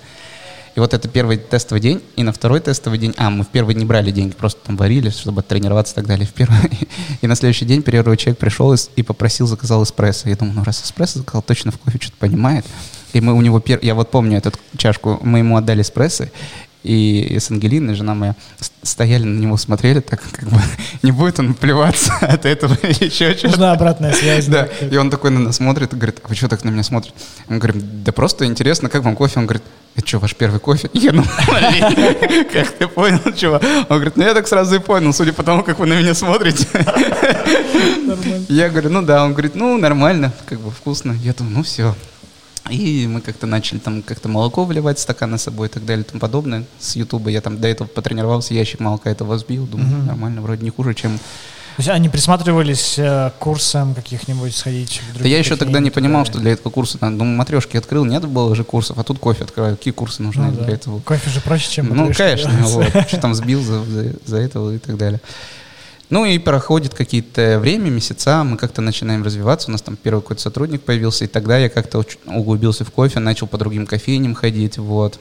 И 0.74 0.80
вот 0.80 0.94
это 0.94 1.06
первый 1.08 1.36
тестовый 1.36 1.80
день, 1.80 2.02
и 2.16 2.22
на 2.22 2.32
второй 2.32 2.60
тестовый 2.60 2.98
день, 2.98 3.14
а, 3.18 3.28
мы 3.28 3.44
в 3.44 3.48
первый 3.48 3.74
не 3.74 3.84
брали 3.84 4.10
деньги, 4.10 4.32
просто 4.32 4.60
там 4.66 4.76
варили, 4.76 5.10
чтобы 5.10 5.42
тренироваться 5.42 5.92
и 5.92 5.96
так 5.96 6.06
далее. 6.06 6.26
В 6.26 6.32
первый, 6.32 6.58
и 7.20 7.26
на 7.26 7.34
следующий 7.34 7.66
день 7.66 7.82
первый 7.82 8.16
человек 8.16 8.38
пришел 8.38 8.74
и 8.74 9.02
попросил, 9.02 9.46
заказал 9.46 9.82
эспрессо. 9.82 10.28
Я 10.28 10.36
думаю, 10.36 10.56
ну 10.56 10.64
раз 10.64 10.82
эспрессо 10.82 11.18
заказал, 11.18 11.42
точно 11.42 11.72
в 11.72 11.78
кофе 11.78 11.98
что-то 12.00 12.16
понимает. 12.18 12.64
И 13.12 13.20
мы 13.20 13.34
у 13.34 13.42
него, 13.42 13.60
пер... 13.60 13.78
я 13.82 13.94
вот 13.94 14.10
помню 14.10 14.38
эту 14.38 14.52
чашку, 14.78 15.18
мы 15.22 15.40
ему 15.40 15.56
отдали 15.56 15.82
эспрессо, 15.82 16.28
и 16.82 17.38
с 17.38 17.50
Ангелиной, 17.50 17.94
жена 17.94 18.14
моя, 18.14 18.34
стояли 18.82 19.24
на 19.24 19.38
него, 19.38 19.56
смотрели, 19.56 20.00
так 20.00 20.20
как 20.32 20.48
бы 20.48 20.60
не 21.02 21.12
будет 21.12 21.38
он 21.38 21.54
плеваться 21.54 22.12
от 22.20 22.44
этого 22.44 22.74
или 22.82 23.04
еще 23.04 23.32
что-то. 23.32 23.48
Нужна 23.48 23.72
обратная 23.72 24.12
связь. 24.12 24.46
Да, 24.46 24.64
и 24.64 24.96
он 24.96 25.10
такой 25.10 25.30
на 25.30 25.40
нас 25.40 25.56
смотрит 25.56 25.92
и 25.92 25.96
говорит, 25.96 26.20
а 26.22 26.28
вы 26.28 26.34
что 26.34 26.48
так 26.48 26.64
на 26.64 26.70
меня 26.70 26.82
смотрите? 26.82 27.16
Мы 27.48 27.58
говорим, 27.58 27.82
да 28.04 28.12
просто 28.12 28.46
интересно, 28.46 28.88
как 28.88 29.02
вам 29.04 29.16
кофе? 29.16 29.38
Он 29.38 29.46
говорит, 29.46 29.62
это 29.94 30.06
что, 30.06 30.18
ваш 30.18 30.34
первый 30.34 30.58
кофе? 30.58 30.90
Я 30.94 31.12
ну, 31.12 31.22
как 32.52 32.70
ты 32.72 32.88
понял, 32.88 33.20
чего? 33.36 33.60
Он 33.88 33.96
говорит, 33.96 34.16
ну 34.16 34.24
я 34.24 34.34
так 34.34 34.48
сразу 34.48 34.76
и 34.76 34.78
понял, 34.78 35.12
судя 35.12 35.32
по 35.32 35.42
тому, 35.42 35.62
как 35.62 35.78
вы 35.78 35.86
на 35.86 35.98
меня 35.98 36.14
смотрите. 36.14 36.66
Я 38.48 38.70
говорю, 38.70 38.90
ну 38.90 39.02
да, 39.02 39.24
он 39.24 39.32
говорит, 39.32 39.54
ну 39.54 39.76
нормально, 39.78 40.32
как 40.46 40.60
бы 40.60 40.70
вкусно. 40.70 41.12
Я 41.22 41.34
думаю, 41.34 41.56
ну 41.56 41.62
все, 41.62 41.94
и 42.70 43.06
мы 43.06 43.20
как-то 43.20 43.46
начали 43.46 43.78
там 43.78 44.02
как-то 44.02 44.28
молоко 44.28 44.64
выливать 44.64 44.98
стаканы 44.98 45.38
с 45.38 45.42
собой 45.42 45.68
и 45.68 45.70
так 45.70 45.84
далее 45.84 46.04
и 46.04 46.08
тому 46.08 46.20
подобное. 46.20 46.64
С 46.78 46.96
Ютуба 46.96 47.30
я 47.30 47.40
там 47.40 47.60
до 47.60 47.68
этого 47.68 47.88
потренировался, 47.88 48.54
ящик 48.54 48.80
молока 48.80 49.10
этого 49.10 49.36
сбил. 49.38 49.66
Думаю, 49.66 49.98
угу. 49.98 50.06
нормально, 50.06 50.42
вроде 50.42 50.64
не 50.64 50.70
хуже, 50.70 50.94
чем... 50.94 51.18
То 51.18 51.80
есть 51.80 51.88
они 51.88 52.10
присматривались 52.10 52.98
э, 52.98 53.30
к 53.30 53.38
курсам 53.38 53.94
каких-нибудь 53.94 54.54
сходить? 54.54 55.00
Да 55.18 55.26
я 55.26 55.38
еще 55.38 55.56
тогда 55.56 55.80
не 55.80 55.90
понимал, 55.90 56.26
что 56.26 56.38
для 56.38 56.52
этого 56.52 56.70
курса 56.70 56.98
надо. 57.00 57.16
Думаю, 57.16 57.34
матрешки 57.38 57.78
открыл, 57.78 58.04
нет 58.04 58.26
было 58.26 58.54
же 58.54 58.62
курсов, 58.62 58.98
а 58.98 59.04
тут 59.04 59.18
кофе 59.18 59.44
открываю. 59.44 59.78
Какие 59.78 59.94
курсы 59.94 60.22
нужны 60.22 60.48
ну, 60.48 60.52
для 60.52 60.64
да. 60.66 60.72
этого? 60.72 61.00
Кофе 61.00 61.30
же 61.30 61.40
проще, 61.40 61.70
чем. 61.70 61.88
Ну, 61.88 62.12
конечно, 62.14 62.50
вот, 62.64 62.88
что 63.08 63.16
там 63.18 63.34
сбил 63.34 63.62
за, 63.62 63.82
за, 63.84 64.12
за 64.26 64.36
этого 64.36 64.74
и 64.74 64.78
так 64.78 64.98
далее. 64.98 65.20
Ну 66.10 66.24
и 66.24 66.38
проходит 66.38 66.94
какие-то 66.94 67.58
время, 67.58 67.88
месяца, 67.88 68.44
мы 68.44 68.56
как-то 68.56 68.82
начинаем 68.82 69.22
развиваться, 69.22 69.68
у 69.68 69.72
нас 69.72 69.80
там 69.80 69.96
первый 69.96 70.20
какой-то 70.20 70.42
сотрудник 70.42 70.82
появился, 70.82 71.24
и 71.24 71.28
тогда 71.28 71.56
я 71.56 71.68
как-то 71.68 72.04
углубился 72.26 72.84
в 72.84 72.90
кофе, 72.90 73.18
начал 73.18 73.46
по 73.46 73.56
другим 73.56 73.86
кофейням 73.86 74.34
ходить, 74.34 74.76
вот, 74.76 75.18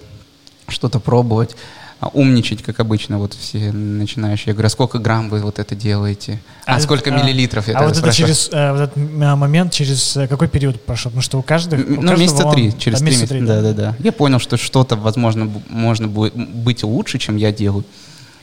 что-то 0.68 1.00
пробовать, 1.00 1.56
а, 2.02 2.08
умничать, 2.08 2.64
как 2.64 2.80
обычно, 2.80 3.20
вот 3.20 3.36
все 3.36 3.72
начинающие. 3.72 4.46
Я 4.48 4.54
говорю, 4.54 4.66
а 4.66 4.70
сколько 4.72 4.98
грамм 4.98 5.30
вы 5.30 5.42
вот 5.42 5.60
это 5.60 5.76
делаете? 5.76 6.42
А, 6.66 6.78
а 6.78 6.80
сколько 6.80 7.12
это, 7.12 7.24
миллилитров? 7.24 7.68
Я 7.68 7.78
а 7.78 7.88
вот 7.88 7.96
это 7.96 8.12
через, 8.12 8.50
а, 8.52 8.74
вот 8.74 8.82
этот 8.82 8.98
момент, 9.38 9.72
через 9.72 10.18
э, 10.18 10.28
какой 10.28 10.48
период 10.48 10.82
прошел? 10.84 11.12
Потому 11.12 11.22
что 11.22 11.38
у 11.38 11.44
каждого... 11.44 11.80
У 11.80 12.02
ну, 12.02 12.18
месяца 12.18 12.48
он, 12.48 12.56
три, 12.56 12.76
через 12.76 13.02
три 13.02 13.12
месяца. 13.12 13.40
Да, 13.42 13.62
да, 13.62 13.74
да. 13.74 13.96
Я 14.00 14.12
понял, 14.12 14.40
что 14.40 14.58
что-то, 14.58 14.96
возможно, 14.96 15.48
можно 15.70 16.08
будет 16.08 16.34
быть 16.34 16.82
лучше, 16.82 17.20
чем 17.20 17.36
я 17.36 17.52
делаю. 17.52 17.86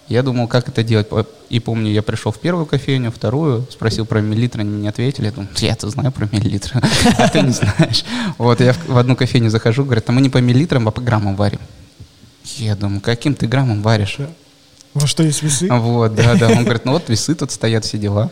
Я 0.09 0.23
думал, 0.23 0.49
как 0.49 0.69
это 0.69 0.83
делать. 0.83 1.09
И 1.51 1.61
помню, 1.61 1.93
я 1.93 2.03
пришел 2.03 2.33
в 2.33 2.39
первую 2.39 2.65
кофейню, 2.65 3.11
вторую, 3.11 3.67
спросил 3.71 4.07
про 4.07 4.21
миллилитры, 4.21 4.63
они 4.63 4.71
мне 4.71 4.83
не 4.83 4.89
ответили. 4.89 5.27
Я 5.27 5.33
думаю, 5.33 5.51
я-то 5.57 5.91
знаю 5.91 6.13
про 6.13 6.27
миллилитры, 6.33 6.81
а 7.19 7.29
ты 7.29 7.43
не 7.43 7.51
знаешь. 7.51 8.05
Вот, 8.39 8.61
я 8.61 8.73
в 8.73 8.97
одну 8.97 9.17
кофейню 9.17 9.51
захожу, 9.51 9.85
говорят, 9.85 10.09
а 10.09 10.13
мы 10.13 10.23
не 10.23 10.31
по 10.31 10.39
миллилитрам, 10.39 10.89
а 10.89 10.91
по 10.91 11.03
граммам 11.03 11.37
варим. 11.37 11.61
Я 12.57 12.75
думаю, 12.75 13.03
каким 13.03 13.35
ты 13.35 13.47
граммом 13.47 13.83
варишь? 13.83 14.19
Во 14.95 15.07
что 15.07 15.23
есть 15.23 15.43
весы? 15.43 15.69
Вот, 15.71 16.15
да, 16.15 16.35
да. 16.37 16.49
Он 16.49 16.65
говорит, 16.65 16.87
ну 16.87 16.93
вот 16.93 17.09
весы 17.11 17.35
тут 17.35 17.51
стоят, 17.51 17.85
все 17.85 17.99
дела. 17.99 18.31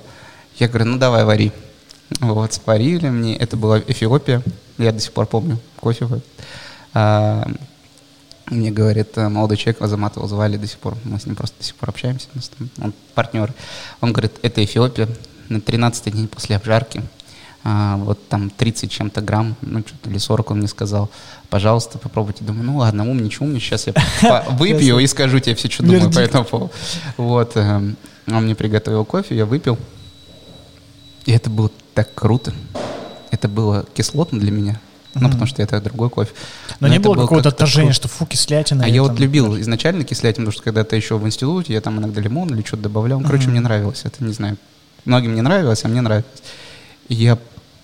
Я 0.59 0.69
говорю, 0.69 0.87
ну 0.87 0.99
давай 0.99 1.25
вари. 1.25 1.53
Вот, 2.21 2.55
сварили 2.55 3.11
мне. 3.11 3.37
Это 3.37 3.57
была 3.57 3.81
Эфиопия. 3.81 4.43
Я 4.79 4.93
до 4.93 5.01
сих 5.01 5.13
пор 5.13 5.27
помню 5.27 5.59
кофе. 5.79 6.09
А, 6.95 7.47
мне 8.51 8.71
говорит, 8.71 9.17
э, 9.17 9.29
молодой 9.29 9.57
человек, 9.57 9.83
Азамат 9.83 10.17
его 10.17 10.27
звали 10.29 10.57
до 10.57 10.67
сих 10.67 10.79
пор, 10.79 10.97
мы 11.05 11.19
с 11.19 11.27
ним 11.27 11.35
просто 11.35 11.57
до 11.59 11.65
сих 11.65 11.75
пор 11.75 11.91
общаемся, 11.91 12.29
он 12.81 12.93
партнер. 13.15 13.53
Он 14.01 14.13
говорит, 14.13 14.33
это 14.43 14.65
Эфиопия, 14.65 15.09
на 15.49 15.61
13 15.61 16.13
день 16.13 16.29
после 16.29 16.57
обжарки, 16.57 17.03
а, 17.69 17.97
вот 17.97 18.29
там 18.29 18.51
30 18.51 18.91
чем-то 18.91 19.21
грамм, 19.21 19.57
ну 19.61 19.81
что-то 19.81 20.09
или 20.09 20.19
40 20.19 20.53
он 20.53 20.59
мне 20.59 20.69
сказал, 20.69 21.11
пожалуйста, 21.51 21.99
попробуйте. 21.99 22.45
Думаю, 22.45 22.65
ну 22.65 22.77
ладно, 22.77 23.09
умничай, 23.09 23.47
умничай, 23.47 23.77
сейчас 23.77 23.89
я 24.23 24.45
выпью 24.51 24.99
и 25.01 25.07
скажу 25.09 25.41
тебе 25.41 25.57
все, 25.57 25.69
что 25.69 25.83
думаю 25.83 26.13
по 26.13 26.21
этому 26.21 26.45
поводу. 26.45 26.73
Вот, 27.17 27.57
эм, 27.57 27.97
он 28.29 28.45
мне 28.45 28.55
приготовил 28.55 29.05
кофе, 29.05 29.37
я 29.37 29.47
выпил, 29.47 29.79
и 31.25 31.33
это 31.33 31.51
было 31.51 31.71
так 31.95 32.15
круто. 32.15 32.53
Это 33.33 33.49
было 33.49 33.85
кислотно 33.95 34.39
для 34.39 34.53
меня, 34.53 34.81
ну, 35.21 35.29
потому 35.29 35.47
что 35.47 35.63
это 35.63 35.81
другой 35.81 36.11
кофе. 36.11 36.33
Но, 36.81 36.89
Но 36.89 36.93
не 36.93 36.99
было 36.99 37.15
какого-то 37.15 37.49
отторжения, 37.51 37.93
что 37.93 38.09
фу, 38.09 38.27
кислятина. 38.27 38.85
А 38.85 38.89
я 38.89 39.03
вот 39.03 39.19
любил 39.19 39.59
изначально 39.61 40.05
кислятину, 40.05 40.47
потому 40.47 40.53
что 40.53 40.63
когда-то 40.63 40.97
еще 40.97 41.19
в 41.19 41.27
институте, 41.27 41.73
я 41.73 41.81
там 41.81 41.99
иногда 41.99 42.21
лимон 42.21 42.49
или 42.55 42.63
что-то 42.63 42.85
добавлял. 42.85 43.21
Короче, 43.21 43.49
мне 43.49 43.61
нравилось 43.61 44.03
это, 44.05 44.25
не 44.25 44.33
знаю. 44.33 44.57
Многим 45.05 45.35
не 45.35 45.43
нравилось, 45.43 45.85
а 45.85 45.89
мне 45.89 46.01
нравилось. 46.01 46.27
И 47.09 47.15
я 47.15 47.39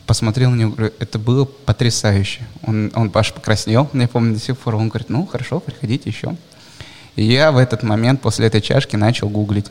посмотрел 0.07 0.51
на 0.51 0.57
него, 0.57 0.73
говорю, 0.73 0.93
это 0.99 1.19
было 1.19 1.45
потрясающе. 1.45 2.47
Он, 2.67 2.91
он 2.95 3.11
аж 3.15 3.33
покраснел, 3.33 3.89
я 3.93 4.09
помню 4.09 4.35
до 4.35 4.41
сих 4.41 4.59
пор. 4.59 4.75
Он 4.75 4.89
говорит, 4.89 5.09
ну, 5.09 5.27
хорошо, 5.27 5.61
приходите 5.61 6.11
еще. 6.11 6.37
И 7.17 7.25
я 7.25 7.53
в 7.53 7.59
этот 7.59 7.83
момент 7.83 8.21
после 8.21 8.47
этой 8.47 8.61
чашки 8.61 8.97
начал 8.97 9.29
гуглить, 9.29 9.67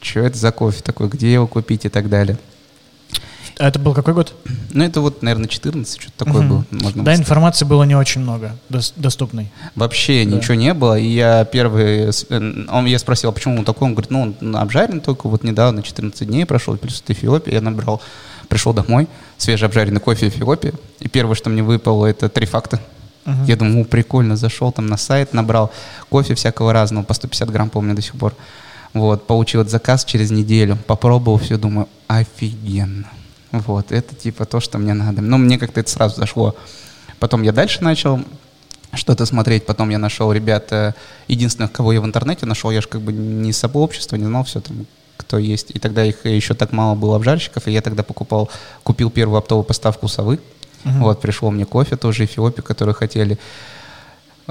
что 0.00 0.20
это 0.20 0.38
за 0.38 0.52
кофе 0.52 0.82
такой, 0.82 1.08
где 1.08 1.32
его 1.32 1.46
купить 1.46 1.84
и 1.84 1.88
так 1.88 2.08
далее. 2.08 2.38
А 3.58 3.68
это 3.68 3.78
был 3.80 3.92
какой 3.92 4.14
год? 4.14 4.34
Ну, 4.72 4.84
это 4.84 5.00
вот, 5.00 5.22
наверное, 5.22 5.48
14, 5.48 6.00
что-то 6.00 6.24
такое 6.24 6.42
угу. 6.42 6.48
было. 6.48 6.64
Можно 6.70 7.02
да, 7.02 7.16
информации 7.16 7.64
было 7.64 7.82
не 7.82 7.96
очень 7.96 8.20
много 8.20 8.52
доступной. 8.68 9.50
Вообще 9.74 10.24
да. 10.24 10.36
ничего 10.36 10.54
не 10.54 10.72
было. 10.74 10.96
И 10.96 11.06
я 11.06 11.44
первый... 11.44 12.10
Э, 12.10 12.64
он, 12.70 12.86
я 12.86 12.98
спросил, 13.00 13.30
а 13.30 13.32
почему 13.32 13.58
он 13.58 13.64
такой? 13.64 13.88
Он 13.88 13.94
говорит, 13.94 14.10
ну, 14.10 14.34
он 14.40 14.56
обжарен 14.56 15.00
только 15.00 15.28
вот 15.28 15.42
недавно, 15.42 15.82
14 15.82 16.26
дней 16.28 16.46
прошел, 16.46 16.76
плюс 16.76 17.02
это 17.02 17.12
Эфиопия. 17.12 17.54
Я 17.54 17.60
набрал, 17.60 18.00
пришел 18.48 18.72
домой, 18.72 19.08
свежеобжаренный 19.38 20.00
кофе 20.00 20.28
Эфиопии. 20.28 20.72
И 21.00 21.08
первое, 21.08 21.34
что 21.34 21.50
мне 21.50 21.64
выпало, 21.64 22.06
это 22.06 22.28
три 22.28 22.46
факта. 22.46 22.80
Uh-huh. 23.24 23.44
Я 23.46 23.56
думаю, 23.56 23.84
прикольно, 23.84 24.36
зашел 24.36 24.70
там 24.70 24.86
на 24.86 24.96
сайт, 24.96 25.34
набрал 25.34 25.72
кофе 26.08 26.34
всякого 26.34 26.72
разного, 26.72 27.04
по 27.04 27.12
150 27.12 27.50
грамм, 27.50 27.70
помню, 27.70 27.94
до 27.94 28.02
сих 28.02 28.14
пор. 28.14 28.34
Вот, 28.94 29.26
получил 29.26 29.62
этот 29.62 29.72
заказ 29.72 30.04
через 30.04 30.30
неделю, 30.30 30.78
попробовал 30.86 31.38
все, 31.38 31.58
думаю, 31.58 31.88
офигенно. 32.06 33.08
Вот, 33.58 33.92
это 33.92 34.14
типа 34.14 34.44
то, 34.44 34.60
что 34.60 34.78
мне 34.78 34.94
надо. 34.94 35.22
Но 35.22 35.38
мне 35.38 35.58
как-то 35.58 35.80
это 35.80 35.90
сразу 35.90 36.16
зашло. 36.16 36.56
Потом 37.18 37.42
я 37.42 37.52
дальше 37.52 37.82
начал 37.82 38.20
что-то 38.94 39.26
смотреть, 39.26 39.66
потом 39.66 39.90
я 39.90 39.98
нашел 39.98 40.32
ребят, 40.32 40.72
единственных, 41.26 41.72
кого 41.72 41.92
я 41.92 42.00
в 42.00 42.06
интернете 42.06 42.46
нашел, 42.46 42.70
я 42.70 42.80
же 42.80 42.88
как 42.88 43.02
бы 43.02 43.12
не 43.12 43.50
из 43.50 43.58
сообщества, 43.58 44.16
не 44.16 44.24
знал 44.24 44.44
все 44.44 44.60
там, 44.60 44.86
кто 45.16 45.36
есть. 45.36 45.70
И 45.74 45.78
тогда 45.78 46.04
их 46.04 46.24
еще 46.24 46.54
так 46.54 46.72
мало 46.72 46.94
было 46.94 47.16
обжарщиков, 47.16 47.68
и 47.68 47.72
я 47.72 47.82
тогда 47.82 48.02
покупал, 48.02 48.48
купил 48.82 49.10
первую 49.10 49.38
оптовую 49.38 49.64
поставку 49.64 50.08
совы. 50.08 50.40
Uh-huh. 50.84 51.00
Вот, 51.00 51.20
пришло 51.20 51.50
мне 51.50 51.66
кофе 51.66 51.96
тоже, 51.96 52.24
эфиопию, 52.24 52.64
который 52.64 52.94
хотели. 52.94 53.38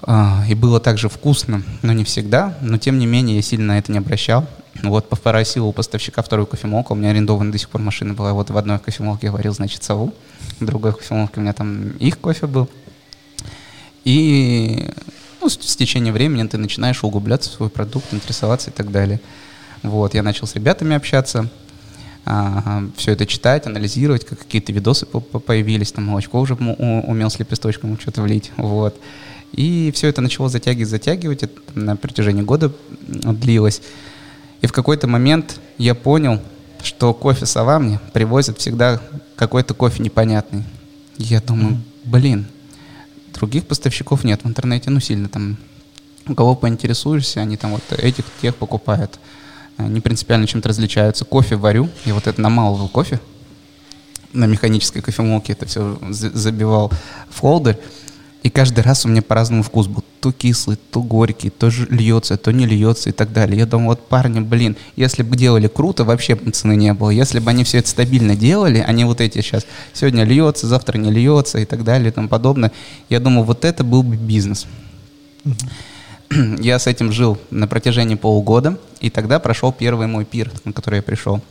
А, 0.03 0.43
и 0.47 0.53
было 0.53 0.79
также 0.79 1.09
вкусно, 1.09 1.63
но 1.81 1.93
не 1.93 2.03
всегда. 2.03 2.57
Но 2.61 2.77
тем 2.77 2.99
не 2.99 3.07
менее 3.07 3.37
я 3.37 3.41
сильно 3.41 3.73
на 3.73 3.79
это 3.79 3.91
не 3.91 3.97
обращал. 3.97 4.45
Вот 4.83 5.09
попросил 5.09 5.67
у 5.67 5.73
поставщика 5.73 6.21
вторую 6.21 6.45
кофемолку. 6.45 6.93
У 6.93 6.97
меня 6.97 7.09
арендована 7.09 7.51
до 7.51 7.57
сих 7.57 7.69
пор 7.69 7.81
машина 7.81 8.13
была. 8.13 8.33
Вот 8.33 8.49
в 8.49 8.57
одной 8.57 8.79
кофемолке 8.79 9.27
я 9.27 9.31
варил, 9.31 9.53
значит, 9.53 9.83
сову. 9.83 10.13
В 10.59 10.65
другой 10.65 10.93
кофемолке 10.93 11.33
у 11.37 11.41
меня 11.41 11.53
там 11.53 11.89
их 11.97 12.19
кофе 12.19 12.47
был. 12.47 12.69
И 14.03 14.89
ну, 15.41 15.49
с, 15.49 15.55
с 15.55 15.75
течением 15.75 16.13
времени 16.13 16.47
ты 16.47 16.57
начинаешь 16.57 17.03
углубляться 17.03 17.49
в 17.49 17.53
свой 17.53 17.69
продукт, 17.69 18.13
интересоваться 18.13 18.69
и 18.69 18.73
так 18.73 18.91
далее. 18.91 19.19
Вот, 19.83 20.13
я 20.13 20.23
начал 20.23 20.47
с 20.47 20.55
ребятами 20.55 20.95
общаться, 20.95 21.49
а, 22.25 22.83
все 22.97 23.11
это 23.11 23.25
читать, 23.25 23.67
анализировать, 23.67 24.25
как 24.25 24.39
какие-то 24.39 24.71
видосы 24.71 25.05
появились, 25.05 25.91
там 25.91 26.05
молочко 26.05 26.39
уже 26.39 26.55
умел 26.55 27.29
с 27.29 27.39
лепесточком 27.39 27.99
что-то 27.99 28.21
влить, 28.21 28.51
вот. 28.57 28.99
И 29.53 29.91
все 29.95 30.07
это 30.07 30.21
начало 30.21 30.49
затягивать, 30.49 30.89
затягивать, 30.89 31.43
это 31.43 31.61
на 31.75 31.95
протяжении 31.95 32.41
года 32.41 32.73
длилось. 33.07 33.81
И 34.61 34.67
в 34.67 34.71
какой-то 34.71 35.07
момент 35.07 35.59
я 35.77 35.95
понял, 35.95 36.41
что 36.83 37.13
кофе 37.13 37.45
сова 37.45 37.79
мне 37.79 37.99
привозят 38.13 38.59
всегда 38.59 39.01
какой-то 39.35 39.73
кофе 39.73 40.03
непонятный. 40.03 40.63
Я 41.17 41.41
думаю, 41.41 41.81
блин, 42.03 42.47
других 43.33 43.65
поставщиков 43.67 44.23
нет 44.23 44.43
в 44.43 44.47
интернете, 44.47 44.89
ну 44.89 44.99
сильно 44.99 45.29
там, 45.29 45.57
у 46.27 46.35
кого 46.35 46.55
поинтересуешься, 46.55 47.41
они 47.41 47.57
там 47.57 47.71
вот 47.71 47.83
этих, 47.91 48.25
тех 48.41 48.55
покупают. 48.55 49.19
Не 49.77 50.01
принципиально 50.01 50.47
чем-то 50.47 50.69
различаются. 50.69 51.25
Кофе 51.25 51.55
варю, 51.55 51.89
я 52.05 52.13
вот 52.15 52.25
это 52.25 52.41
намалывал 52.41 52.89
кофе, 52.89 53.19
на 54.33 54.45
механической 54.45 55.01
кофемолке 55.01 55.53
это 55.53 55.65
все 55.65 55.97
забивал 56.09 56.91
в 57.29 57.39
холдер, 57.39 57.77
И 58.43 58.49
каждый 58.49 58.81
раз 58.81 59.05
у 59.05 59.09
меня 59.09 59.21
по-разному 59.21 59.63
вкус 59.63 59.87
был. 59.87 60.03
То 60.21 60.31
кислый, 60.31 60.77
то 60.91 61.01
горький, 61.01 61.49
то 61.49 61.69
льется, 61.89 62.37
то 62.37 62.51
не 62.51 62.65
льется 62.65 63.09
и 63.09 63.11
так 63.11 63.33
далее. 63.33 63.57
Я 63.57 63.65
думаю, 63.65 63.89
вот 63.89 64.07
парни, 64.07 64.39
блин, 64.39 64.75
если 64.95 65.23
бы 65.23 65.35
делали 65.35 65.67
круто, 65.67 66.03
вообще 66.03 66.35
цены 66.35 66.75
не 66.75 66.93
было. 66.93 67.09
Если 67.09 67.39
бы 67.39 67.49
они 67.49 67.63
все 67.63 67.79
это 67.79 67.89
стабильно 67.89 68.35
делали, 68.35 68.79
они 68.79 69.05
вот 69.05 69.21
эти 69.21 69.41
сейчас, 69.41 69.65
сегодня 69.93 70.23
льется, 70.23 70.67
завтра 70.67 70.97
не 70.97 71.11
льется 71.11 71.59
и 71.59 71.65
так 71.65 71.83
далее 71.83 72.09
и 72.09 72.11
тому 72.11 72.27
подобное, 72.27 72.71
я 73.09 73.19
думаю, 73.19 73.43
вот 73.43 73.65
это 73.65 73.83
был 73.83 74.03
бы 74.03 74.15
бизнес. 74.15 74.67
Я 76.59 76.77
с 76.79 76.87
этим 76.87 77.11
жил 77.11 77.37
на 77.51 77.67
протяжении 77.67 78.15
полугода, 78.15 78.77
и 78.99 79.09
тогда 79.09 79.39
прошел 79.39 79.71
первый 79.71 80.07
мой 80.07 80.25
пир, 80.25 80.51
на 80.65 80.73
который 80.73 80.97
я 80.97 81.01
пришел. 81.01 81.41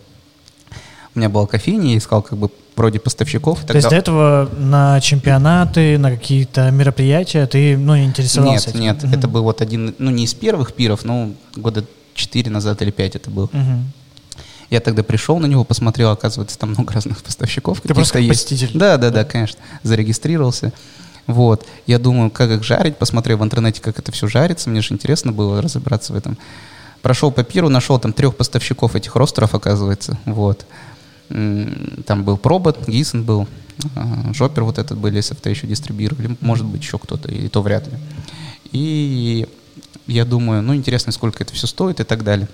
У 1.16 1.18
меня 1.18 1.30
была 1.30 1.46
кофейня, 1.46 1.92
я 1.92 1.98
искал 1.98 2.20
как 2.22 2.38
бы 2.38 2.50
вроде 2.76 3.00
поставщиков. 3.00 3.64
То 3.64 3.74
есть 3.74 3.88
до 3.88 3.96
этого 3.96 4.50
на 4.58 5.00
чемпионаты, 5.00 5.96
на 5.96 6.10
какие-то 6.10 6.70
мероприятия 6.70 7.46
ты 7.46 7.76
ну, 7.78 7.98
интересовался? 7.98 8.68
Нет, 8.68 8.68
этим? 8.68 8.80
нет. 8.80 9.04
Угу. 9.04 9.14
Это 9.14 9.28
был 9.28 9.42
вот 9.42 9.62
один, 9.62 9.94
ну 9.98 10.10
не 10.10 10.24
из 10.24 10.34
первых 10.34 10.74
пиров, 10.74 11.04
но 11.04 11.32
года 11.56 11.84
четыре 12.14 12.50
назад 12.50 12.82
или 12.82 12.90
пять 12.90 13.16
это 13.16 13.30
был. 13.30 13.44
Угу. 13.44 13.82
Я 14.68 14.80
тогда 14.80 15.02
пришел 15.02 15.38
на 15.38 15.46
него, 15.46 15.64
посмотрел, 15.64 16.10
оказывается, 16.10 16.58
там 16.58 16.70
много 16.70 16.92
разных 16.92 17.22
поставщиков. 17.22 17.80
Ты 17.80 17.94
просто 17.94 18.18
есть. 18.18 18.44
посетитель? 18.44 18.78
Да, 18.78 18.98
да, 18.98 19.10
да, 19.10 19.24
конечно. 19.24 19.58
Зарегистрировался. 19.82 20.72
Вот. 21.26 21.66
Я 21.86 21.98
думаю, 21.98 22.30
как 22.30 22.50
их 22.50 22.62
жарить, 22.62 22.98
посмотрел 22.98 23.38
в 23.38 23.44
интернете, 23.44 23.80
как 23.80 23.98
это 23.98 24.12
все 24.12 24.28
жарится. 24.28 24.68
Мне 24.68 24.82
же 24.82 24.92
интересно 24.92 25.32
было 25.32 25.62
разобраться 25.62 26.12
в 26.12 26.16
этом. 26.16 26.36
Прошел 27.00 27.30
по 27.30 27.44
пиру, 27.44 27.68
нашел 27.68 27.98
там 27.98 28.12
трех 28.12 28.36
поставщиков 28.36 28.96
этих 28.96 29.14
ростеров, 29.14 29.54
оказывается. 29.54 30.18
Вот. 30.24 30.66
Там 31.28 32.24
был 32.24 32.36
Пробот, 32.36 32.88
Гисон 32.88 33.24
был, 33.24 33.48
а, 33.94 34.32
Жопер 34.32 34.64
вот 34.64 34.78
этот 34.78 34.98
были, 34.98 35.20
СФТ 35.20 35.46
еще 35.46 35.66
дистрибьюировали, 35.66 36.36
может 36.40 36.66
быть, 36.66 36.82
еще 36.82 36.98
кто-то, 36.98 37.30
и 37.30 37.48
то 37.48 37.62
вряд 37.62 37.86
ли. 37.88 37.98
И 38.72 39.46
я 40.06 40.24
думаю, 40.24 40.62
ну, 40.62 40.74
интересно, 40.74 41.12
сколько 41.12 41.42
это 41.42 41.52
все 41.54 41.66
стоит 41.66 42.00
и 42.00 42.04
так 42.04 42.22
далее. 42.24 42.48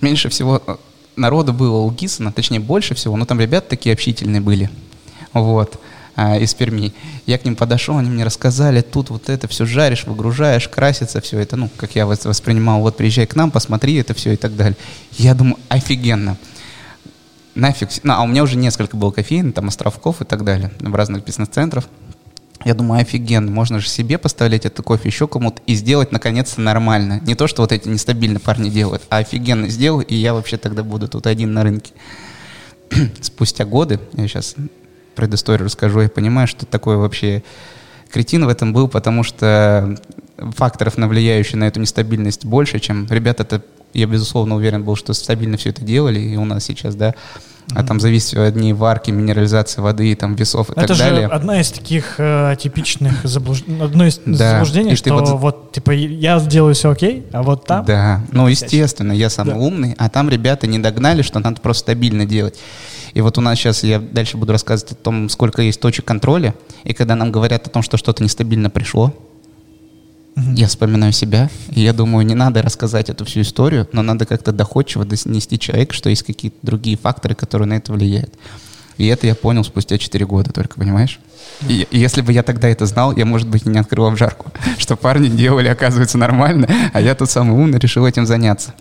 Меньше 0.00 0.28
всего 0.28 0.62
э, 0.66 0.76
народа 1.16 1.52
было 1.52 1.78
у 1.78 1.90
Гисона, 1.90 2.32
точнее, 2.32 2.60
больше 2.60 2.94
всего, 2.94 3.16
но 3.16 3.24
там 3.24 3.38
ребята 3.40 3.70
такие 3.70 3.92
общительные 3.92 4.40
были, 4.40 4.70
вот, 5.32 5.78
а, 6.16 6.38
из 6.38 6.54
Перми. 6.54 6.92
Я 7.26 7.38
к 7.38 7.44
ним 7.44 7.54
подошел, 7.54 7.98
они 7.98 8.10
мне 8.10 8.24
рассказали, 8.24 8.80
тут 8.80 9.10
вот 9.10 9.28
это 9.28 9.46
все 9.46 9.66
жаришь, 9.66 10.04
выгружаешь, 10.04 10.68
красится 10.68 11.20
все 11.20 11.38
это, 11.38 11.56
ну, 11.56 11.70
как 11.76 11.94
я 11.94 12.06
воспринимал, 12.06 12.80
вот 12.80 12.96
приезжай 12.96 13.26
к 13.26 13.36
нам, 13.36 13.50
посмотри 13.50 13.94
это 13.94 14.14
все 14.14 14.32
и 14.32 14.36
так 14.36 14.56
далее. 14.56 14.76
Я 15.12 15.34
думаю, 15.34 15.58
офигенно 15.68 16.36
нафиг, 17.54 17.88
ну, 18.02 18.14
а 18.14 18.22
у 18.22 18.26
меня 18.26 18.42
уже 18.42 18.56
несколько 18.56 18.96
было 18.96 19.10
кофеин, 19.10 19.52
там 19.52 19.68
островков 19.68 20.20
и 20.20 20.24
так 20.24 20.44
далее, 20.44 20.70
в 20.80 20.94
разных 20.94 21.24
бизнес-центрах. 21.24 21.84
Я 22.64 22.74
думаю, 22.74 23.00
офигенно, 23.00 23.50
можно 23.50 23.80
же 23.80 23.88
себе 23.88 24.18
поставлять 24.18 24.64
это 24.66 24.82
кофе 24.82 25.08
еще 25.08 25.26
кому-то 25.26 25.60
и 25.66 25.74
сделать 25.74 26.12
наконец-то 26.12 26.60
нормально. 26.60 27.20
Не 27.24 27.34
то, 27.34 27.48
что 27.48 27.62
вот 27.62 27.72
эти 27.72 27.88
нестабильные 27.88 28.38
парни 28.38 28.70
делают, 28.70 29.02
а 29.08 29.18
офигенно 29.18 29.68
сделал, 29.68 30.00
и 30.00 30.14
я 30.14 30.32
вообще 30.32 30.58
тогда 30.58 30.84
буду 30.84 31.08
тут 31.08 31.26
один 31.26 31.52
на 31.52 31.64
рынке. 31.64 31.92
Спустя 33.20 33.64
годы, 33.64 33.98
я 34.12 34.28
сейчас 34.28 34.54
предысторию 35.16 35.66
расскажу, 35.66 36.00
я 36.00 36.08
понимаю, 36.08 36.46
что 36.46 36.64
такое 36.64 36.96
вообще 36.96 37.42
кретин 38.10 38.44
в 38.44 38.48
этом 38.48 38.72
был, 38.72 38.88
потому 38.88 39.24
что 39.24 39.98
факторов, 40.36 40.96
влияющих 40.96 41.54
на 41.54 41.64
эту 41.64 41.80
нестабильность, 41.80 42.44
больше, 42.44 42.78
чем 42.78 43.06
ребята-то 43.10 43.62
я, 43.94 44.06
безусловно, 44.06 44.56
уверен 44.56 44.84
был, 44.84 44.96
что 44.96 45.12
стабильно 45.12 45.56
все 45.56 45.70
это 45.70 45.84
делали, 45.84 46.20
и 46.20 46.36
у 46.36 46.44
нас 46.44 46.64
сейчас, 46.64 46.94
да, 46.94 47.14
а 47.74 47.82
там 47.84 48.00
зависит 48.00 48.36
одни 48.36 48.72
варки, 48.72 49.10
минерализация 49.10 49.82
воды, 49.82 50.14
там 50.14 50.34
весов 50.34 50.68
и 50.70 50.72
это 50.72 50.88
так 50.88 50.98
далее. 50.98 51.22
Это 51.24 51.28
же 51.28 51.34
одна 51.34 51.60
из 51.60 51.70
таких 51.70 52.16
э, 52.18 52.56
типичных 52.60 53.24
заблуждений, 53.24 53.80
одно 53.80 54.06
из 54.06 54.20
да. 54.24 54.52
заблуждений, 54.52 54.94
что 54.94 55.14
вот... 55.14 55.28
вот, 55.40 55.72
типа, 55.72 55.92
я 55.92 56.38
сделаю 56.38 56.74
все 56.74 56.90
окей, 56.90 57.24
а 57.32 57.42
вот 57.42 57.64
там... 57.66 57.84
Да, 57.84 58.20
ну, 58.30 58.48
естественно, 58.48 59.12
я 59.12 59.30
самый 59.30 59.54
да. 59.54 59.60
умный, 59.60 59.94
а 59.96 60.10
там 60.10 60.28
ребята 60.28 60.66
не 60.66 60.78
догнали, 60.78 61.22
что 61.22 61.38
надо 61.38 61.60
просто 61.60 61.80
стабильно 61.82 62.26
делать. 62.26 62.58
И 63.14 63.20
вот 63.20 63.38
у 63.38 63.40
нас 63.40 63.58
сейчас, 63.58 63.84
я 63.84 63.98
дальше 64.00 64.36
буду 64.36 64.52
рассказывать 64.52 64.92
о 64.92 64.96
том, 64.96 65.28
сколько 65.28 65.62
есть 65.62 65.80
точек 65.80 66.04
контроля, 66.04 66.54
и 66.84 66.92
когда 66.92 67.14
нам 67.14 67.30
говорят 67.30 67.66
о 67.66 67.70
том, 67.70 67.82
что 67.82 67.96
что-то 67.96 68.22
нестабильно 68.22 68.70
пришло, 68.70 69.14
Угу. 70.36 70.52
Я 70.54 70.66
вспоминаю 70.66 71.12
себя, 71.12 71.50
и 71.70 71.80
я 71.80 71.92
думаю, 71.92 72.24
не 72.24 72.34
надо 72.34 72.62
рассказать 72.62 73.10
эту 73.10 73.24
всю 73.24 73.42
историю, 73.42 73.86
но 73.92 74.02
надо 74.02 74.24
как-то 74.24 74.52
доходчиво 74.52 75.04
донести 75.04 75.58
человеку, 75.58 75.92
что 75.92 76.08
есть 76.08 76.22
какие-то 76.22 76.56
другие 76.62 76.96
факторы, 76.96 77.34
которые 77.34 77.68
на 77.68 77.74
это 77.74 77.92
влияют. 77.92 78.32
И 78.96 79.06
это 79.06 79.26
я 79.26 79.34
понял 79.34 79.64
спустя 79.64 79.98
4 79.98 80.24
года 80.26 80.52
только, 80.52 80.78
понимаешь? 80.78 81.18
И, 81.68 81.86
и 81.90 81.98
если 81.98 82.20
бы 82.22 82.32
я 82.32 82.42
тогда 82.42 82.68
это 82.68 82.86
знал, 82.86 83.14
я, 83.16 83.24
может 83.24 83.48
быть, 83.48 83.66
не 83.66 83.78
открыл 83.78 84.06
обжарку, 84.06 84.50
что 84.78 84.96
парни 84.96 85.28
делали, 85.28 85.68
оказывается, 85.68 86.18
нормально, 86.18 86.68
а 86.92 87.00
я 87.00 87.14
тут 87.14 87.30
самый 87.30 87.58
умный 87.58 87.78
решил 87.78 88.06
этим 88.06 88.26
заняться. 88.26 88.74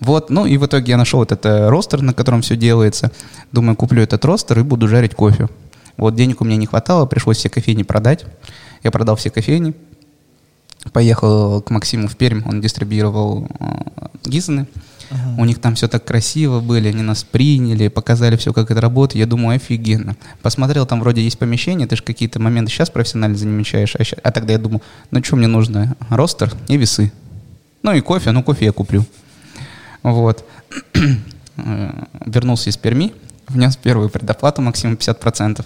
Вот, 0.00 0.30
ну 0.30 0.46
и 0.46 0.56
в 0.56 0.64
итоге 0.64 0.92
я 0.92 0.96
нашел 0.96 1.22
этот 1.22 1.44
э, 1.44 1.68
ростер, 1.68 2.00
на 2.00 2.14
котором 2.14 2.40
все 2.40 2.56
делается. 2.56 3.12
Думаю, 3.52 3.76
куплю 3.76 4.02
этот 4.02 4.24
ростер 4.24 4.58
и 4.58 4.62
буду 4.62 4.88
жарить 4.88 5.14
кофе. 5.14 5.48
Вот 5.98 6.14
денег 6.14 6.40
у 6.40 6.44
меня 6.44 6.56
не 6.56 6.64
хватало, 6.64 7.04
пришлось 7.04 7.36
все 7.36 7.50
кофейни 7.50 7.82
продать. 7.82 8.24
Я 8.82 8.90
продал 8.90 9.16
все 9.16 9.28
кофейни, 9.28 9.74
Поехал 10.92 11.60
к 11.60 11.70
Максиму 11.70 12.08
в 12.08 12.16
Пермь, 12.16 12.42
он 12.46 12.60
дистрибьюировал 12.60 13.46
э, 13.60 13.66
Гизаны. 14.24 14.66
Uh-huh. 15.10 15.40
У 15.40 15.44
них 15.44 15.60
там 15.60 15.74
все 15.74 15.88
так 15.88 16.04
красиво 16.04 16.60
были, 16.60 16.88
они 16.88 17.02
нас 17.02 17.24
приняли, 17.24 17.88
показали 17.88 18.36
все, 18.36 18.52
как 18.52 18.70
это 18.70 18.80
работает. 18.80 19.18
Я 19.18 19.26
думаю, 19.26 19.56
офигенно. 19.56 20.16
Посмотрел, 20.40 20.86
там 20.86 21.00
вроде 21.00 21.22
есть 21.22 21.38
помещение, 21.38 21.86
ты 21.86 21.96
же 21.96 22.02
какие-то 22.02 22.40
моменты 22.40 22.70
сейчас 22.70 22.90
профессионально 22.90 23.36
замечаешь, 23.36 23.96
а, 23.96 24.04
щас... 24.04 24.18
а 24.22 24.30
тогда 24.30 24.52
я 24.52 24.58
думаю, 24.58 24.82
ну 25.10 25.22
что 25.22 25.36
мне 25.36 25.48
нужно? 25.48 25.96
Ростер 26.08 26.52
и 26.68 26.76
весы. 26.76 27.12
Ну 27.82 27.92
и 27.92 28.00
кофе, 28.00 28.30
ну 28.30 28.42
кофе 28.42 28.66
я 28.66 28.72
куплю. 28.72 29.04
Вот. 30.02 30.44
Э, 31.56 31.90
вернулся 32.24 32.70
из 32.70 32.76
Перми, 32.76 33.12
внес 33.48 33.76
первую 33.76 34.08
предоплату 34.08 34.62
максимум 34.62 34.94
50%. 34.94 35.64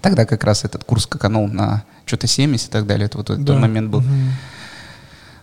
Тогда 0.00 0.24
как 0.24 0.44
раз 0.44 0.64
этот 0.64 0.84
курс 0.84 1.06
каканул 1.06 1.48
на 1.48 1.84
что-то 2.06 2.26
70 2.26 2.68
и 2.68 2.70
так 2.70 2.86
далее. 2.86 3.06
Это 3.06 3.18
вот 3.18 3.44
да. 3.44 3.54
момент 3.54 3.90
был. 3.90 4.00
Угу. 4.00 4.08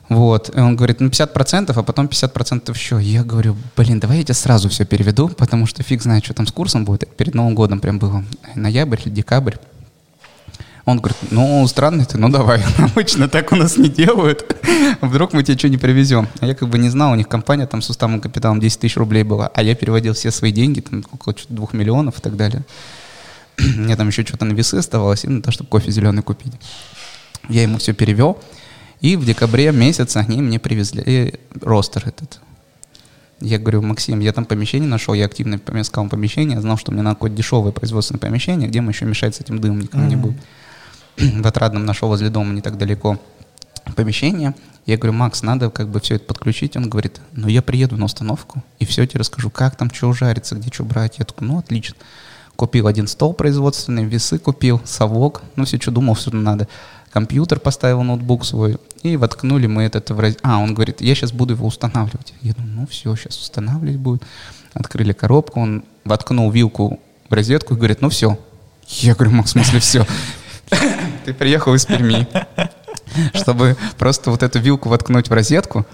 Вот. 0.09 0.55
И 0.55 0.59
он 0.59 0.75
говорит, 0.75 0.99
ну 0.99 1.09
50%, 1.09 1.71
а 1.75 1.83
потом 1.83 2.07
50% 2.07 2.73
еще. 2.73 2.99
Я 3.01 3.23
говорю, 3.23 3.55
блин, 3.77 3.99
давай 3.99 4.17
я 4.17 4.23
тебе 4.23 4.33
сразу 4.33 4.67
все 4.67 4.85
переведу, 4.85 5.29
потому 5.29 5.67
что 5.67 5.83
фиг 5.83 6.01
знает, 6.01 6.25
что 6.25 6.33
там 6.33 6.47
с 6.47 6.51
курсом 6.51 6.83
будет. 6.83 7.15
Перед 7.15 7.35
Новым 7.35 7.55
годом 7.55 7.79
прям 7.79 7.99
было. 7.99 8.23
Ноябрь 8.55 8.99
или 9.05 9.13
декабрь. 9.13 9.55
Он 10.85 10.97
говорит, 10.97 11.17
ну, 11.29 11.67
странный 11.67 12.05
ты, 12.05 12.17
ну 12.17 12.29
давай. 12.29 12.63
Обычно 12.79 13.29
так 13.29 13.51
у 13.51 13.55
нас 13.55 13.77
не 13.77 13.89
делают. 13.89 14.43
Вдруг 15.01 15.33
мы 15.33 15.43
тебе 15.43 15.55
что 15.55 15.69
не 15.69 15.77
привезем. 15.77 16.27
А 16.39 16.47
я 16.47 16.55
как 16.55 16.67
бы 16.67 16.79
не 16.79 16.89
знал, 16.89 17.11
у 17.11 17.15
них 17.15 17.27
компания 17.27 17.67
там 17.67 17.83
с 17.83 17.89
уставным 17.91 18.21
капиталом 18.21 18.59
10 18.59 18.79
тысяч 18.79 18.97
рублей 18.97 19.21
была, 19.21 19.51
а 19.53 19.61
я 19.61 19.75
переводил 19.75 20.13
все 20.13 20.31
свои 20.31 20.51
деньги, 20.51 20.79
там 20.79 21.03
около 21.11 21.35
2 21.47 21.67
миллионов 21.73 22.17
и 22.17 22.21
так 22.21 22.35
далее. 22.35 22.63
Мне 23.75 23.95
там 23.95 24.07
еще 24.07 24.25
что-то 24.25 24.45
на 24.45 24.53
весы 24.53 24.75
оставалось, 24.75 25.25
и 25.25 25.27
на 25.27 25.41
то, 25.41 25.51
чтобы 25.51 25.69
кофе 25.69 25.91
зеленый 25.91 26.23
купить. 26.23 26.53
Я 27.47 27.63
ему 27.63 27.77
все 27.77 27.93
перевел, 27.93 28.41
и 29.01 29.15
в 29.15 29.25
декабре 29.25 29.71
месяце 29.71 30.17
они 30.17 30.41
мне 30.41 30.59
привезли 30.59 31.35
ростер 31.61 32.07
этот. 32.07 32.39
Я 33.41 33.57
говорю, 33.57 33.81
Максим, 33.81 34.19
я 34.19 34.33
там 34.33 34.43
помещение 34.43 34.89
нашел, 34.89 35.13
я 35.13 35.25
активно 35.25 35.59
искал 35.79 36.09
помещение, 36.09 36.59
знал, 36.59 36.77
что 36.77 36.91
мне 36.91 37.01
надо 37.01 37.15
какое-то 37.15 37.37
дешевое 37.37 37.71
производственное 37.71 38.19
помещение, 38.19 38.67
где 38.67 38.81
мы 38.81 38.91
еще 38.91 39.05
мешать 39.05 39.35
с 39.35 39.39
этим 39.39 39.59
дымом 39.59 39.79
никому 39.79 40.05
mm-hmm. 40.05 40.09
не 40.09 40.15
будет. 40.17 40.37
В 41.17 41.47
Отрадном 41.47 41.85
нашел 41.85 42.09
возле 42.09 42.29
дома 42.29 42.53
не 42.53 42.61
так 42.61 42.77
далеко 42.77 43.17
помещение. 43.95 44.55
Я 44.85 44.97
говорю, 44.97 45.13
Макс, 45.13 45.41
надо 45.41 45.69
как 45.69 45.87
бы 45.89 45.99
все 46.01 46.15
это 46.15 46.25
подключить. 46.25 46.75
Он 46.75 46.89
говорит, 46.89 47.21
ну 47.31 47.47
я 47.47 47.61
приеду 47.61 47.95
на 47.95 48.05
установку 48.05 48.63
и 48.79 48.85
все 48.85 49.05
тебе 49.05 49.19
расскажу, 49.19 49.49
как 49.49 49.75
там 49.75 49.89
что 49.91 50.11
жарится, 50.13 50.55
где 50.55 50.69
что 50.71 50.83
брать. 50.83 51.19
Я 51.19 51.25
такой, 51.25 51.47
ну 51.47 51.59
отлично. 51.59 51.95
Купил 52.59 52.87
один 52.87 53.07
стол 53.07 53.33
производственный, 53.33 54.03
весы 54.03 54.37
купил, 54.37 54.81
совок, 54.83 55.43
ну 55.55 55.63
все, 55.63 55.79
что 55.79 55.91
думал, 55.91 56.15
все 56.15 56.29
надо. 56.31 56.67
Компьютер 57.09 57.57
поставил, 57.57 58.03
ноутбук 58.03 58.43
свой, 58.43 58.75
и 59.01 59.15
воткнули 59.15 59.67
мы 59.67 59.83
этот 59.83 60.09
в. 60.09 60.35
А, 60.43 60.57
он 60.57 60.73
говорит, 60.73 60.99
я 60.99 61.15
сейчас 61.15 61.31
буду 61.31 61.53
его 61.53 61.65
устанавливать. 61.65 62.33
Я 62.41 62.51
думаю, 62.51 62.81
ну 62.81 62.87
все, 62.87 63.15
сейчас 63.15 63.37
устанавливать 63.39 63.95
будет. 63.95 64.23
Открыли 64.73 65.13
коробку, 65.13 65.61
он 65.61 65.85
воткнул 66.03 66.51
вилку 66.51 66.99
в 67.29 67.33
розетку 67.33 67.75
и 67.75 67.77
говорит, 67.77 68.01
ну 68.01 68.09
все. 68.09 68.37
Я 68.87 69.15
говорю, 69.15 69.31
Макс, 69.31 69.51
в 69.51 69.53
смысле 69.53 69.79
все? 69.79 70.05
Ты 71.23 71.33
приехал 71.33 71.73
из 71.75 71.85
Перми, 71.85 72.27
чтобы 73.35 73.77
просто 73.97 74.31
вот 74.31 74.43
эту 74.43 74.59
вилку 74.59 74.89
воткнуть 74.89 75.29
в 75.29 75.33
розетку, 75.33 75.85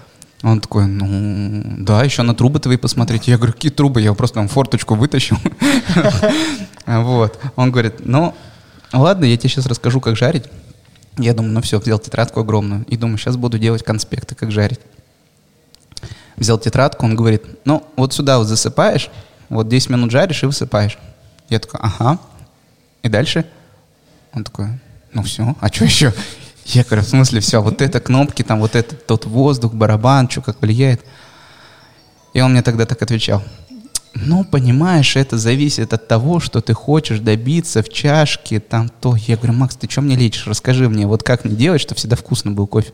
он 0.42 0.60
такой, 0.60 0.86
ну, 0.86 1.62
да, 1.78 2.04
еще 2.04 2.22
на 2.22 2.34
трубы 2.34 2.60
твои 2.60 2.76
посмотреть. 2.76 3.26
Я 3.26 3.36
говорю, 3.36 3.52
какие 3.52 3.70
трубы? 3.70 4.00
Я 4.00 4.12
просто 4.14 4.36
там 4.36 4.48
форточку 4.48 4.94
вытащил. 4.94 5.38
Вот. 6.86 7.40
Он 7.56 7.72
говорит, 7.72 8.06
ну, 8.06 8.32
ладно, 8.92 9.24
я 9.24 9.36
тебе 9.36 9.48
сейчас 9.50 9.66
расскажу, 9.66 10.00
как 10.00 10.16
жарить. 10.16 10.44
Я 11.18 11.34
думаю, 11.34 11.52
ну 11.52 11.60
все, 11.60 11.80
взял 11.80 11.98
тетрадку 11.98 12.38
огромную 12.38 12.84
и 12.84 12.96
думаю, 12.96 13.18
сейчас 13.18 13.36
буду 13.36 13.58
делать 13.58 13.82
конспекты, 13.82 14.36
как 14.36 14.52
жарить. 14.52 14.78
Взял 16.36 16.58
тетрадку, 16.58 17.04
он 17.04 17.16
говорит, 17.16 17.42
ну, 17.64 17.84
вот 17.96 18.12
сюда 18.12 18.38
вот 18.38 18.46
засыпаешь, 18.46 19.10
вот 19.48 19.68
10 19.68 19.90
минут 19.90 20.12
жаришь 20.12 20.44
и 20.44 20.46
высыпаешь. 20.46 20.96
Я 21.48 21.58
такой, 21.58 21.80
ага. 21.82 22.20
И 23.02 23.08
дальше? 23.08 23.46
Он 24.32 24.44
такой, 24.44 24.68
ну 25.12 25.22
все, 25.22 25.56
а 25.60 25.68
что 25.68 25.84
еще? 25.84 26.12
Я 26.66 26.82
говорю, 26.82 27.02
в 27.02 27.08
смысле 27.08 27.40
все, 27.40 27.62
вот 27.62 27.80
это 27.80 28.00
кнопки, 28.00 28.42
там 28.42 28.58
вот 28.60 28.74
этот 28.74 29.06
тот 29.06 29.24
воздух, 29.24 29.72
барабан, 29.72 30.28
что 30.28 30.42
как 30.42 30.60
влияет. 30.60 31.00
И 32.34 32.40
он 32.40 32.52
мне 32.52 32.62
тогда 32.62 32.86
так 32.86 33.00
отвечал. 33.00 33.42
Ну, 34.14 34.44
понимаешь, 34.44 35.14
это 35.14 35.38
зависит 35.38 35.92
от 35.92 36.08
того, 36.08 36.40
что 36.40 36.60
ты 36.60 36.72
хочешь 36.74 37.20
добиться 37.20 37.82
в 37.82 37.88
чашке, 37.88 38.60
там 38.60 38.88
то. 38.88 39.14
Я 39.14 39.36
говорю, 39.36 39.52
Макс, 39.52 39.76
ты 39.76 39.88
что 39.88 40.00
мне 40.00 40.16
лечишь? 40.16 40.46
Расскажи 40.46 40.88
мне, 40.88 41.06
вот 41.06 41.22
как 41.22 41.44
мне 41.44 41.54
делать, 41.54 41.80
чтобы 41.80 41.98
всегда 41.98 42.16
вкусно 42.16 42.50
был 42.50 42.66
кофе? 42.66 42.92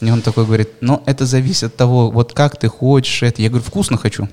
И 0.00 0.10
он 0.10 0.22
такой 0.22 0.44
говорит, 0.44 0.70
ну, 0.80 1.02
это 1.06 1.26
зависит 1.26 1.64
от 1.64 1.76
того, 1.76 2.10
вот 2.10 2.32
как 2.32 2.58
ты 2.58 2.68
хочешь 2.68 3.22
это. 3.22 3.40
Я 3.40 3.50
говорю, 3.50 3.64
вкусно 3.64 3.96
хочу. 3.96 4.28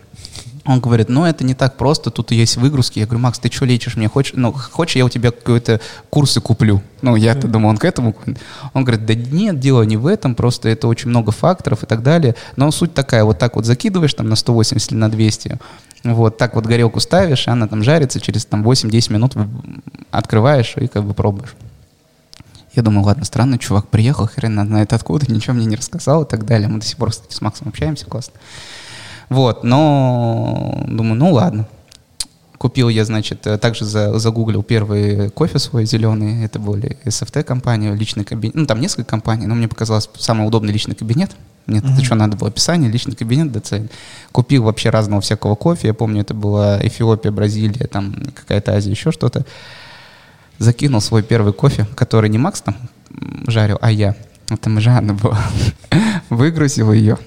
Он 0.64 0.80
говорит, 0.80 1.10
ну 1.10 1.26
это 1.26 1.44
не 1.44 1.56
так 1.56 1.76
просто, 1.76 2.12
тут 2.12 2.32
есть 2.32 2.58
выгрузки. 2.58 3.00
Я 3.00 3.06
говорю, 3.06 3.24
Макс, 3.24 3.40
ты 3.40 3.52
что 3.52 3.66
лечишь 3.66 3.96
мне? 3.96 4.08
Хочешь, 4.08 4.34
ну, 4.36 4.54
хочешь, 4.54 4.96
я 4.96 5.06
у 5.06 5.10
тебя 5.10 5.32
какие-то 5.32 5.82
курсы 6.12 6.40
куплю? 6.40 6.84
Ну, 7.02 7.16
я-то 7.16 7.48
думал, 7.48 7.70
он 7.70 7.78
к 7.78 7.86
этому. 7.86 8.16
Он 8.74 8.84
говорит, 8.84 9.06
да 9.08 9.16
нет, 9.16 9.60
дело 9.60 9.82
не 9.84 9.98
в 9.98 10.06
этом, 10.06 10.36
просто 10.36 10.70
это 10.70 10.88
очень 10.88 11.10
много 11.10 11.32
факторов 11.32 11.84
и 11.84 11.88
так 11.88 12.04
далее. 12.04 12.36
Но 12.58 12.70
суть 12.70 12.94
такая, 12.94 13.24
вот 13.24 13.40
так 13.40 13.56
вот 13.56 13.66
закидываешь 13.66 14.14
там 14.14 14.30
на 14.30 14.36
180 14.36 14.92
или 14.92 14.98
на 15.00 15.10
200, 15.10 15.58
вот 16.04 16.38
так 16.38 16.54
вот 16.54 16.66
горелку 16.66 17.00
ставишь, 17.00 17.48
она 17.48 17.68
там 17.68 17.84
жарится, 17.84 18.20
через 18.20 18.46
там 18.46 18.68
8-10 18.68 19.14
минут 19.14 19.34
открываешь 20.12 20.76
и 20.78 20.88
как 20.88 21.04
бы 21.04 21.16
пробуешь. 21.16 21.56
Я 22.74 22.84
думаю, 22.84 23.04
ладно, 23.04 23.26
странно, 23.26 23.58
чувак 23.58 23.88
приехал, 23.88 24.28
хрен 24.28 24.66
знает 24.66 24.94
откуда, 24.94 25.32
ничего 25.32 25.56
мне 25.56 25.66
не 25.66 25.76
рассказал 25.76 26.24
и 26.24 26.30
так 26.30 26.46
далее. 26.46 26.68
Мы 26.68 26.80
до 26.80 26.86
сих 26.86 26.98
пор, 26.98 27.10
кстати, 27.10 27.34
с 27.34 27.42
Максом 27.42 27.68
общаемся, 27.68 28.06
классно. 28.06 28.34
Вот, 29.32 29.64
но 29.64 30.84
думаю, 30.88 31.16
ну 31.16 31.32
ладно. 31.32 31.66
Купил 32.58 32.90
я, 32.90 33.06
значит, 33.06 33.48
э, 33.48 33.58
также 33.58 33.86
за, 33.86 34.20
загуглил 34.20 34.62
первый 34.62 35.30
кофе 35.30 35.58
свой 35.58 35.86
зеленый. 35.86 36.44
Это 36.44 36.60
были 36.60 36.98
SFT 37.06 37.44
компания, 37.44 37.96
личный 37.96 38.26
кабинет. 38.26 38.56
Ну, 38.56 38.66
там 38.66 38.82
несколько 38.82 39.10
компаний, 39.10 39.48
но 39.48 39.56
мне 39.56 39.70
показалось 39.70 40.10
самый 40.18 40.46
удобный 40.46 40.74
личный 40.74 40.96
кабинет. 40.96 41.32
Мне 41.66 41.80
mm-hmm. 41.80 41.94
это 41.94 42.04
что 42.04 42.16
надо 42.16 42.36
было 42.36 42.50
описание, 42.50 42.92
личный 42.92 43.16
кабинет, 43.16 43.54
ДЦ. 43.54 43.90
Купил 44.34 44.64
вообще 44.64 44.90
разного 44.90 45.22
всякого 45.22 45.56
кофе. 45.56 45.88
Я 45.88 45.94
помню, 45.94 46.24
это 46.24 46.34
была 46.34 46.86
Эфиопия, 46.86 47.32
Бразилия, 47.32 47.88
там 47.88 48.14
какая-то 48.36 48.74
Азия, 48.74 48.92
еще 48.92 49.14
что-то. 49.14 49.46
Закинул 50.58 51.00
свой 51.00 51.24
первый 51.24 51.54
кофе, 51.54 51.88
который 51.96 52.30
не 52.30 52.38
Макс 52.38 52.62
там 52.62 52.76
жарил, 53.48 53.78
а 53.80 53.92
я. 53.92 54.14
Это 54.50 54.78
жадно 54.82 55.14
было. 55.14 55.40
Выгрузил 56.30 56.92
ее 56.92 57.18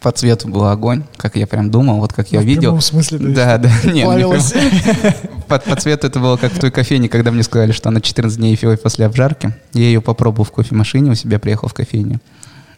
по 0.00 0.12
цвету 0.12 0.48
был 0.48 0.66
огонь, 0.66 1.04
как 1.16 1.36
я 1.36 1.46
прям 1.46 1.70
думал, 1.70 1.98
вот 1.98 2.12
как 2.12 2.32
я 2.32 2.40
ну, 2.40 2.46
видел. 2.46 2.76
В 2.76 2.82
смысле, 2.82 3.18
да, 3.18 3.58
да, 3.58 3.70
да. 3.84 3.90
Нет, 3.90 4.08
не 4.16 5.42
по, 5.48 5.58
по 5.58 5.76
цвету 5.76 6.06
это 6.06 6.20
было 6.20 6.36
как 6.36 6.52
в 6.52 6.58
той 6.58 6.70
кофейне, 6.70 7.08
когда 7.08 7.30
мне 7.30 7.42
сказали, 7.42 7.72
что 7.72 7.88
она 7.88 8.00
14 8.00 8.38
дней 8.38 8.54
эфиопии 8.54 8.80
после 8.80 9.06
обжарки. 9.06 9.54
Я 9.72 9.84
ее 9.84 10.00
попробовал 10.00 10.44
в 10.44 10.52
кофемашине, 10.52 11.10
у 11.10 11.14
себя 11.14 11.38
приехал 11.38 11.68
в 11.68 11.74
кофейню. 11.74 12.20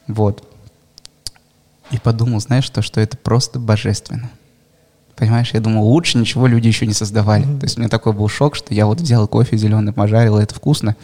Вот. 0.06 0.44
И 1.90 1.98
подумал, 1.98 2.40
знаешь, 2.40 2.68
то, 2.68 2.82
что 2.82 3.00
это 3.00 3.16
просто 3.16 3.58
божественно. 3.58 4.30
Понимаешь, 5.16 5.50
я 5.52 5.60
думал, 5.60 5.84
лучше 5.88 6.18
ничего 6.18 6.46
люди 6.46 6.68
еще 6.68 6.86
не 6.86 6.92
создавали. 6.92 7.44
Mm-hmm. 7.44 7.58
То 7.58 7.64
есть 7.64 7.76
у 7.76 7.80
меня 7.80 7.88
такой 7.88 8.12
был 8.12 8.28
шок, 8.28 8.54
что 8.54 8.72
я 8.72 8.86
вот 8.86 9.00
взял 9.00 9.26
кофе 9.26 9.56
зеленый, 9.56 9.92
пожарил, 9.92 10.38
это 10.38 10.54
вкусно. 10.54 10.94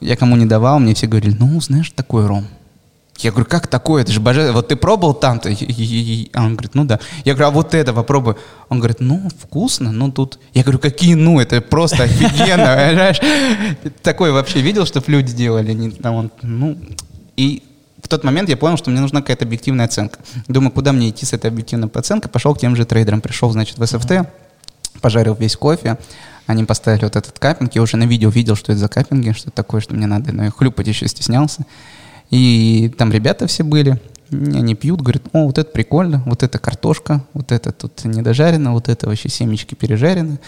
Я 0.00 0.16
кому 0.16 0.36
не 0.36 0.46
давал, 0.46 0.78
мне 0.78 0.94
все 0.94 1.06
говорили, 1.06 1.34
ну, 1.38 1.60
знаешь, 1.60 1.90
такой 1.90 2.26
ром. 2.26 2.46
Я 3.18 3.32
говорю, 3.32 3.46
как 3.46 3.66
такое? 3.66 4.02
Это 4.02 4.12
же 4.12 4.20
божественно. 4.20 4.52
Вот 4.52 4.68
ты 4.68 4.76
пробовал 4.76 5.12
там-то? 5.12 5.48
А 5.50 6.44
он 6.44 6.52
говорит, 6.52 6.74
ну 6.74 6.84
да. 6.84 7.00
Я 7.24 7.34
говорю, 7.34 7.48
а 7.48 7.50
вот 7.50 7.74
это 7.74 7.92
попробуй. 7.92 8.36
Он 8.68 8.78
говорит, 8.78 9.00
ну, 9.00 9.28
вкусно, 9.40 9.90
ну 9.90 10.12
тут... 10.12 10.38
Я 10.54 10.62
говорю, 10.62 10.78
какие 10.78 11.14
ну? 11.14 11.40
Это 11.40 11.60
просто 11.60 12.04
офигенно, 12.04 12.76
понимаешь? 12.88 13.20
Такое 14.02 14.30
вообще 14.30 14.60
видел, 14.60 14.86
чтобы 14.86 15.10
люди 15.10 15.32
делали? 15.32 15.72
Не, 15.72 15.90
там 15.90 16.14
он, 16.14 16.30
ну... 16.42 16.78
И 17.36 17.64
в 18.02 18.08
тот 18.08 18.22
момент 18.22 18.48
я 18.48 18.56
понял, 18.56 18.76
что 18.76 18.90
мне 18.90 19.00
нужна 19.00 19.20
какая-то 19.20 19.44
объективная 19.44 19.86
оценка. 19.86 20.20
Думаю, 20.46 20.70
куда 20.70 20.92
мне 20.92 21.10
идти 21.10 21.26
с 21.26 21.32
этой 21.32 21.48
объективной 21.50 21.88
оценкой? 21.92 22.30
Пошел 22.30 22.54
к 22.54 22.60
тем 22.60 22.76
же 22.76 22.84
трейдерам. 22.84 23.20
Пришел, 23.20 23.50
значит, 23.50 23.78
в 23.78 23.86
СФТ, 23.86 24.28
пожарил 25.00 25.34
весь 25.34 25.56
кофе. 25.56 25.98
Они 26.46 26.64
поставили 26.64 27.04
вот 27.04 27.16
этот 27.16 27.38
капинг. 27.38 27.74
Я 27.74 27.82
уже 27.82 27.96
на 27.96 28.04
видео 28.04 28.30
видел, 28.30 28.54
что 28.54 28.72
это 28.72 28.80
за 28.80 28.88
капинги, 28.88 29.32
что 29.32 29.50
такое, 29.50 29.80
что 29.80 29.94
мне 29.94 30.06
надо. 30.06 30.32
Но 30.32 30.44
я 30.44 30.50
хлюпать 30.50 30.86
еще 30.86 31.06
стеснялся. 31.08 31.66
И 32.30 32.92
там 32.98 33.10
ребята 33.10 33.46
все 33.46 33.64
были, 33.64 34.00
они 34.30 34.74
пьют, 34.74 35.00
говорят, 35.00 35.22
о, 35.32 35.46
вот 35.46 35.58
это 35.58 35.70
прикольно, 35.70 36.22
вот 36.26 36.42
это 36.42 36.58
картошка, 36.58 37.24
вот 37.32 37.50
это 37.50 37.72
тут 37.72 38.04
недожарено, 38.04 38.72
вот 38.72 38.88
это 38.88 39.06
вообще 39.06 39.28
семечки 39.28 39.74
пережарены. 39.74 40.38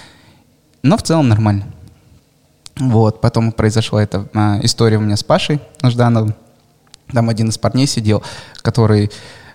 Но 0.83 0.97
в 0.97 1.03
целом 1.03 1.29
нормально. 1.29 1.67
Вот, 2.77 3.21
потом 3.21 3.53
произошла 3.53 4.03
эта 4.03 4.29
а, 4.35 4.59
история 4.63 4.99
у 4.99 5.01
меня 5.01 5.17
с 5.17 5.25
Пашей 5.25 5.61
Ждановым. 5.83 6.35
Там 7.13 7.29
один 7.29 7.49
из 7.49 7.59
парней 7.59 7.87
сидел, 7.87 8.23
который 8.63 9.11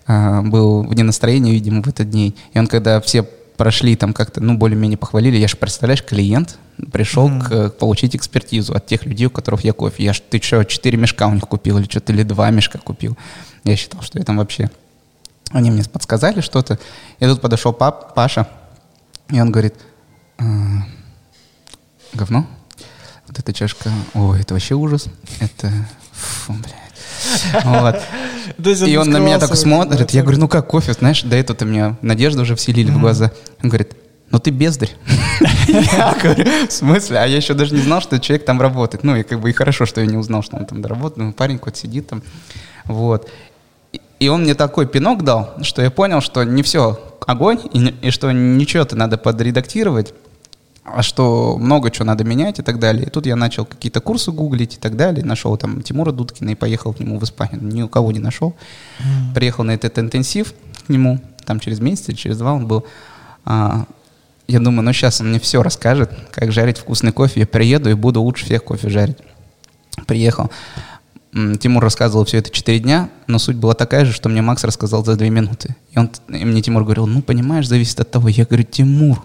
а, 0.07 0.41
был 0.41 0.83
вне 0.83 1.03
настроения, 1.03 1.51
видимо, 1.51 1.81
в 1.81 1.87
этот 1.87 2.09
день. 2.09 2.35
И 2.53 2.59
он, 2.59 2.67
когда 2.67 3.01
все 3.01 3.23
прошли 3.23 3.95
там 3.95 4.13
как-то, 4.13 4.41
ну, 4.41 4.57
более-менее 4.57 4.97
похвалили. 4.97 5.37
Я 5.37 5.47
же, 5.47 5.57
представляешь, 5.57 6.03
клиент 6.03 6.57
пришел 6.91 7.29
mm-hmm. 7.29 7.69
к, 7.69 7.77
получить 7.77 8.15
экспертизу 8.15 8.73
от 8.73 8.85
тех 8.85 9.05
людей, 9.05 9.27
у 9.27 9.29
которых 9.29 9.63
я 9.63 9.73
кофе. 9.73 10.03
Я 10.03 10.13
ж, 10.13 10.21
ты 10.29 10.41
что, 10.41 10.63
четыре 10.63 10.97
мешка 10.97 11.27
у 11.27 11.33
них 11.33 11.43
купил 11.43 11.77
или 11.77 11.85
что-то, 11.85 12.13
или 12.13 12.23
два 12.23 12.49
мешка 12.51 12.79
купил. 12.79 13.17
Я 13.63 13.75
считал, 13.75 14.01
что 14.01 14.19
я 14.19 14.25
там 14.25 14.37
вообще... 14.37 14.69
Они 15.51 15.69
мне 15.71 15.83
подсказали 15.83 16.41
что-то. 16.41 16.79
И 17.19 17.25
тут 17.25 17.39
подошел 17.39 17.71
пап, 17.71 18.15
Паша, 18.15 18.47
и 19.29 19.39
он 19.39 19.51
говорит, 19.51 19.75
«А, 20.37 20.43
говно, 22.13 22.47
вот 23.27 23.39
эта 23.39 23.53
чашка, 23.53 23.91
ой, 24.13 24.41
это 24.41 24.53
вообще 24.53 24.75
ужас, 24.75 25.07
это, 25.39 25.71
фу, 26.11 26.53
блядь, 26.53 27.63
вот. 27.63 28.01
И 28.87 28.95
он 28.97 29.09
на 29.09 29.17
меня 29.17 29.39
так 29.39 29.55
смотрит, 29.55 30.11
я 30.11 30.21
говорю, 30.21 30.39
ну 30.39 30.47
как 30.47 30.67
кофе, 30.67 30.93
знаешь, 30.93 31.23
до 31.23 31.35
этого-то 31.35 31.65
мне 31.65 31.95
надежду 32.01 32.43
уже 32.43 32.55
вселили 32.55 32.91
в 32.91 32.99
глаза. 32.99 33.31
Он 33.63 33.69
говорит, 33.69 33.93
ну 34.31 34.39
ты 34.39 34.51
бездарь. 34.51 34.91
Я 35.67 36.15
говорю, 36.21 36.67
в 36.67 36.71
смысле? 36.71 37.19
А 37.19 37.25
я 37.25 37.37
еще 37.37 37.53
даже 37.53 37.73
не 37.73 37.81
знал, 37.81 38.01
что 38.01 38.19
человек 38.19 38.45
там 38.45 38.61
работает. 38.61 39.03
Ну 39.03 39.15
и 39.15 39.23
как 39.23 39.39
бы 39.39 39.49
и 39.49 39.53
хорошо, 39.53 39.85
что 39.85 40.01
я 40.01 40.07
не 40.07 40.17
узнал, 40.17 40.43
что 40.43 40.57
он 40.57 40.65
там 40.65 40.85
работает. 40.85 41.17
Ну, 41.17 41.33
парень 41.33 41.59
вот 41.63 41.77
сидит 41.77 42.07
там. 42.07 42.23
Вот. 42.85 43.29
И 44.19 44.27
он 44.27 44.43
мне 44.43 44.55
такой 44.55 44.87
пинок 44.87 45.23
дал, 45.23 45.53
что 45.61 45.81
я 45.81 45.91
понял, 45.91 46.21
что 46.21 46.43
не 46.43 46.63
все 46.63 46.99
огонь, 47.27 47.59
и, 47.73 47.93
и 48.01 48.11
что 48.11 48.31
ничего-то 48.31 48.95
надо 48.95 49.17
подредактировать 49.17 50.13
а 50.85 51.01
что 51.01 51.57
много 51.57 51.89
чего 51.89 52.05
надо 52.05 52.23
менять 52.23 52.59
и 52.59 52.61
так 52.61 52.77
далее. 52.77 53.07
И 53.07 53.09
тут 53.09 53.25
я 53.25 53.35
начал 53.35 53.65
какие-то 53.65 54.01
курсы 54.01 54.31
гуглить 54.31 54.75
и 54.75 54.77
так 54.77 54.95
далее. 54.95 55.25
Нашел 55.25 55.57
там 55.57 55.81
Тимура 55.81 56.11
Дудкина 56.11 56.51
и 56.51 56.55
поехал 56.55 56.93
к 56.93 56.99
нему 56.99 57.17
в 57.17 57.23
Испанию. 57.23 57.63
Ни 57.63 57.81
у 57.81 57.87
кого 57.87 58.11
не 58.11 58.19
нашел. 58.19 58.55
Mm. 58.99 59.33
Приехал 59.33 59.63
на 59.63 59.71
этот 59.71 59.97
интенсив 59.97 60.53
к 60.85 60.89
нему. 60.89 61.19
Там 61.43 61.59
через 61.59 61.79
месяц 61.79 62.15
через 62.15 62.37
два 62.37 62.53
он 62.53 62.67
был. 62.67 62.85
А, 63.45 63.85
я 64.47 64.59
думаю, 64.59 64.83
ну 64.83 64.93
сейчас 64.93 65.21
он 65.21 65.29
мне 65.29 65.39
все 65.39 65.63
расскажет, 65.63 66.11
как 66.31 66.51
жарить 66.51 66.77
вкусный 66.77 67.11
кофе. 67.11 67.41
Я 67.41 67.47
приеду 67.47 67.89
и 67.89 67.93
буду 67.93 68.21
лучше 68.21 68.45
всех 68.45 68.63
кофе 68.63 68.89
жарить. 68.89 69.17
Приехал. 70.07 70.51
Тимур 71.59 71.83
рассказывал 71.83 72.23
все 72.23 72.37
это 72.37 72.49
4 72.49 72.79
дня, 72.79 73.09
но 73.27 73.39
суть 73.39 73.57
была 73.57 73.73
такая 73.73 74.05
же, 74.05 74.13
что 74.13 74.29
мне 74.29 74.41
Макс 74.41 74.63
рассказал 74.63 75.03
за 75.03 75.17
2 75.17 75.27
минуты. 75.27 75.75
И, 75.91 75.99
он, 75.99 76.09
и 76.29 76.45
мне 76.45 76.61
Тимур 76.61 76.83
говорил, 76.83 77.07
ну, 77.07 77.21
понимаешь, 77.21 77.67
зависит 77.67 77.99
от 77.99 78.09
того. 78.09 78.29
Я 78.29 78.45
говорю, 78.45 78.63
Тимур, 78.63 79.21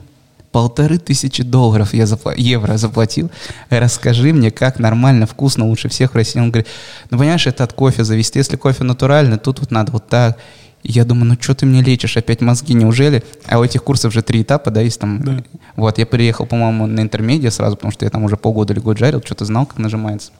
полторы 0.51 0.99
тысячи 0.99 1.45
долларов 1.45 1.95
я 1.95 2.05
запла- 2.05 2.35
евро 2.37 2.77
заплатил. 2.77 3.31
Расскажи 3.69 4.33
мне, 4.33 4.51
как 4.51 4.81
нормально, 4.81 5.27
вкусно, 5.27 5.67
лучше 5.67 5.89
всех 5.89 6.13
в 6.13 6.17
России. 6.17 6.41
Он 6.41 6.51
говорит, 6.51 6.69
ну 7.11 7.19
понимаешь, 7.19 7.47
это 7.47 7.63
от 7.63 7.73
кофе 7.75 8.03
зависит. 8.03 8.37
Если 8.37 8.57
кофе 8.57 8.83
натуральный, 8.83 9.39
тут 9.39 9.61
вот 9.61 9.71
надо 9.71 9.93
вот 9.93 10.09
так. 10.09 10.37
И 10.83 10.93
я 10.93 11.05
думаю, 11.05 11.27
ну 11.27 11.37
что 11.41 11.55
ты 11.55 11.67
мне 11.67 11.83
лечишь, 11.83 12.17
опять 12.17 12.41
мозги, 12.41 12.75
неужели? 12.75 13.23
А 13.47 13.59
у 13.59 13.65
этих 13.65 13.85
курсов 13.85 14.13
же 14.13 14.23
три 14.23 14.43
этапа, 14.43 14.71
да, 14.71 14.81
есть 14.81 15.01
там. 15.01 15.21
Да. 15.23 15.43
Вот, 15.77 15.99
я 15.99 16.07
приехал, 16.07 16.47
по-моему, 16.47 16.87
на 16.87 17.01
интермедиа 17.01 17.51
сразу, 17.51 17.77
потому 17.77 17.93
что 17.93 18.05
я 18.05 18.11
там 18.11 18.25
уже 18.25 18.37
полгода 18.37 18.73
или 18.73 18.81
год 18.81 18.99
жарил, 18.99 19.23
что-то 19.25 19.45
знал, 19.45 19.67
как 19.67 19.79
нажимается. 19.79 20.33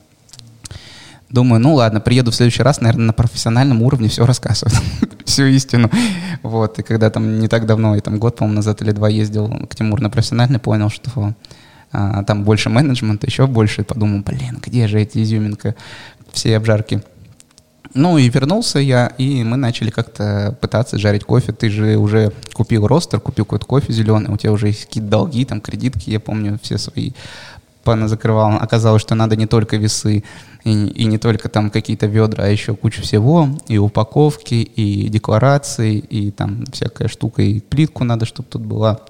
Думаю, 1.29 1.61
ну 1.61 1.75
ладно, 1.75 2.01
приеду 2.01 2.33
в 2.33 2.35
следующий 2.35 2.65
раз, 2.65 2.81
наверное, 2.81 3.07
на 3.07 3.13
профессиональном 3.13 3.83
уровне 3.83 4.09
все 4.09 4.27
рассказывать, 4.27 4.75
всю 5.25 5.45
истину. 5.45 5.89
Вот, 6.43 6.79
и 6.81 6.83
когда 6.83 7.09
там 7.11 7.39
не 7.39 7.47
так 7.47 7.67
давно, 7.67 7.95
и 7.95 8.01
там 8.01 8.19
год, 8.19 8.37
по-моему, 8.37 8.57
назад 8.57 8.83
или 8.83 8.91
два 8.91 9.09
ездил 9.09 9.49
к 9.69 9.77
Тимуру 9.77 10.03
на 10.03 10.11
профессиональный, 10.11 10.59
понял, 10.59 10.91
что 10.91 11.35
а, 11.93 12.25
там 12.25 12.43
больше 12.43 12.69
менеджмента, 12.69 13.27
еще 13.27 13.47
больше, 13.47 13.83
и 13.83 13.85
подумал, 13.85 14.23
блин, 14.25 14.59
где 14.61 14.89
же 14.89 15.01
эти 15.01 15.23
изюминка, 15.23 15.77
все 16.33 16.57
обжарки. 16.57 17.03
Ну 17.93 18.19
и 18.19 18.29
вернулся 18.29 18.79
я, 18.79 19.09
и 19.19 19.43
мы 19.43 19.57
начали 19.57 19.91
как-то 19.91 20.57
пытаться 20.61 20.99
жарить 20.99 21.25
кофе. 21.25 21.53
Ты 21.53 21.71
же 21.71 21.97
уже 21.97 22.33
купил 22.53 22.87
ростер, 22.87 23.19
купил 23.21 23.45
какой-то 23.45 23.67
кофе 23.67 23.93
зеленый, 23.93 24.33
у 24.33 24.37
тебя 24.37 24.53
уже 24.53 24.69
есть 24.69 24.87
какие-то 24.87 25.09
долги, 25.09 25.45
там 25.45 25.61
кредитки, 25.61 26.11
я 26.11 26.21
помню 26.21 26.59
все 26.63 26.79
свои 26.79 27.13
пана 27.83 28.09
закрывал. 28.09 28.53
Оказалось, 28.61 29.03
что 29.03 29.15
надо 29.15 29.37
не 29.37 29.47
только 29.47 29.77
весы, 29.77 30.23
и, 30.65 30.71
и 30.71 31.05
не 31.07 31.19
только 31.19 31.49
там 31.49 31.71
какие-то 31.71 32.07
ведра, 32.07 32.45
а 32.45 32.49
еще 32.49 32.77
куча 32.77 33.03
всего, 33.03 33.49
и 33.67 33.79
упаковки, 33.79 34.55
и 34.55 35.09
декларации, 35.09 35.99
и 35.99 36.31
там 36.31 36.65
всякая 36.73 37.09
штука, 37.09 37.43
и 37.43 37.61
плитку 37.61 38.05
надо, 38.05 38.27
чтобы 38.27 38.49
тут 38.49 38.63
была. 38.63 39.01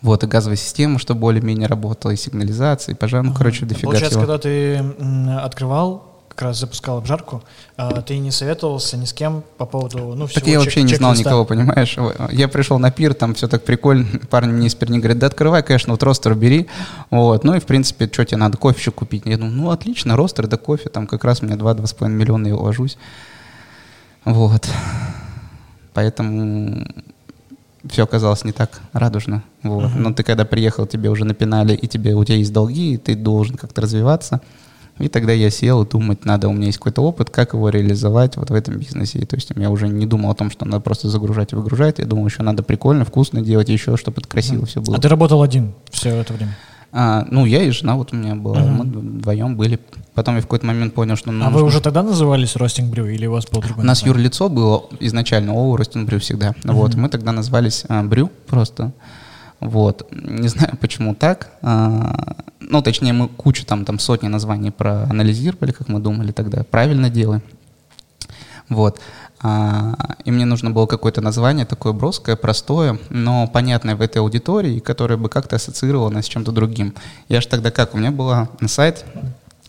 Вот, 0.00 0.24
и 0.24 0.26
газовая 0.26 0.56
система, 0.56 0.98
что 0.98 1.14
более-менее 1.14 1.68
работала, 1.68 2.12
и 2.12 2.16
сигнализация, 2.16 2.94
и 2.94 2.98
пожар, 2.98 3.22
ну, 3.22 3.34
короче, 3.34 3.66
дофига 3.66 3.88
Получается, 3.88 4.18
всего. 4.18 4.26
когда 4.26 4.38
ты 4.38 4.78
открывал, 5.38 6.15
как 6.36 6.48
раз 6.48 6.60
запускал 6.60 6.98
обжарку, 6.98 7.42
а, 7.78 8.02
ты 8.02 8.18
не 8.18 8.30
советовался 8.30 8.98
ни 8.98 9.06
с 9.06 9.14
кем 9.14 9.42
по 9.56 9.64
поводу, 9.64 10.14
ну, 10.14 10.26
всего 10.26 10.40
Так 10.40 10.46
я 10.46 10.54
чек- 10.56 10.64
вообще 10.64 10.82
не 10.82 10.94
знал 10.94 11.14
никого, 11.14 11.46
понимаешь? 11.46 11.96
Я 12.30 12.48
пришел 12.48 12.78
на 12.78 12.90
пир, 12.90 13.14
там 13.14 13.34
все 13.34 13.48
так 13.48 13.64
прикольно. 13.64 14.06
Парни 14.30 14.52
мне 14.52 14.66
из 14.66 14.74
Перни 14.74 14.98
говорят, 14.98 15.18
да 15.18 15.28
открывай, 15.28 15.62
конечно, 15.62 15.94
вот 15.94 16.02
ростер 16.02 16.34
бери. 16.34 16.68
Вот. 17.10 17.42
Ну 17.42 17.54
и, 17.54 17.58
в 17.58 17.64
принципе, 17.64 18.06
что 18.12 18.26
тебе 18.26 18.36
надо, 18.36 18.58
кофе 18.58 18.78
еще 18.78 18.90
купить? 18.90 19.22
Я 19.24 19.38
думаю, 19.38 19.54
ну 19.54 19.70
отлично, 19.70 20.14
ростер, 20.14 20.46
да 20.46 20.58
кофе, 20.58 20.90
там 20.90 21.06
как 21.06 21.24
раз 21.24 21.40
у 21.40 21.46
меня 21.46 21.56
2-2,5 21.56 22.08
миллиона, 22.08 22.48
я 22.48 22.54
уложусь. 22.56 22.98
Вот. 24.26 24.68
Поэтому 25.94 26.86
все 27.88 28.04
оказалось 28.04 28.44
не 28.44 28.52
так 28.52 28.82
радужно. 28.92 29.42
Вот. 29.62 29.90
Но 29.96 30.12
ты 30.12 30.22
когда 30.22 30.44
приехал, 30.44 30.86
тебе 30.86 31.08
уже 31.08 31.24
напинали, 31.24 31.74
и 31.74 31.86
тебе, 31.86 32.14
у 32.14 32.22
тебя 32.24 32.36
есть 32.36 32.52
долги, 32.52 32.92
и 32.92 32.96
ты 32.98 33.14
должен 33.14 33.56
как-то 33.56 33.80
развиваться. 33.80 34.42
И 34.98 35.08
тогда 35.08 35.32
я 35.32 35.50
сел 35.50 35.82
и 35.82 35.88
думать, 35.88 36.24
надо, 36.24 36.48
у 36.48 36.52
меня 36.52 36.66
есть 36.66 36.78
какой-то 36.78 37.02
опыт, 37.02 37.28
как 37.30 37.52
его 37.52 37.68
реализовать 37.68 38.36
вот 38.36 38.48
в 38.50 38.54
этом 38.54 38.78
бизнесе. 38.78 39.18
И 39.18 39.26
то 39.26 39.36
есть 39.36 39.52
я 39.54 39.70
уже 39.70 39.88
не 39.88 40.06
думал 40.06 40.30
о 40.30 40.34
том, 40.34 40.50
что 40.50 40.64
надо 40.64 40.80
просто 40.80 41.08
загружать 41.08 41.52
и 41.52 41.56
выгружать. 41.56 41.98
Я 41.98 42.06
думал, 42.06 42.26
еще 42.26 42.42
надо 42.42 42.62
прикольно, 42.62 43.04
вкусно 43.04 43.42
делать, 43.42 43.68
еще, 43.68 43.96
чтобы 43.98 44.18
это 44.20 44.28
красиво 44.28 44.64
все 44.64 44.80
было. 44.80 44.96
А 44.96 45.00
ты 45.00 45.08
работал 45.08 45.42
один 45.42 45.74
все 45.90 46.10
это 46.16 46.32
время? 46.32 46.56
А, 46.92 47.26
ну, 47.30 47.44
я 47.44 47.62
и 47.62 47.70
жена 47.70 47.94
вот 47.96 48.14
у 48.14 48.16
меня 48.16 48.34
была, 48.36 48.60
Мгм. 48.60 48.72
мы 48.74 48.84
вдвоем 49.18 49.56
были. 49.56 49.78
Потом 50.14 50.36
я 50.36 50.40
в 50.40 50.44
какой-то 50.44 50.64
момент 50.64 50.94
понял, 50.94 51.16
что... 51.16 51.30
ну, 51.30 51.44
а 51.44 51.48
вы 51.48 51.54
нужно- 51.60 51.66
уже 51.66 51.80
тогда 51.82 52.02
назывались 52.02 52.56
Ростинг 52.56 52.90
Брю 52.90 53.04
или 53.06 53.26
у 53.26 53.32
вас 53.32 53.44
был 53.46 53.60
другой 53.60 53.82
У 53.84 53.86
нас 53.86 53.98
название? 54.00 54.14
юрлицо 54.22 54.48
было 54.48 54.84
изначально 55.00 55.52
ООО 55.52 55.76
«Ростин 55.76 56.06
Брю» 56.06 56.20
всегда. 56.20 56.54
Вот, 56.64 56.94
мы 56.94 57.10
тогда 57.10 57.32
назвались 57.32 57.84
а, 57.88 58.02
Брю 58.02 58.30
просто. 58.46 58.92
Вот. 59.60 60.06
Не 60.10 60.48
знаю, 60.48 60.78
почему 60.80 61.14
так. 61.14 61.50
А, 61.60 62.36
ну, 62.68 62.82
точнее, 62.82 63.12
мы 63.12 63.28
кучу 63.28 63.64
там, 63.64 63.84
там 63.84 63.98
сотни 63.98 64.28
названий 64.28 64.70
проанализировали, 64.70 65.72
как 65.72 65.88
мы 65.88 66.00
думали 66.00 66.32
тогда. 66.32 66.64
Правильно 66.64 67.10
делаем. 67.10 67.42
Вот. 68.68 69.00
А, 69.42 69.94
и 70.24 70.30
мне 70.30 70.44
нужно 70.44 70.70
было 70.70 70.86
какое-то 70.86 71.20
название 71.20 71.66
такое 71.66 71.92
броское, 71.92 72.36
простое, 72.36 72.98
но 73.10 73.46
понятное 73.46 73.94
в 73.94 74.00
этой 74.00 74.18
аудитории, 74.18 74.80
которое 74.80 75.16
бы 75.16 75.28
как-то 75.28 75.56
ассоциировало 75.56 76.08
нас 76.08 76.24
с 76.24 76.28
чем-то 76.28 76.52
другим. 76.52 76.94
Я 77.28 77.40
же 77.40 77.48
тогда 77.48 77.70
как? 77.70 77.94
У 77.94 77.98
меня 77.98 78.10
была 78.10 78.48
на 78.60 78.68
сайт 78.68 79.04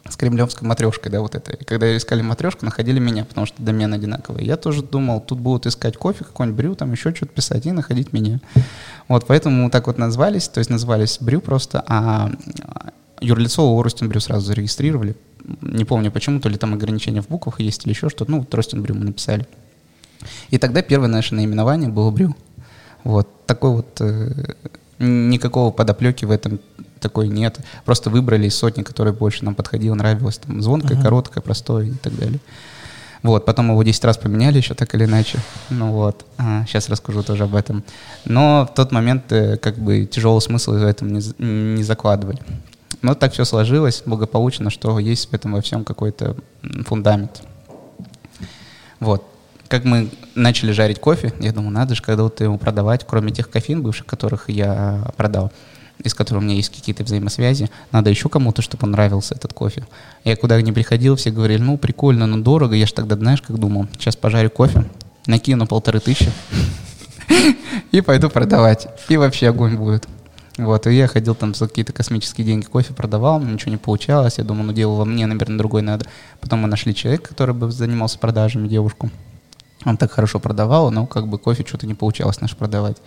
с 0.10 0.16
кремлевской 0.16 0.68
матрешкой, 0.68 1.12
да, 1.12 1.22
вот 1.22 1.36
это. 1.36 1.54
И 1.54 1.64
когда 1.64 1.96
искали 1.96 2.22
матрешку, 2.22 2.66
находили 2.66 3.00
меня, 3.00 3.26
потому 3.26 3.46
что 3.46 3.62
домен 3.62 3.94
одинаковый. 3.94 4.46
Я 4.46 4.58
тоже 4.58 4.84
думал, 4.84 5.22
тут 5.22 5.40
будут 5.40 5.66
искать 5.66 5.98
кофе, 5.98 6.24
какой-нибудь 6.24 6.58
брю, 6.58 6.76
там 6.76 6.92
еще 6.92 7.14
что-то 7.14 7.34
писать 7.34 7.66
и 7.66 7.72
находить 7.72 8.14
меня. 8.14 8.40
Вот, 9.08 9.26
поэтому 9.28 9.64
мы 9.64 9.70
так 9.70 9.88
вот 9.88 9.98
назвались, 9.98 10.48
то 10.48 10.60
есть 10.60 10.70
назвались 10.70 11.18
брю 11.20 11.42
просто, 11.42 11.84
а 11.88 12.32
юрлицо 13.20 13.64
ООО 13.64 13.84
«Ростин 13.84 14.10
Брю» 14.10 14.20
сразу 14.20 14.46
зарегистрировали. 14.46 15.16
Не 15.62 15.86
помню 15.86 16.12
почему, 16.12 16.40
то 16.40 16.50
ли 16.50 16.58
там 16.58 16.74
ограничения 16.74 17.22
в 17.22 17.28
буквах 17.28 17.60
есть 17.60 17.86
или 17.86 17.94
еще 17.94 18.10
что-то. 18.10 18.30
Ну, 18.30 18.40
вот 18.40 18.54
«Ростин 18.54 18.82
Брю» 18.82 18.96
мы 18.96 19.06
написали. 19.06 19.48
И 20.50 20.58
тогда 20.58 20.82
первое 20.82 21.08
наше 21.08 21.34
наименование 21.36 21.90
было 21.90 22.12
«Брю». 22.12 22.36
Вот, 23.04 23.46
такой 23.46 23.72
вот... 23.72 24.02
э, 24.02 24.54
никакого 25.00 25.72
подоплеки 25.72 26.26
в 26.26 26.32
этом 26.32 26.60
такой 27.00 27.28
нет. 27.28 27.60
Просто 27.86 28.10
выбрали 28.10 28.48
из 28.48 28.56
сотни, 28.56 28.84
которая 28.84 29.14
больше 29.14 29.46
нам 29.46 29.56
подходила, 29.56 29.96
нравилась. 29.96 30.38
Там 30.38 30.62
звонкое, 30.62 30.94
Ага. 30.98 31.04
короткое, 31.04 31.42
простое 31.42 31.86
и 31.88 31.92
так 31.94 32.16
далее. 32.16 32.40
Вот, 33.24 33.46
потом 33.46 33.70
его 33.72 33.82
10 33.82 34.06
раз 34.06 34.18
поменяли 34.18 34.58
еще 34.58 34.74
так 34.76 34.94
или 34.94 35.06
иначе. 35.06 35.40
Ну 35.70 35.92
вот, 35.92 36.26
сейчас 36.68 36.88
расскажу 36.88 37.24
тоже 37.24 37.44
об 37.46 37.56
этом. 37.56 37.84
Но 38.26 38.68
в 38.72 38.76
тот 38.76 38.92
момент 38.92 39.32
э, 39.32 39.58
как 39.58 39.78
бы 39.78 40.06
тяжелого 40.06 40.40
смысла 40.40 40.74
в 40.74 40.84
этом 40.84 41.12
не, 41.12 41.22
не 41.44 41.84
закладывали. 41.84 42.40
Но 43.02 43.16
так 43.16 43.34
все 43.34 43.44
сложилось 43.44 44.04
благополучно, 44.06 44.70
что 44.70 44.98
есть 45.00 45.30
в 45.30 45.34
этом 45.34 45.54
во 45.54 45.62
всем 45.62 45.84
какой-то 45.84 46.36
фундамент. 46.86 47.42
Вот. 49.00 49.24
Как 49.68 49.84
мы 49.84 50.10
начали 50.34 50.72
жарить 50.72 51.00
кофе, 51.00 51.34
я 51.40 51.52
думаю, 51.52 51.72
надо 51.72 51.94
же 51.96 52.02
когда-то 52.02 52.44
его 52.44 52.58
продавать, 52.58 53.06
кроме 53.06 53.32
тех 53.32 53.50
кофеин 53.50 53.82
бывших, 53.82 54.06
которых 54.06 54.50
я 54.50 55.12
продал, 55.18 55.52
из 56.04 56.14
которых 56.14 56.42
у 56.42 56.46
меня 56.46 56.56
есть 56.56 56.70
какие-то 56.70 57.04
взаимосвязи, 57.04 57.70
надо 57.92 58.10
еще 58.10 58.30
кому-то, 58.30 58.62
чтобы 58.62 58.86
он 58.86 58.92
нравился 58.92 59.36
этот 59.36 59.54
кофе. 59.54 59.86
Я 60.24 60.36
куда 60.36 60.62
ни 60.62 60.72
приходил, 60.72 61.16
все 61.16 61.32
говорили, 61.32 61.62
ну, 61.62 61.78
прикольно, 61.78 62.28
но 62.28 62.38
дорого. 62.38 62.76
Я 62.76 62.86
же 62.86 62.94
тогда, 62.94 63.16
знаешь, 63.16 63.42
как 63.42 63.58
думал, 63.58 63.88
сейчас 63.94 64.16
пожарю 64.16 64.50
кофе, 64.50 64.86
накину 65.26 65.68
полторы 65.68 66.00
тысячи 66.00 66.32
и 67.92 68.02
пойду 68.02 68.30
продавать. 68.30 68.88
И 69.10 69.18
вообще 69.18 69.50
огонь 69.50 69.76
будет. 69.76 70.08
Вот, 70.58 70.88
и 70.88 70.96
я 70.96 71.08
ходил 71.08 71.36
там 71.36 71.54
за 71.54 71.68
какие-то 71.68 71.94
космические 71.94 72.46
деньги, 72.46 72.66
кофе 72.66 72.92
продавал, 72.94 73.40
ничего 73.40 73.72
не 73.72 73.78
получалось. 73.78 74.40
Я 74.40 74.44
думал, 74.44 74.64
ну, 74.64 74.74
дело 74.74 74.96
во 74.96 75.06
мне, 75.06 75.28
наверное, 75.28 75.58
другой 75.58 75.84
надо. 75.84 76.08
Потом 76.42 76.60
мы 76.60 76.68
нашли 76.68 76.96
человека, 76.96 77.30
который 77.30 77.54
бы 77.54 77.72
занимался 77.72 78.18
продажами, 78.18 78.68
девушку. 78.68 79.12
Он 79.86 79.98
так 79.98 80.12
хорошо 80.12 80.40
продавал, 80.40 80.90
но 80.90 81.06
как 81.06 81.28
бы 81.28 81.38
кофе 81.38 81.64
что-то 81.66 81.86
не 81.86 81.94
получалось 81.94 82.42
наш 82.42 82.56
продавать. 82.56 82.98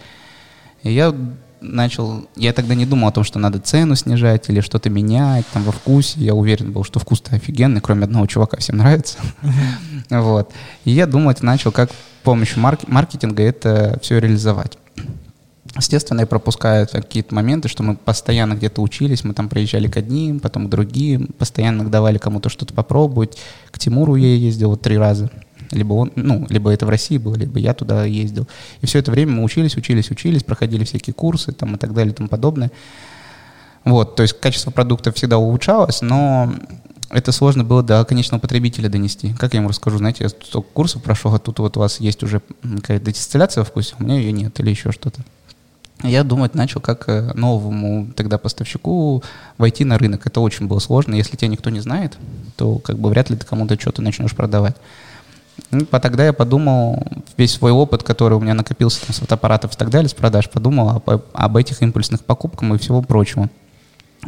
И 0.84 0.92
я 0.92 1.14
начал, 1.60 2.28
я 2.36 2.52
тогда 2.52 2.74
не 2.74 2.86
думал 2.86 3.08
о 3.08 3.12
том, 3.12 3.24
что 3.24 3.38
надо 3.38 3.58
цену 3.60 3.94
снижать 3.94 4.48
или 4.48 4.60
что-то 4.60 4.90
менять 4.90 5.46
там 5.52 5.62
во 5.62 5.72
вкусе. 5.72 6.20
Я 6.20 6.34
уверен 6.34 6.72
был, 6.72 6.84
что 6.84 6.98
вкус-то 6.98 7.36
офигенный, 7.36 7.80
кроме 7.80 8.04
одного 8.04 8.26
чувака 8.26 8.56
всем 8.58 8.76
нравится. 8.78 9.18
Вот. 10.10 10.52
И 10.84 10.90
я 10.90 11.06
думать 11.06 11.40
начал, 11.40 11.70
как 11.70 11.90
с 11.90 11.94
помощью 12.24 12.60
марк- 12.60 12.88
маркетинга 12.88 13.44
это 13.44 13.98
все 14.02 14.18
реализовать. 14.18 14.76
Естественно, 15.76 16.20
я 16.20 16.26
пропускаю 16.26 16.88
какие-то 16.90 17.32
моменты, 17.34 17.68
что 17.68 17.84
мы 17.84 17.94
постоянно 17.94 18.54
где-то 18.54 18.82
учились, 18.82 19.22
мы 19.22 19.34
там 19.34 19.48
приезжали 19.48 19.86
к 19.86 19.96
одним, 19.96 20.40
потом 20.40 20.66
к 20.66 20.70
другим, 20.70 21.28
постоянно 21.38 21.88
давали 21.88 22.18
кому-то 22.18 22.48
что-то 22.48 22.74
попробовать. 22.74 23.38
К 23.70 23.78
Тимуру 23.78 24.16
я 24.16 24.34
ездил 24.34 24.70
вот 24.70 24.80
три 24.80 24.98
раза. 24.98 25.30
Либо 25.72 25.92
он, 25.92 26.12
ну, 26.16 26.46
либо 26.48 26.70
это 26.70 26.86
в 26.86 26.88
России 26.88 27.18
было, 27.18 27.36
либо 27.36 27.58
я 27.58 27.74
туда 27.74 28.04
ездил. 28.04 28.48
И 28.80 28.86
все 28.86 28.98
это 28.98 29.10
время 29.10 29.32
мы 29.32 29.44
учились, 29.44 29.76
учились, 29.76 30.10
учились, 30.10 30.42
проходили 30.42 30.84
всякие 30.84 31.14
курсы 31.14 31.52
там 31.52 31.76
и 31.76 31.78
так 31.78 31.94
далее 31.94 32.12
и 32.12 32.16
тому 32.16 32.28
подобное. 32.28 32.70
Вот, 33.84 34.16
то 34.16 34.22
есть 34.22 34.38
качество 34.38 34.70
продукта 34.70 35.12
всегда 35.12 35.38
улучшалось, 35.38 36.02
но 36.02 36.52
это 37.08 37.32
сложно 37.32 37.64
было 37.64 37.82
до 37.82 38.04
конечного 38.04 38.40
потребителя 38.40 38.88
донести. 38.88 39.32
Как 39.34 39.54
я 39.54 39.60
ему 39.60 39.68
расскажу, 39.68 39.98
знаете, 39.98 40.24
я 40.24 40.28
столько 40.28 40.68
курсов 40.72 41.02
прошел, 41.02 41.34
а 41.34 41.38
тут 41.38 41.58
вот 41.60 41.76
у 41.76 41.80
вас 41.80 42.00
есть 42.00 42.22
уже 42.22 42.42
какая-то 42.62 43.12
дистилляция 43.12 43.62
во 43.62 43.64
вкусе, 43.64 43.94
у 43.98 44.02
меня 44.02 44.16
ее 44.16 44.32
нет 44.32 44.58
или 44.60 44.70
еще 44.70 44.92
что-то. 44.92 45.22
Я 46.02 46.24
думать 46.24 46.54
начал, 46.54 46.80
как 46.80 47.08
э, 47.08 47.32
новому 47.34 48.10
тогда 48.16 48.38
поставщику 48.38 49.22
войти 49.58 49.84
на 49.84 49.98
рынок. 49.98 50.26
Это 50.26 50.40
очень 50.40 50.66
было 50.66 50.78
сложно. 50.78 51.14
Если 51.14 51.36
тебя 51.36 51.48
никто 51.48 51.68
не 51.68 51.80
знает, 51.80 52.16
то 52.56 52.78
как 52.78 52.98
бы 52.98 53.10
вряд 53.10 53.28
ли 53.28 53.36
ты 53.36 53.44
кому-то 53.44 53.78
что-то 53.78 54.00
начнешь 54.00 54.34
продавать. 54.34 54.76
Ну, 55.70 55.86
по- 55.86 56.00
тогда 56.00 56.24
я 56.24 56.32
подумал, 56.32 57.02
весь 57.36 57.52
свой 57.52 57.70
опыт, 57.70 58.02
который 58.02 58.34
у 58.34 58.40
меня 58.40 58.54
накопился 58.54 59.06
там, 59.06 59.14
с 59.14 59.18
фотоаппаратов 59.18 59.74
и 59.74 59.76
так 59.76 59.90
далее, 59.90 60.08
с 60.08 60.14
продаж, 60.14 60.50
подумал 60.50 60.88
об, 60.88 61.22
об 61.32 61.56
этих 61.56 61.80
импульсных 61.82 62.24
покупках 62.24 62.68
и 62.70 62.78
всего 62.78 63.02
прочего. 63.02 63.48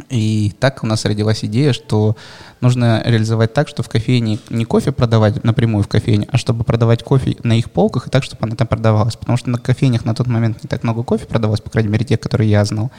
И 0.09 0.53
так 0.59 0.83
у 0.83 0.87
нас 0.87 1.05
родилась 1.05 1.45
идея, 1.45 1.71
что 1.71 2.15
нужно 2.61 3.03
реализовать 3.05 3.53
так, 3.53 3.67
что 3.67 3.83
в 3.83 3.89
кофейне 3.89 4.39
не 4.49 4.65
кофе 4.65 4.91
продавать 4.91 5.43
напрямую 5.43 5.83
в 5.83 5.87
кофейне, 5.87 6.27
а 6.31 6.37
чтобы 6.37 6.63
продавать 6.63 7.03
кофе 7.03 7.35
на 7.43 7.53
их 7.53 7.69
полках 7.69 8.07
и 8.07 8.09
так, 8.09 8.23
чтобы 8.23 8.45
она 8.45 8.55
там 8.55 8.65
продавалась. 8.65 9.15
Потому 9.15 9.37
что 9.37 9.51
на 9.51 9.59
кофейнях 9.59 10.03
на 10.05 10.15
тот 10.15 10.27
момент 10.27 10.63
не 10.63 10.67
так 10.67 10.83
много 10.83 11.03
кофе 11.03 11.27
продавалось, 11.27 11.61
по 11.61 11.69
крайней 11.69 11.89
мере, 11.89 12.05
те, 12.05 12.17
которые 12.17 12.49
я 12.49 12.65
знал. 12.65 12.91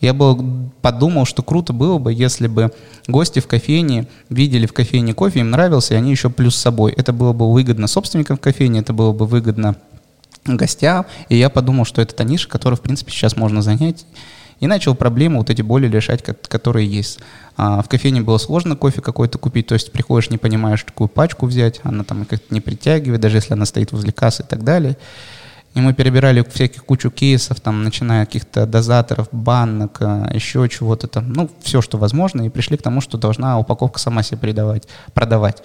Я 0.00 0.14
был, 0.14 0.70
подумал, 0.80 1.24
что 1.24 1.42
круто 1.42 1.72
было 1.72 1.98
бы, 1.98 2.12
если 2.12 2.46
бы 2.46 2.72
гости 3.08 3.40
в 3.40 3.46
кофейне 3.48 4.06
видели 4.28 4.66
в 4.66 4.72
кофейне 4.72 5.12
кофе, 5.12 5.40
им 5.40 5.50
нравился, 5.50 5.94
и 5.94 5.96
они 5.96 6.10
еще 6.10 6.30
плюс 6.30 6.56
с 6.56 6.60
собой. 6.60 6.92
Это 6.96 7.12
было 7.12 7.32
бы 7.32 7.52
выгодно 7.52 7.86
собственникам 7.88 8.36
кофейни, 8.36 8.80
это 8.80 8.92
было 8.92 9.12
бы 9.12 9.26
выгодно 9.26 9.76
гостям. 10.44 11.06
И 11.28 11.36
я 11.36 11.50
подумал, 11.50 11.84
что 11.84 12.00
это 12.00 12.14
та 12.14 12.24
ниша, 12.24 12.48
которую, 12.48 12.78
в 12.78 12.80
принципе, 12.80 13.10
сейчас 13.10 13.36
можно 13.36 13.60
занять. 13.60 14.06
И 14.60 14.66
начал 14.66 14.96
проблемы 14.96 15.38
вот 15.38 15.50
эти 15.50 15.62
боли 15.62 15.88
решать, 15.88 16.22
ко- 16.22 16.34
которые 16.34 16.88
есть. 16.88 17.20
А, 17.56 17.80
в 17.80 17.88
кофейне 17.88 18.22
было 18.22 18.38
сложно 18.38 18.74
кофе 18.74 19.00
какой-то 19.00 19.38
купить, 19.38 19.68
то 19.68 19.74
есть 19.74 19.92
приходишь, 19.92 20.30
не 20.30 20.38
понимаешь, 20.38 20.84
какую 20.84 21.06
пачку 21.06 21.46
взять, 21.46 21.80
она 21.84 22.02
там 22.02 22.24
как-то 22.24 22.52
не 22.52 22.60
притягивает, 22.60 23.20
даже 23.20 23.36
если 23.36 23.52
она 23.52 23.66
стоит 23.66 23.92
возле 23.92 24.10
кассы 24.12 24.42
и 24.42 24.46
так 24.46 24.64
далее. 24.64 24.96
И 25.78 25.80
мы 25.80 25.94
перебирали 25.94 26.42
всяких 26.42 26.84
кучу 26.84 27.08
кейсов, 27.08 27.60
там, 27.60 27.84
начиная 27.84 28.26
каких-то 28.26 28.66
дозаторов, 28.66 29.28
банок, 29.30 29.98
а, 30.00 30.28
еще 30.34 30.68
чего-то 30.68 31.06
там, 31.06 31.32
ну, 31.32 31.48
все, 31.62 31.80
что 31.80 31.98
возможно, 31.98 32.42
и 32.42 32.48
пришли 32.48 32.76
к 32.76 32.82
тому, 32.82 33.00
что 33.00 33.16
должна 33.16 33.60
упаковка 33.60 34.00
сама 34.00 34.24
себе 34.24 34.38
придавать, 34.38 34.88
продавать. 35.14 35.62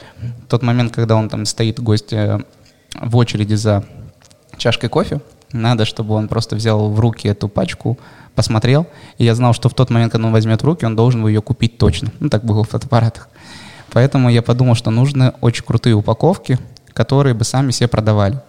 Тот 0.49 0.61
момент, 0.61 0.93
когда 0.93 1.15
он 1.15 1.29
там 1.29 1.47
стоит, 1.47 1.79
гость 1.79 2.13
э, 2.13 2.37
в 2.93 3.17
очереди 3.17 3.55
за 3.55 3.85
чашкой 4.57 4.87
кофе, 4.89 5.19
надо, 5.51 5.83
чтобы 5.83 6.13
он 6.13 6.27
просто 6.27 6.55
взял 6.55 6.91
в 6.91 6.99
руки 6.99 7.27
эту 7.27 7.49
пачку, 7.49 7.97
посмотрел, 8.35 8.85
и 9.17 9.25
я 9.25 9.33
знал, 9.33 9.53
что 9.53 9.67
в 9.67 9.73
тот 9.73 9.89
момент, 9.89 10.11
когда 10.11 10.27
он 10.27 10.33
возьмет 10.33 10.61
в 10.61 10.65
руки, 10.65 10.85
он 10.85 10.95
должен 10.95 11.25
ее 11.25 11.41
купить 11.41 11.79
точно. 11.79 12.11
Ну, 12.19 12.29
так 12.29 12.45
было 12.45 12.63
в 12.63 12.69
фотоаппаратах. 12.69 13.29
Поэтому 13.91 14.29
я 14.29 14.43
подумал, 14.43 14.75
что 14.75 14.91
нужны 14.91 15.33
очень 15.41 15.65
крутые 15.65 15.95
упаковки, 15.95 16.59
которые 16.93 17.33
бы 17.33 17.45
сами 17.45 17.71
себе 17.71 17.87
продавали. 17.87 18.39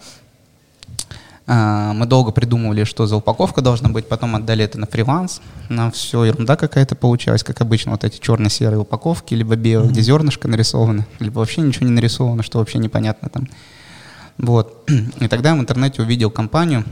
А, 1.46 1.92
мы 1.92 2.06
долго 2.06 2.32
придумывали, 2.32 2.84
что 2.84 3.06
за 3.06 3.16
упаковка 3.16 3.60
должна 3.60 3.90
быть, 3.90 4.08
потом 4.08 4.34
отдали 4.34 4.64
это 4.64 4.78
на 4.78 4.86
фриланс. 4.86 5.42
Нам 5.68 5.90
все 5.90 6.24
ерунда 6.24 6.56
какая-то 6.56 6.94
получалась, 6.94 7.44
как 7.44 7.60
обычно, 7.60 7.92
вот 7.92 8.04
эти 8.04 8.18
черно-серые 8.18 8.78
упаковки, 8.78 9.34
либо 9.34 9.54
белые, 9.54 9.88
mm-hmm. 9.88 9.92
где 9.92 10.00
зернышко 10.00 10.48
нарисовано, 10.48 11.06
либо 11.20 11.40
вообще 11.40 11.60
ничего 11.60 11.86
не 11.86 11.92
нарисовано, 11.92 12.42
что 12.42 12.58
вообще 12.58 12.78
непонятно 12.78 13.28
там. 13.28 13.48
Вот. 14.38 14.88
И 15.20 15.28
тогда 15.28 15.50
я 15.50 15.56
в 15.56 15.60
интернете 15.60 16.02
увидел 16.02 16.30
компанию 16.30 16.84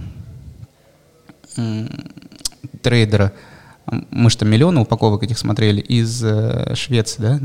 трейдера, 2.82 3.32
мы 4.10 4.30
что, 4.30 4.44
миллионы 4.44 4.80
упаковок 4.80 5.22
этих 5.22 5.38
смотрели 5.38 5.80
из 5.80 6.22
э, 6.24 6.74
Швеции, 6.74 7.20
да? 7.20 7.40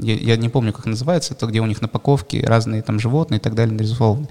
Я, 0.00 0.14
я 0.14 0.36
не 0.36 0.48
помню, 0.48 0.72
как 0.72 0.86
называется, 0.86 1.34
это 1.34 1.46
где 1.46 1.60
у 1.60 1.66
них 1.66 1.80
на 1.82 1.88
упаковке 1.88 2.44
разные 2.46 2.80
там 2.82 3.00
животные 3.00 3.38
и 3.38 3.40
так 3.40 3.54
далее 3.54 3.74
нарисованы. 3.74 4.28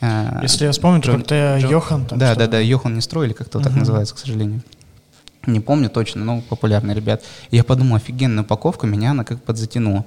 А, 0.00 0.40
Если 0.42 0.64
я 0.64 0.72
вспомню, 0.72 1.02
то 1.02 1.12
как-то 1.12 1.58
Йохан 1.58 2.06
там 2.06 2.18
Да, 2.18 2.34
да, 2.34 2.46
да, 2.46 2.58
Йохан 2.58 2.94
не 2.94 3.00
строили, 3.00 3.32
как-то 3.32 3.58
угу. 3.58 3.64
так 3.64 3.74
называется, 3.76 4.14
к 4.14 4.18
сожалению. 4.18 4.62
Не 5.46 5.60
помню 5.60 5.88
точно, 5.88 6.22
но 6.22 6.42
популярный 6.42 6.94
ребят. 6.94 7.22
И 7.50 7.56
я 7.56 7.64
подумал, 7.64 7.96
офигенная 7.96 8.44
упаковка, 8.44 8.86
меня 8.86 9.12
она 9.12 9.24
как 9.24 9.42
подзатянула. 9.42 10.04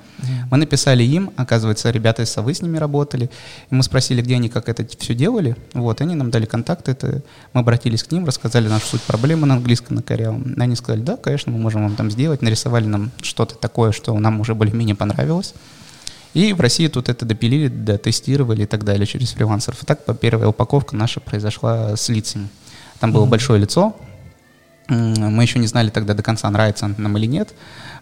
Мы 0.52 0.58
написали 0.58 1.04
им, 1.04 1.32
оказывается, 1.36 1.90
ребята 1.90 2.22
из 2.22 2.30
Совы 2.30 2.54
с 2.54 2.62
ними 2.62 2.78
работали. 2.78 3.32
И 3.72 3.76
мы 3.76 3.82
спросили, 3.82 4.22
где 4.22 4.36
они 4.36 4.50
как 4.50 4.70
это 4.70 4.86
все 5.00 5.16
делали. 5.16 5.56
Вот, 5.74 6.02
они 6.02 6.14
нам 6.14 6.30
дали 6.30 6.46
контакты. 6.46 6.92
Это, 6.92 7.24
мы 7.54 7.62
обратились 7.62 8.04
к 8.04 8.12
ним, 8.12 8.26
рассказали 8.26 8.68
нашу 8.68 8.86
суть 8.86 9.02
проблемы 9.02 9.48
на 9.48 9.56
английском, 9.56 9.96
на 9.96 10.04
корявом. 10.04 10.54
Они 10.58 10.76
сказали, 10.76 11.02
да, 11.02 11.18
конечно, 11.18 11.52
мы 11.52 11.58
можем 11.58 11.82
вам 11.84 11.96
там 11.96 12.12
сделать. 12.12 12.44
Нарисовали 12.44 12.86
нам 12.86 13.10
что-то 13.22 13.56
такое, 13.56 13.92
что 13.92 14.18
нам 14.20 14.40
уже 14.40 14.54
более-менее 14.54 14.96
понравилось. 14.96 15.56
И 16.34 16.54
в 16.54 16.62
России 16.62 16.88
тут 16.88 17.10
это 17.10 17.26
допилили, 17.26 17.68
дотестировали 17.68 18.64
и 18.64 18.66
так 18.66 18.84
далее 18.84 19.06
через 19.06 19.32
фрилансеров. 19.32 19.84
И 19.84 19.86
так 19.86 20.00
первая 20.20 20.48
упаковка 20.48 20.96
наша 20.96 21.20
произошла 21.20 21.96
с 21.96 22.10
лицами. 22.10 22.50
Там 23.00 23.12
было 23.12 23.26
mm-hmm. 23.26 23.30
большое 23.30 23.62
лицо, 23.62 23.96
мы 24.90 25.44
еще 25.44 25.60
не 25.60 25.68
знали 25.68 25.90
тогда 25.90 26.14
до 26.14 26.24
конца, 26.24 26.50
нравится 26.50 26.86
он 26.86 26.96
нам 26.98 27.18
или 27.18 27.26
нет. 27.26 27.54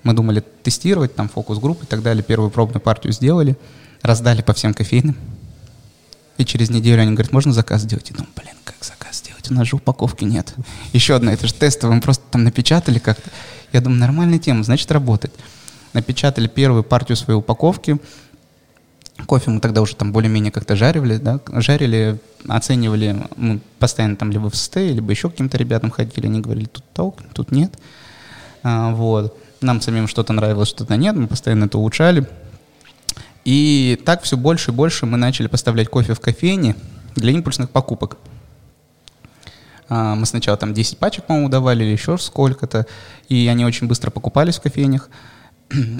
Мы 0.04 0.14
думали 0.14 0.44
тестировать, 0.64 1.16
там 1.16 1.30
фокус-группы 1.30 1.86
и 1.86 1.88
так 1.88 2.02
далее. 2.02 2.24
Первую 2.24 2.50
пробную 2.50 2.82
партию 2.82 3.14
сделали, 3.14 3.56
раздали 4.02 4.42
по 4.42 4.54
всем 4.54 4.74
кофейным. 4.74 5.16
И 6.38 6.46
через 6.46 6.72
неделю 6.72 7.02
они 7.02 7.12
говорят, 7.12 7.32
можно 7.32 7.54
заказ 7.54 7.82
сделать? 7.82 8.10
И 8.10 8.14
думаю, 8.14 8.32
блин, 8.36 8.56
как 8.64 8.78
заказ 8.82 9.18
сделать? 9.18 9.52
У 9.52 9.54
нас 9.54 9.68
же 9.68 9.76
упаковки 9.76 10.24
нет. 10.24 10.56
Еще 10.92 11.16
одна, 11.16 11.34
это 11.34 11.46
же 11.46 11.54
мы 11.84 12.02
просто 12.02 12.24
там 12.32 12.44
напечатали 12.44 12.98
как-то. 12.98 13.30
Я 13.74 13.82
думаю, 13.82 14.00
нормальная 14.00 14.40
тема, 14.40 14.64
значит, 14.64 14.92
работает. 14.92 15.36
Напечатали 15.94 16.48
первую 16.48 16.84
партию 16.84 17.16
своей 17.16 17.38
упаковки, 17.40 18.00
Кофе 19.26 19.52
мы 19.52 19.60
тогда 19.60 19.82
уже 19.82 19.96
там 19.96 20.12
более-менее 20.12 20.52
как-то 20.52 20.76
жарили, 20.76 21.18
да, 21.18 21.40
жарили, 21.48 22.20
оценивали, 22.48 23.24
мы 23.36 23.60
постоянно 23.80 24.16
там 24.16 24.32
либо 24.32 24.50
в 24.50 24.56
СТ, 24.56 24.78
либо 24.78 25.12
еще 25.12 25.30
каким-то 25.30 25.58
ребятам 25.58 25.92
ходили, 25.92 26.26
они 26.26 26.42
говорили, 26.42 26.66
тут 26.66 26.84
толк, 26.94 27.20
тут 27.34 27.52
нет. 27.52 27.78
А, 28.64 28.92
вот. 28.92 29.38
Нам 29.62 29.80
самим 29.80 30.08
что-то 30.08 30.34
нравилось, 30.34 30.70
что-то 30.70 30.96
нет, 30.96 31.16
мы 31.16 31.28
постоянно 31.28 31.66
это 31.66 31.78
улучшали. 31.78 32.28
И 33.46 34.00
так 34.06 34.24
все 34.24 34.38
больше 34.38 34.72
и 34.72 34.74
больше 34.74 35.06
мы 35.06 35.18
начали 35.18 35.48
поставлять 35.48 35.90
кофе 35.90 36.14
в 36.14 36.20
кофейне 36.20 36.76
для 37.16 37.32
импульсных 37.32 37.70
покупок. 37.70 38.18
А, 39.88 40.16
мы 40.16 40.26
сначала 40.26 40.58
там 40.58 40.74
10 40.74 40.98
пачек, 40.98 41.26
по-моему, 41.26 41.50
давали 41.50 41.84
или 41.84 41.92
еще 41.92 42.18
сколько-то, 42.18 42.88
и 43.30 43.48
они 43.48 43.66
очень 43.66 43.88
быстро 43.88 44.10
покупались 44.10 44.58
в 44.58 44.62
кофейнях. 44.62 45.10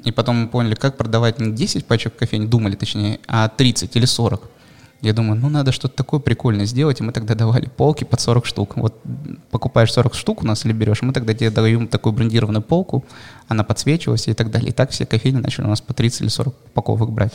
И 0.04 0.12
потом 0.12 0.42
мы 0.42 0.48
поняли, 0.48 0.76
как 0.76 0.98
продавать 0.98 1.40
не 1.40 1.52
10 1.52 1.86
пачек 1.86 2.16
кофейни, 2.16 2.46
думали 2.46 2.76
точнее, 2.76 3.20
а 3.28 3.48
30 3.48 3.96
или 3.96 4.06
40. 4.06 4.50
Я 5.02 5.14
думаю, 5.14 5.40
ну 5.40 5.50
надо 5.50 5.72
что-то 5.72 5.96
такое 5.96 6.20
прикольное 6.20 6.66
сделать, 6.66 7.00
и 7.00 7.04
мы 7.04 7.12
тогда 7.12 7.34
давали 7.34 7.66
полки 7.66 8.04
под 8.04 8.22
40 8.22 8.46
штук. 8.46 8.78
Вот 8.78 9.02
покупаешь 9.50 9.92
40 9.92 10.14
штук 10.14 10.44
у 10.44 10.46
нас 10.46 10.64
или 10.64 10.74
берешь, 10.74 11.02
мы 11.02 11.12
тогда 11.12 11.34
тебе 11.34 11.50
даем 11.50 11.88
такую 11.88 12.14
брендированную 12.14 12.62
полку, 12.62 13.04
она 13.48 13.64
подсвечивалась 13.64 14.28
и 14.28 14.34
так 14.34 14.52
далее. 14.52 14.70
И 14.70 14.74
так 14.74 14.92
все 14.92 15.08
кофейни 15.08 15.38
начали 15.38 15.66
у 15.66 15.70
нас 15.70 15.82
по 15.82 15.94
30 15.94 16.22
или 16.22 16.28
40 16.28 16.54
упаковок 16.68 17.12
брать. 17.12 17.34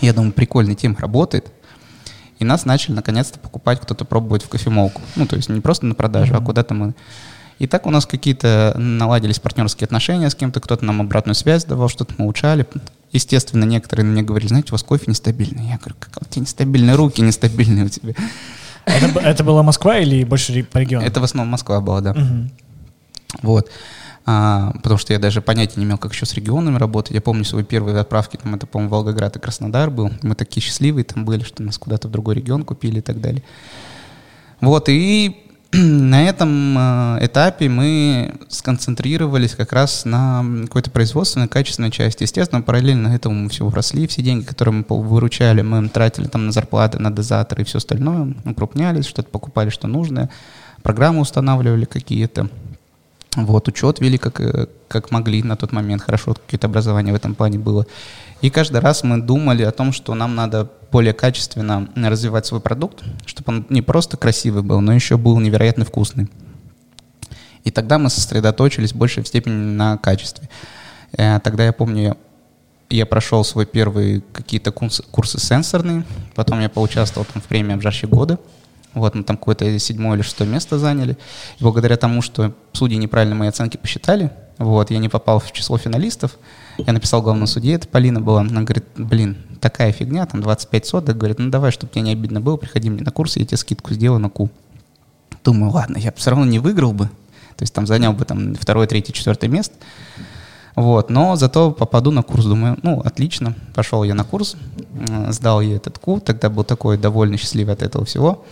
Я 0.00 0.12
думаю, 0.12 0.32
прикольная 0.32 0.76
тема 0.76 0.96
работает. 0.98 1.50
И 2.38 2.44
нас 2.44 2.66
начали 2.66 2.94
наконец-то 2.94 3.38
покупать, 3.38 3.80
кто-то 3.80 4.04
пробовать 4.04 4.44
в 4.44 4.48
кофемолку. 4.48 5.00
Ну, 5.16 5.26
то 5.26 5.36
есть 5.36 5.48
не 5.48 5.60
просто 5.60 5.86
на 5.86 5.94
продажу, 5.94 6.34
mm-hmm. 6.34 6.42
а 6.42 6.44
куда-то 6.44 6.74
мы 6.74 6.94
и 7.58 7.66
так 7.66 7.86
у 7.86 7.90
нас 7.90 8.04
какие-то 8.04 8.74
наладились 8.76 9.38
партнерские 9.38 9.86
отношения 9.86 10.28
с 10.28 10.34
кем-то, 10.34 10.60
кто-то 10.60 10.84
нам 10.84 11.00
обратную 11.00 11.34
связь 11.34 11.64
давал, 11.64 11.88
что-то 11.88 12.14
мы 12.18 12.24
улучшали. 12.24 12.66
Естественно, 13.12 13.64
некоторые 13.64 14.04
мне 14.04 14.22
говорили, 14.22 14.48
знаете, 14.48 14.68
у 14.70 14.72
вас 14.72 14.82
кофе 14.82 15.04
нестабильный. 15.06 15.68
Я 15.70 15.78
говорю, 15.78 15.96
как 15.98 16.20
у 16.20 16.24
тебя 16.26 16.42
нестабильные 16.42 16.96
руки, 16.96 17.22
нестабильные 17.22 17.86
у 17.86 17.88
тебя. 17.88 18.14
Это, 18.84 19.20
это 19.20 19.44
была 19.44 19.62
Москва 19.62 19.98
или 19.98 20.22
больше 20.24 20.64
по 20.64 20.78
региону? 20.78 21.06
Это 21.06 21.20
в 21.20 21.24
основном 21.24 21.50
Москва 21.50 21.80
была, 21.80 22.00
да. 22.00 22.10
Угу. 22.12 22.50
Вот. 23.42 23.70
А, 24.28 24.72
потому 24.82 24.98
что 24.98 25.12
я 25.12 25.18
даже 25.18 25.40
понятия 25.40 25.78
не 25.78 25.86
имел, 25.86 25.98
как 25.98 26.12
еще 26.12 26.26
с 26.26 26.34
регионами 26.34 26.76
работать. 26.78 27.14
Я 27.14 27.20
помню 27.20 27.44
свои 27.44 27.62
первые 27.62 27.98
отправки, 27.98 28.36
там 28.36 28.54
это, 28.54 28.66
по-моему, 28.66 28.90
Волгоград 28.90 29.36
и 29.36 29.38
Краснодар 29.38 29.88
был. 29.90 30.10
Мы 30.22 30.34
такие 30.34 30.62
счастливые 30.62 31.04
там 31.04 31.24
были, 31.24 31.44
что 31.44 31.62
нас 31.62 31.78
куда-то 31.78 32.08
в 32.08 32.10
другой 32.10 32.34
регион 32.34 32.64
купили 32.64 32.98
и 32.98 33.02
так 33.02 33.20
далее. 33.20 33.42
Вот, 34.60 34.88
и 34.88 35.45
на 35.78 36.28
этом 36.28 36.76
э, 36.78 37.26
этапе 37.26 37.68
мы 37.68 38.34
сконцентрировались 38.48 39.54
как 39.54 39.72
раз 39.72 40.04
на 40.04 40.44
какой-то 40.64 40.90
производственной, 40.90 41.48
качественной 41.48 41.90
части. 41.90 42.22
Естественно, 42.22 42.62
параллельно 42.62 43.08
этому 43.08 43.34
мы 43.34 43.48
все 43.50 43.68
росли, 43.68 44.06
все 44.06 44.22
деньги, 44.22 44.44
которые 44.44 44.84
мы 44.88 45.02
выручали, 45.02 45.62
мы 45.62 45.88
тратили 45.88 46.28
там 46.28 46.46
на 46.46 46.52
зарплаты, 46.52 46.98
на 46.98 47.10
дозаторы 47.14 47.62
и 47.62 47.64
все 47.64 47.78
остальное, 47.78 48.34
укрупнялись, 48.44 49.06
что-то 49.06 49.28
покупали, 49.28 49.68
что 49.68 49.86
нужное, 49.86 50.30
программы 50.82 51.20
устанавливали 51.20 51.84
какие-то. 51.84 52.48
Вот, 53.36 53.68
учет 53.68 54.00
вели 54.00 54.16
как, 54.16 54.40
э, 54.40 54.66
как 54.88 55.10
могли 55.10 55.42
на 55.42 55.56
тот 55.56 55.70
момент, 55.70 56.02
хорошо 56.02 56.34
какое-то 56.34 56.68
образование 56.68 57.12
в 57.12 57.16
этом 57.16 57.34
плане 57.34 57.58
было. 57.58 57.86
И 58.40 58.48
каждый 58.48 58.80
раз 58.80 59.04
мы 59.04 59.20
думали 59.20 59.62
о 59.62 59.72
том, 59.72 59.92
что 59.92 60.14
нам 60.14 60.34
надо 60.34 60.70
более 60.90 61.12
качественно 61.12 61.88
развивать 61.94 62.46
свой 62.46 62.60
продукт, 62.60 63.04
чтобы 63.26 63.52
он 63.52 63.66
не 63.68 63.82
просто 63.82 64.16
красивый 64.16 64.62
был, 64.62 64.80
но 64.80 64.94
еще 64.94 65.18
был 65.18 65.38
невероятно 65.38 65.84
вкусный. 65.84 66.28
И 67.64 67.70
тогда 67.70 67.98
мы 67.98 68.08
сосредоточились 68.08 68.92
в 68.92 68.96
большей 68.96 69.24
степени 69.26 69.54
на 69.54 69.98
качестве. 69.98 70.48
Э, 71.12 71.38
тогда 71.40 71.66
я 71.66 71.74
помню, 71.74 72.16
я 72.88 73.04
прошел 73.04 73.44
свой 73.44 73.66
первый 73.66 74.24
какие-то 74.32 74.72
курсы, 74.72 75.02
курсы 75.02 75.38
сенсорные, 75.38 76.04
потом 76.34 76.60
я 76.60 76.70
поучаствовал 76.70 77.26
там 77.30 77.42
в 77.42 77.46
премии 77.46 77.74
«Обжарщик 77.74 78.08
года», 78.08 78.38
вот, 78.96 79.14
мы 79.14 79.22
там 79.22 79.36
какое-то 79.36 79.78
седьмое 79.78 80.16
или 80.16 80.22
шестое 80.22 80.50
место 80.50 80.78
заняли. 80.78 81.16
И 81.58 81.62
благодаря 81.62 81.96
тому, 81.96 82.22
что 82.22 82.52
судьи 82.72 82.96
неправильно 82.96 83.34
мои 83.34 83.48
оценки 83.48 83.76
посчитали, 83.76 84.30
вот, 84.58 84.90
я 84.90 84.98
не 84.98 85.10
попал 85.10 85.38
в 85.38 85.52
число 85.52 85.76
финалистов, 85.76 86.38
я 86.78 86.92
написал 86.92 87.20
главному 87.20 87.46
судье, 87.46 87.74
это 87.74 87.86
Полина 87.86 88.20
была, 88.20 88.40
она 88.40 88.62
говорит, 88.62 88.84
блин, 88.96 89.36
такая 89.60 89.92
фигня, 89.92 90.24
там 90.24 90.40
25 90.40 90.86
соток, 90.86 91.16
говорит, 91.16 91.38
ну 91.38 91.50
давай, 91.50 91.72
чтобы 91.72 91.92
тебе 91.92 92.02
не 92.02 92.12
обидно 92.12 92.40
было, 92.40 92.56
приходи 92.56 92.88
мне 92.88 93.02
на 93.02 93.10
курсы, 93.10 93.38
я 93.38 93.44
тебе 93.44 93.58
скидку 93.58 93.92
сделаю 93.92 94.18
на 94.18 94.30
ку. 94.30 94.48
Думаю, 95.44 95.72
ладно, 95.72 95.98
я 95.98 96.10
все 96.12 96.30
равно 96.30 96.46
не 96.46 96.58
выиграл 96.58 96.92
бы, 96.92 97.04
то 97.04 97.62
есть 97.62 97.74
там 97.74 97.86
занял 97.86 98.14
бы 98.14 98.24
там 98.24 98.54
второе, 98.54 98.86
третье, 98.86 99.12
четвертое 99.12 99.48
место, 99.48 99.74
вот, 100.74 101.10
но 101.10 101.36
зато 101.36 101.70
попаду 101.70 102.10
на 102.10 102.22
курс, 102.22 102.44
думаю, 102.46 102.78
ну, 102.82 103.00
отлично, 103.00 103.54
пошел 103.74 104.04
я 104.04 104.14
на 104.14 104.24
курс, 104.24 104.56
сдал 105.28 105.60
ей 105.60 105.76
этот 105.76 105.98
ку, 105.98 106.20
тогда 106.20 106.48
был 106.48 106.64
такой 106.64 106.98
довольно 106.98 107.36
счастливый 107.36 107.74
от 107.74 107.82
этого 107.82 108.04
всего, 108.04 108.44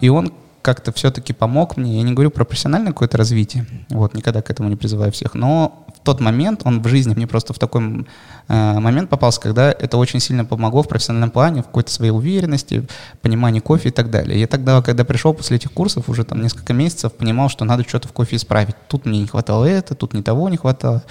и 0.00 0.08
он 0.08 0.32
как-то 0.64 0.92
все-таки 0.92 1.34
помог 1.34 1.76
мне. 1.76 1.98
Я 1.98 2.02
не 2.02 2.12
говорю 2.14 2.30
про 2.30 2.44
профессиональное 2.44 2.92
какое-то 2.92 3.18
развитие, 3.18 3.66
вот, 3.90 4.14
никогда 4.14 4.40
к 4.40 4.50
этому 4.50 4.70
не 4.70 4.76
призываю 4.76 5.12
всех, 5.12 5.34
но 5.34 5.84
в 5.94 6.04
тот 6.04 6.20
момент, 6.20 6.62
он 6.64 6.82
в 6.82 6.88
жизни 6.88 7.14
мне 7.14 7.26
просто 7.26 7.52
в 7.52 7.58
такой 7.58 8.06
э, 8.48 8.78
момент 8.78 9.10
попался, 9.10 9.40
когда 9.40 9.70
это 9.70 9.98
очень 9.98 10.20
сильно 10.20 10.46
помогло 10.46 10.82
в 10.82 10.88
профессиональном 10.88 11.30
плане, 11.30 11.62
в 11.62 11.66
какой-то 11.66 11.90
своей 11.90 12.12
уверенности, 12.12 12.86
понимании 13.20 13.60
кофе 13.60 13.90
и 13.90 13.92
так 13.92 14.10
далее. 14.10 14.40
Я 14.40 14.46
тогда, 14.46 14.80
когда 14.80 15.04
пришел 15.04 15.34
после 15.34 15.58
этих 15.58 15.70
курсов, 15.70 16.08
уже 16.08 16.24
там 16.24 16.40
несколько 16.40 16.72
месяцев, 16.72 17.12
понимал, 17.12 17.50
что 17.50 17.66
надо 17.66 17.84
что-то 17.86 18.08
в 18.08 18.12
кофе 18.12 18.36
исправить. 18.36 18.74
Тут 18.88 19.04
мне 19.04 19.20
не 19.20 19.26
хватало 19.26 19.66
это, 19.66 19.94
тут 19.94 20.14
не 20.14 20.22
того 20.22 20.48
не 20.48 20.56
хватало. 20.56 21.02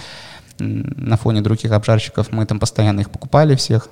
На 0.58 1.16
фоне 1.16 1.42
других 1.42 1.70
обжарщиков 1.70 2.32
мы 2.32 2.44
там 2.46 2.58
постоянно 2.58 3.00
их 3.00 3.10
покупали 3.10 3.54
всех, 3.54 3.88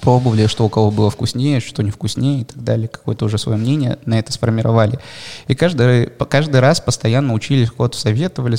пробовали, 0.00 0.46
что 0.46 0.64
у 0.64 0.68
кого 0.68 0.90
было 0.90 1.10
вкуснее, 1.10 1.60
что 1.60 1.82
не 1.82 1.90
вкуснее 1.90 2.42
и 2.42 2.44
так 2.44 2.62
далее, 2.62 2.88
какое-то 2.88 3.24
уже 3.24 3.38
свое 3.38 3.58
мнение 3.58 3.98
на 4.06 4.18
это 4.18 4.32
сформировали. 4.32 4.98
И 5.48 5.54
каждый, 5.54 6.06
каждый 6.06 6.60
раз 6.60 6.80
постоянно 6.80 7.34
учились, 7.34 7.70
кого-то 7.70 7.98
советовали, 7.98 8.56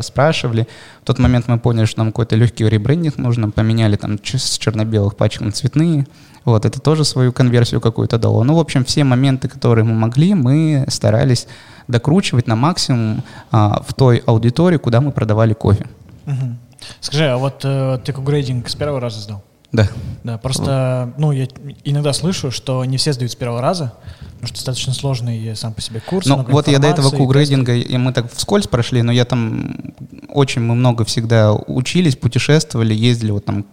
спрашивали. 0.00 0.66
В 1.02 1.04
тот 1.04 1.18
момент 1.18 1.48
мы 1.48 1.58
поняли, 1.58 1.84
что 1.84 2.00
нам 2.00 2.08
какой-то 2.08 2.36
легкий 2.36 2.64
ребрендинг 2.64 3.18
нужно, 3.18 3.50
поменяли 3.50 3.96
там 3.96 4.18
с 4.22 4.58
черно-белых 4.58 5.16
пачек 5.16 5.42
на 5.42 5.52
цветные. 5.52 6.06
Вот, 6.44 6.64
это 6.64 6.80
тоже 6.80 7.04
свою 7.04 7.32
конверсию 7.32 7.80
какую-то 7.80 8.18
дало. 8.18 8.44
Ну, 8.44 8.54
в 8.54 8.58
общем, 8.58 8.84
все 8.84 9.04
моменты, 9.04 9.48
которые 9.48 9.84
мы 9.84 9.94
могли, 9.94 10.34
мы 10.34 10.84
старались 10.88 11.46
докручивать 11.88 12.46
на 12.46 12.56
максимум 12.56 13.22
а, 13.50 13.82
в 13.86 13.94
той 13.94 14.22
аудитории, 14.26 14.76
куда 14.76 15.00
мы 15.00 15.10
продавали 15.10 15.54
кофе. 15.54 15.86
Угу. 16.26 16.56
Скажи, 17.00 17.26
а 17.26 17.36
вот 17.36 17.60
э, 17.64 17.98
ты 18.04 18.12
кугрейдинг 18.12 18.68
с 18.68 18.74
первого 18.74 19.00
раза 19.00 19.20
сдал? 19.20 19.43
Да. 19.74 19.88
Да, 20.22 20.38
просто, 20.38 21.12
ну, 21.18 21.32
я 21.32 21.46
иногда 21.82 22.12
слышу, 22.14 22.50
что 22.50 22.82
не 22.84 22.96
все 22.96 23.12
сдают 23.12 23.32
с 23.32 23.34
первого 23.34 23.60
раза, 23.60 23.92
потому 24.20 24.46
что 24.46 24.54
достаточно 24.54 24.94
сложный 24.94 25.54
сам 25.56 25.74
по 25.74 25.82
себе 25.82 26.00
курс. 26.00 26.26
Ну, 26.26 26.46
вот 26.48 26.68
я 26.68 26.78
до 26.78 26.86
этого 26.88 27.10
кугрейдинга, 27.10 27.74
и 27.74 27.96
мы 27.98 28.12
так 28.12 28.32
вскользь 28.32 28.68
прошли, 28.68 29.02
но 29.02 29.12
я 29.12 29.24
там 29.24 29.94
очень 30.28 30.62
мы 30.62 30.74
много 30.76 31.04
всегда 31.04 31.52
учились, 31.52 32.16
путешествовали, 32.16 32.94
ездили 32.94 33.32
вот 33.32 33.44
там 33.44 33.66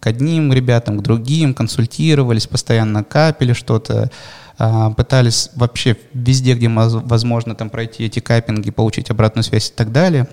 к 0.00 0.06
одним 0.08 0.52
ребятам, 0.52 0.98
к 0.98 1.02
другим, 1.02 1.54
консультировались, 1.54 2.46
постоянно 2.46 3.02
капели 3.04 3.52
что-то, 3.54 4.10
а, 4.58 4.90
пытались 4.90 5.50
вообще 5.54 5.96
везде, 6.12 6.54
где 6.54 6.68
возможно 6.68 7.54
там 7.54 7.70
пройти 7.70 8.04
эти 8.04 8.18
капинги, 8.18 8.70
получить 8.70 9.10
обратную 9.10 9.44
связь 9.44 9.70
и 9.70 9.72
так 9.72 9.92
далее. 9.92 10.28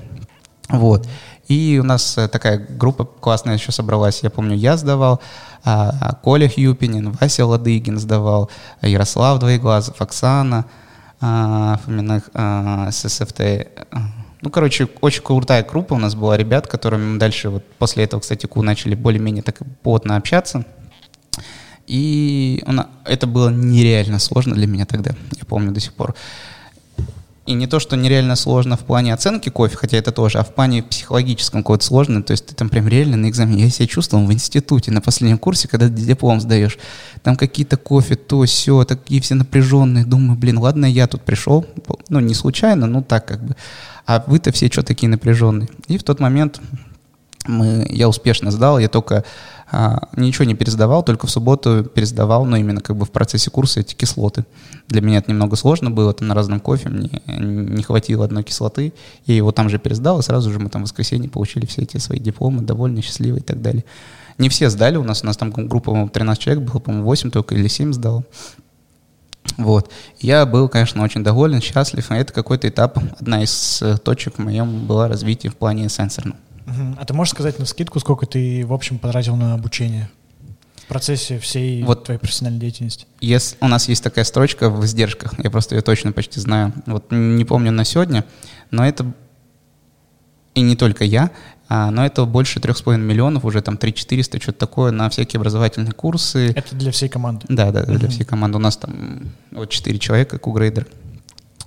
Вот. 0.69 1.07
И 1.47 1.79
у 1.81 1.85
нас 1.85 2.17
э, 2.17 2.27
такая 2.27 2.57
группа 2.57 3.03
классная 3.05 3.55
еще 3.55 3.71
собралась. 3.71 4.23
Я 4.23 4.29
помню, 4.29 4.55
я 4.55 4.77
сдавал, 4.77 5.21
а, 5.65 6.15
Коля 6.23 6.49
Хьюпинин, 6.49 7.11
Вася 7.11 7.45
Ладыгин 7.45 7.99
сдавал, 7.99 8.49
Ярослав 8.81 9.39
Двоеглазов, 9.39 10.01
Оксана 10.01 10.65
а, 11.21 11.79
Фоминых, 11.85 12.29
ССФТ. 12.93 13.67
Ну, 14.41 14.49
короче, 14.49 14.89
очень 14.99 15.21
крутая 15.21 15.63
группа 15.63 15.93
у 15.93 15.99
нас 15.99 16.15
была 16.15 16.35
ребят, 16.35 16.67
которыми 16.67 17.13
мы 17.13 17.19
дальше, 17.19 17.49
вот 17.49 17.63
после 17.77 18.03
этого, 18.03 18.19
кстати, 18.19 18.45
КУ 18.45 18.61
начали 18.61 18.93
более-менее 18.93 19.41
так 19.41 19.59
плотно 19.83 20.17
общаться. 20.17 20.65
И 21.87 22.63
это 23.05 23.27
было 23.27 23.49
нереально 23.49 24.19
сложно 24.19 24.55
для 24.55 24.67
меня 24.67 24.85
тогда, 24.85 25.11
я 25.37 25.45
помню 25.45 25.71
до 25.71 25.79
сих 25.79 25.93
пор. 25.93 26.15
И 27.45 27.53
не 27.53 27.67
то, 27.67 27.79
что 27.81 27.97
нереально 27.97 28.37
сложно 28.37 28.77
в 28.77 28.81
плане 28.81 29.13
оценки 29.13 29.49
кофе, 29.49 29.75
хотя 29.75 29.97
это 29.97 30.13
тоже, 30.13 30.39
а 30.39 30.43
в 30.43 30.53
плане 30.53 30.81
психологическом 30.81 31.61
какое-то 31.61 31.83
сложно. 31.83 32.23
То 32.23 32.31
есть 32.31 32.45
ты 32.45 32.55
там 32.55 32.69
прям 32.69 32.87
реально 32.87 33.17
на 33.17 33.29
экзамене. 33.29 33.65
Я 33.65 33.69
себя 33.69 33.85
чувствовал 33.85 34.25
в 34.25 34.31
институте 34.31 34.91
на 34.91 35.01
последнем 35.01 35.37
курсе, 35.37 35.67
когда 35.67 35.89
диплом 35.89 36.39
сдаешь. 36.39 36.77
Там 37.21 37.35
какие-то 37.35 37.75
кофе, 37.75 38.15
то, 38.15 38.45
все, 38.45 38.85
такие 38.85 39.19
все 39.19 39.35
напряженные. 39.35 40.05
Думаю, 40.05 40.37
блин, 40.37 40.59
ладно, 40.59 40.85
я 40.85 41.05
тут 41.07 41.23
пришел. 41.23 41.65
Ну, 42.07 42.21
не 42.21 42.33
случайно, 42.33 42.87
ну 42.87 43.03
так 43.03 43.25
как 43.27 43.43
бы. 43.43 43.57
А 44.05 44.23
вы-то 44.25 44.53
все 44.53 44.67
что 44.67 44.81
такие 44.81 45.09
напряженные? 45.09 45.67
И 45.87 45.97
в 45.97 46.03
тот 46.03 46.21
момент 46.21 46.61
мы, 47.47 47.85
я 47.89 48.07
успешно 48.07 48.51
сдал, 48.51 48.79
я 48.79 48.89
только 48.89 49.23
а, 49.71 50.07
ничего 50.15 50.45
не 50.45 50.55
пересдавал, 50.55 51.03
только 51.03 51.27
в 51.27 51.31
субботу 51.31 51.83
пересдавал, 51.83 52.45
но 52.45 52.57
именно 52.57 52.81
как 52.81 52.95
бы 52.95 53.05
в 53.05 53.11
процессе 53.11 53.49
курса 53.49 53.79
эти 53.79 53.95
кислоты. 53.95 54.45
Для 54.87 55.01
меня 55.01 55.17
это 55.17 55.31
немного 55.31 55.55
сложно 55.55 55.89
было, 55.91 56.13
там 56.13 56.27
на 56.27 56.35
разном 56.35 56.59
кофе 56.59 56.89
мне 56.89 57.09
не 57.25 57.83
хватило 57.83 58.25
одной 58.25 58.43
кислоты, 58.43 58.93
я 59.25 59.35
его 59.35 59.51
там 59.51 59.69
же 59.69 59.79
пересдал, 59.79 60.19
и 60.19 60.23
сразу 60.23 60.51
же 60.51 60.59
мы 60.59 60.69
там 60.69 60.83
в 60.83 60.85
воскресенье 60.85 61.29
получили 61.29 61.65
все 61.65 61.81
эти 61.81 61.97
свои 61.97 62.19
дипломы, 62.19 62.61
довольно 62.61 63.01
счастливые 63.01 63.41
и 63.41 63.43
так 63.43 63.61
далее. 63.61 63.83
Не 64.37 64.49
все 64.49 64.69
сдали, 64.69 64.97
у 64.97 65.03
нас, 65.03 65.23
у 65.23 65.25
нас 65.25 65.37
там 65.37 65.51
группа 65.51 66.09
13 66.11 66.41
человек 66.41 66.63
было, 66.63 66.79
по-моему, 66.79 67.05
8 67.05 67.31
только 67.31 67.55
или 67.55 67.67
7 67.67 67.93
сдал. 67.93 68.23
Вот. 69.57 69.91
Я 70.19 70.45
был, 70.45 70.69
конечно, 70.69 71.03
очень 71.03 71.23
доволен, 71.23 71.61
счастлив. 71.61 72.11
И 72.11 72.15
это 72.15 72.33
какой-то 72.33 72.67
этап, 72.67 72.97
одна 73.19 73.43
из 73.43 73.81
э, 73.81 73.97
точек 73.97 74.35
в 74.35 74.39
моем 74.39 74.87
было 74.87 75.07
развитие 75.07 75.51
в 75.51 75.55
плане 75.55 75.89
сенсорном. 75.89 76.37
А 76.65 77.05
ты 77.05 77.13
можешь 77.13 77.31
сказать 77.31 77.59
на 77.59 77.65
скидку, 77.65 77.99
сколько 77.99 78.25
ты, 78.25 78.65
в 78.65 78.73
общем, 78.73 78.99
потратил 78.99 79.35
на 79.35 79.53
обучение? 79.53 80.09
В 80.75 80.85
процессе 80.87 81.39
всей 81.39 81.83
вот 81.83 82.03
твоей 82.03 82.19
профессиональной 82.19 82.59
деятельности? 82.59 83.07
Yes, 83.21 83.55
у 83.61 83.67
нас 83.67 83.87
есть 83.87 84.03
такая 84.03 84.25
строчка 84.25 84.69
в 84.69 84.85
издержках, 84.85 85.33
я 85.41 85.49
просто 85.49 85.75
ее 85.75 85.81
точно 85.81 86.11
почти 86.11 86.39
знаю. 86.39 86.73
Вот 86.85 87.05
не 87.11 87.45
помню 87.45 87.71
на 87.71 87.85
сегодня, 87.85 88.25
но 88.69 88.85
это 88.85 89.13
и 90.55 90.61
не 90.61 90.75
только 90.75 91.03
я, 91.03 91.31
а, 91.69 91.89
но 91.89 92.05
это 92.05 92.25
больше 92.25 92.59
3,5 92.59 92.97
миллионов, 92.97 93.45
уже 93.45 93.61
там 93.61 93.75
3-400, 93.75 94.41
что-то 94.41 94.59
такое 94.59 94.91
на 94.91 95.09
всякие 95.09 95.39
образовательные 95.39 95.93
курсы. 95.93 96.51
Это 96.55 96.75
для 96.75 96.91
всей 96.91 97.09
команды? 97.09 97.45
Да, 97.49 97.71
да, 97.71 97.81
uh-huh. 97.81 97.97
для 97.97 98.09
всей 98.09 98.25
команды. 98.25 98.57
У 98.57 98.61
нас 98.61 98.77
там 98.77 99.31
вот 99.51 99.69
4 99.69 99.97
человека, 99.99 100.37
кугрейдер. 100.37 100.87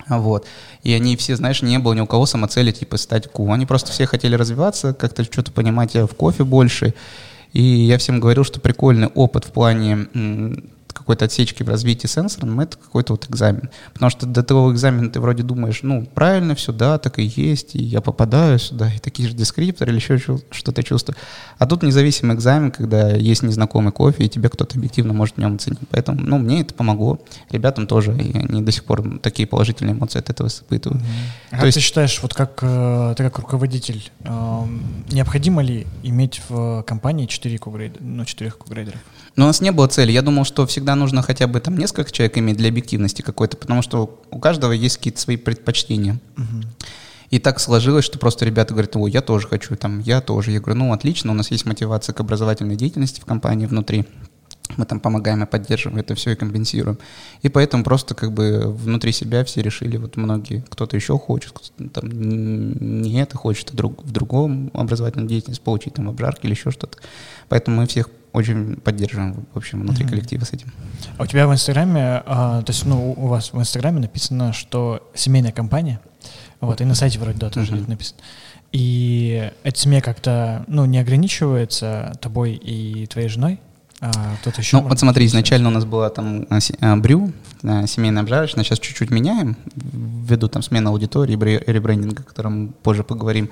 Вот. 0.09 0.47
И 0.83 0.93
они 0.93 1.17
все, 1.17 1.37
знаешь, 1.37 1.63
не 1.63 1.79
было 1.79 1.93
ни 1.95 2.01
у 2.01 2.07
кого 2.07 2.27
самоцели, 2.27 2.71
типа, 2.71 2.97
стать 2.97 3.31
ку. 3.31 3.51
Они 3.53 3.67
просто 3.67 3.93
все 3.93 4.07
хотели 4.07 4.35
развиваться, 4.35 4.95
как-то 4.95 5.25
что-то 5.25 5.53
понимать 5.53 5.95
в 5.95 6.15
кофе 6.15 6.45
больше. 6.45 6.95
И 7.53 7.63
я 7.63 7.99
всем 7.99 8.21
говорил, 8.21 8.45
что 8.45 8.61
прикольный 8.61 9.09
опыт 9.09 9.45
в 9.45 9.53
плане 9.53 10.07
какой-то 11.07 11.27
отсечки 11.27 11.63
в 11.63 11.69
развитии 11.69 12.09
сенсора, 12.09 12.47
но 12.47 12.61
это 12.61 12.77
какой-то 12.77 13.13
вот 13.13 13.31
экзамен. 13.31 13.71
Потому 13.93 14.11
что 14.11 14.27
до 14.27 14.43
того 14.43 14.73
экзамена 14.73 15.09
ты 15.09 15.21
вроде 15.21 15.45
думаешь, 15.45 15.85
ну, 15.85 16.05
правильно 16.05 16.57
все, 16.57 16.73
да, 16.73 16.99
так 16.99 17.21
и 17.21 17.23
есть, 17.23 17.77
и 17.77 17.83
я 17.83 18.01
попадаю 18.01 18.59
сюда, 18.59 18.93
и 18.93 18.99
такие 18.99 19.29
же 19.29 19.37
дескрипторы 19.37 19.93
или 19.93 20.01
еще 20.01 20.19
что-то 20.19 20.83
чувствую. 20.83 21.17
А 21.59 21.67
тут 21.67 21.85
независимый 21.85 22.35
экзамен, 22.35 22.73
когда 22.73 23.11
есть 23.11 23.45
незнакомый 23.45 23.93
кофе, 23.93 24.25
и 24.25 24.29
тебе 24.29 24.49
кто-то 24.49 24.77
объективно 24.77 25.13
может 25.13 25.37
в 25.37 25.39
нем 25.39 25.55
оценить. 25.55 25.79
Поэтому, 25.93 26.21
ну, 26.21 26.39
мне 26.39 26.63
это 26.63 26.75
помогло, 26.75 27.21
ребятам 27.53 27.87
тоже, 27.87 28.13
и 28.19 28.37
они 28.37 28.63
до 28.63 28.73
сих 28.73 28.83
пор 28.83 29.21
такие 29.21 29.47
положительные 29.47 29.95
эмоции 29.95 30.19
от 30.19 30.29
этого 30.29 30.49
испытывают. 30.49 31.01
Mm-hmm. 31.01 31.49
А 31.53 31.67
есть... 31.67 31.77
ты 31.77 31.81
считаешь, 31.83 32.21
вот 32.21 32.35
как 32.35 32.59
э, 32.63 33.15
ты 33.17 33.23
как 33.23 33.39
руководитель, 33.39 34.11
э, 34.25 34.63
необходимо 35.13 35.63
ли 35.63 35.87
иметь 36.03 36.43
в 36.49 36.83
компании 36.83 37.27
4 37.27 37.59
кугрейдера, 37.59 38.03
ну, 38.03 38.25
4 38.25 38.51
кугрейдеров? 38.51 38.99
Но 39.37 39.45
у 39.45 39.47
нас 39.49 39.61
не 39.61 39.71
было 39.71 39.87
цели. 39.87 40.13
Я 40.13 40.23
думал, 40.23 40.45
что 40.45 40.67
всегда 40.67 40.95
нужно 40.95 41.23
хотя 41.23 41.47
бы 41.47 41.61
там 41.61 41.77
несколько 41.77 42.11
человек 42.11 42.39
иметь 42.39 42.57
для 42.57 42.71
объективности 42.71 43.23
какой-то, 43.23 43.57
потому 43.57 43.83
что 43.83 44.23
у 44.31 44.39
каждого 44.39 44.73
есть 44.73 44.97
какие-то 44.97 45.21
свои 45.21 45.37
предпочтения. 45.37 46.19
Угу. 46.37 46.63
И 47.31 47.39
так 47.39 47.61
сложилось, 47.61 48.05
что 48.05 48.19
просто 48.19 48.45
ребята 48.45 48.73
говорят, 48.73 48.97
ой, 48.97 49.11
я 49.11 49.21
тоже 49.21 49.47
хочу, 49.47 49.77
там, 49.77 50.01
я 50.01 50.21
тоже. 50.21 50.53
Я 50.53 50.61
говорю, 50.61 50.79
ну, 50.79 50.93
отлично, 50.93 51.33
у 51.33 51.35
нас 51.35 51.51
есть 51.51 51.67
мотивация 51.67 52.13
к 52.13 52.21
образовательной 52.21 52.77
деятельности 52.77 53.21
в 53.21 53.25
компании 53.25 53.67
внутри. 53.67 54.07
Мы 54.77 54.85
там 54.85 55.01
помогаем 55.01 55.43
и 55.43 55.47
поддерживаем 55.47 55.99
это 55.99 56.15
все 56.15 56.33
и 56.33 56.35
компенсируем. 56.35 56.99
И 57.43 57.49
поэтому 57.49 57.85
просто 57.85 58.15
как 58.15 58.33
бы 58.33 58.65
внутри 58.67 59.13
себя 59.13 59.45
все 59.45 59.63
решили, 59.63 59.97
вот 59.97 60.17
многие, 60.17 60.65
кто-то 60.69 60.97
еще 60.97 61.19
хочет, 61.19 61.53
кто-то 61.53 61.89
там 61.91 62.09
не 62.11 63.21
это 63.21 63.37
хочет, 63.37 63.71
а 63.73 63.77
друг, 63.77 64.03
в 64.03 64.11
другом 64.11 64.71
образовательную 64.75 65.29
деятельность 65.29 65.63
получить, 65.63 65.95
там, 65.95 66.09
обжарки 66.09 66.47
или 66.47 66.53
еще 66.53 66.71
что-то. 66.71 66.99
Поэтому 67.49 67.79
мы 67.79 67.87
всех 67.87 68.11
очень 68.37 68.77
поддерживаем, 68.77 69.47
в 69.55 69.57
общем, 69.57 69.81
внутри 69.81 70.05
mm-hmm. 70.05 70.11
коллектива 70.11 70.45
с 70.45 70.53
этим. 70.53 70.71
А 71.17 71.23
у 71.23 71.27
тебя 71.27 71.49
в 71.49 71.53
Инстаграме, 71.55 72.23
а, 72.27 72.61
то 72.63 72.71
есть, 72.71 72.85
ну, 72.85 73.15
у 73.17 73.29
вас 73.29 73.53
в 73.53 73.59
Инстаграме 73.59 74.01
написано, 74.01 74.53
что 74.53 75.11
семейная 75.15 75.53
компания, 75.53 76.01
вот, 76.61 76.83
и 76.83 76.85
на 76.85 76.95
сайте 76.95 77.19
вроде, 77.19 77.39
да, 77.39 77.49
тоже 77.49 77.73
mm-hmm. 77.73 77.89
написано. 77.89 78.21
И 78.73 79.51
эта 79.63 79.79
семья 79.79 80.03
как-то, 80.03 80.65
ну, 80.67 80.85
не 80.85 80.99
ограничивается 80.99 82.13
тобой 82.21 82.53
и 82.53 83.07
твоей 83.07 83.29
женой? 83.29 83.59
А 84.01 84.13
кто-то 84.43 84.61
еще? 84.61 84.77
Ну, 84.77 84.89
вот 84.89 84.99
смотри, 84.99 85.25
изначально 85.25 85.69
у 85.69 85.73
нас 85.73 85.87
была 85.87 86.11
там 86.11 86.47
а, 86.51 86.59
а, 86.81 86.97
брю, 86.97 87.33
семейная 87.63 88.23
обжарочная, 88.23 88.65
сейчас 88.65 88.79
чуть-чуть 88.79 89.11
меняем, 89.11 89.57
ввиду 89.75 90.49
там 90.49 90.61
смены 90.61 90.89
аудитории, 90.89 91.33
ребрендинга, 91.33 92.21
о 92.21 92.25
котором 92.25 92.75
позже 92.83 93.03
поговорим. 93.03 93.49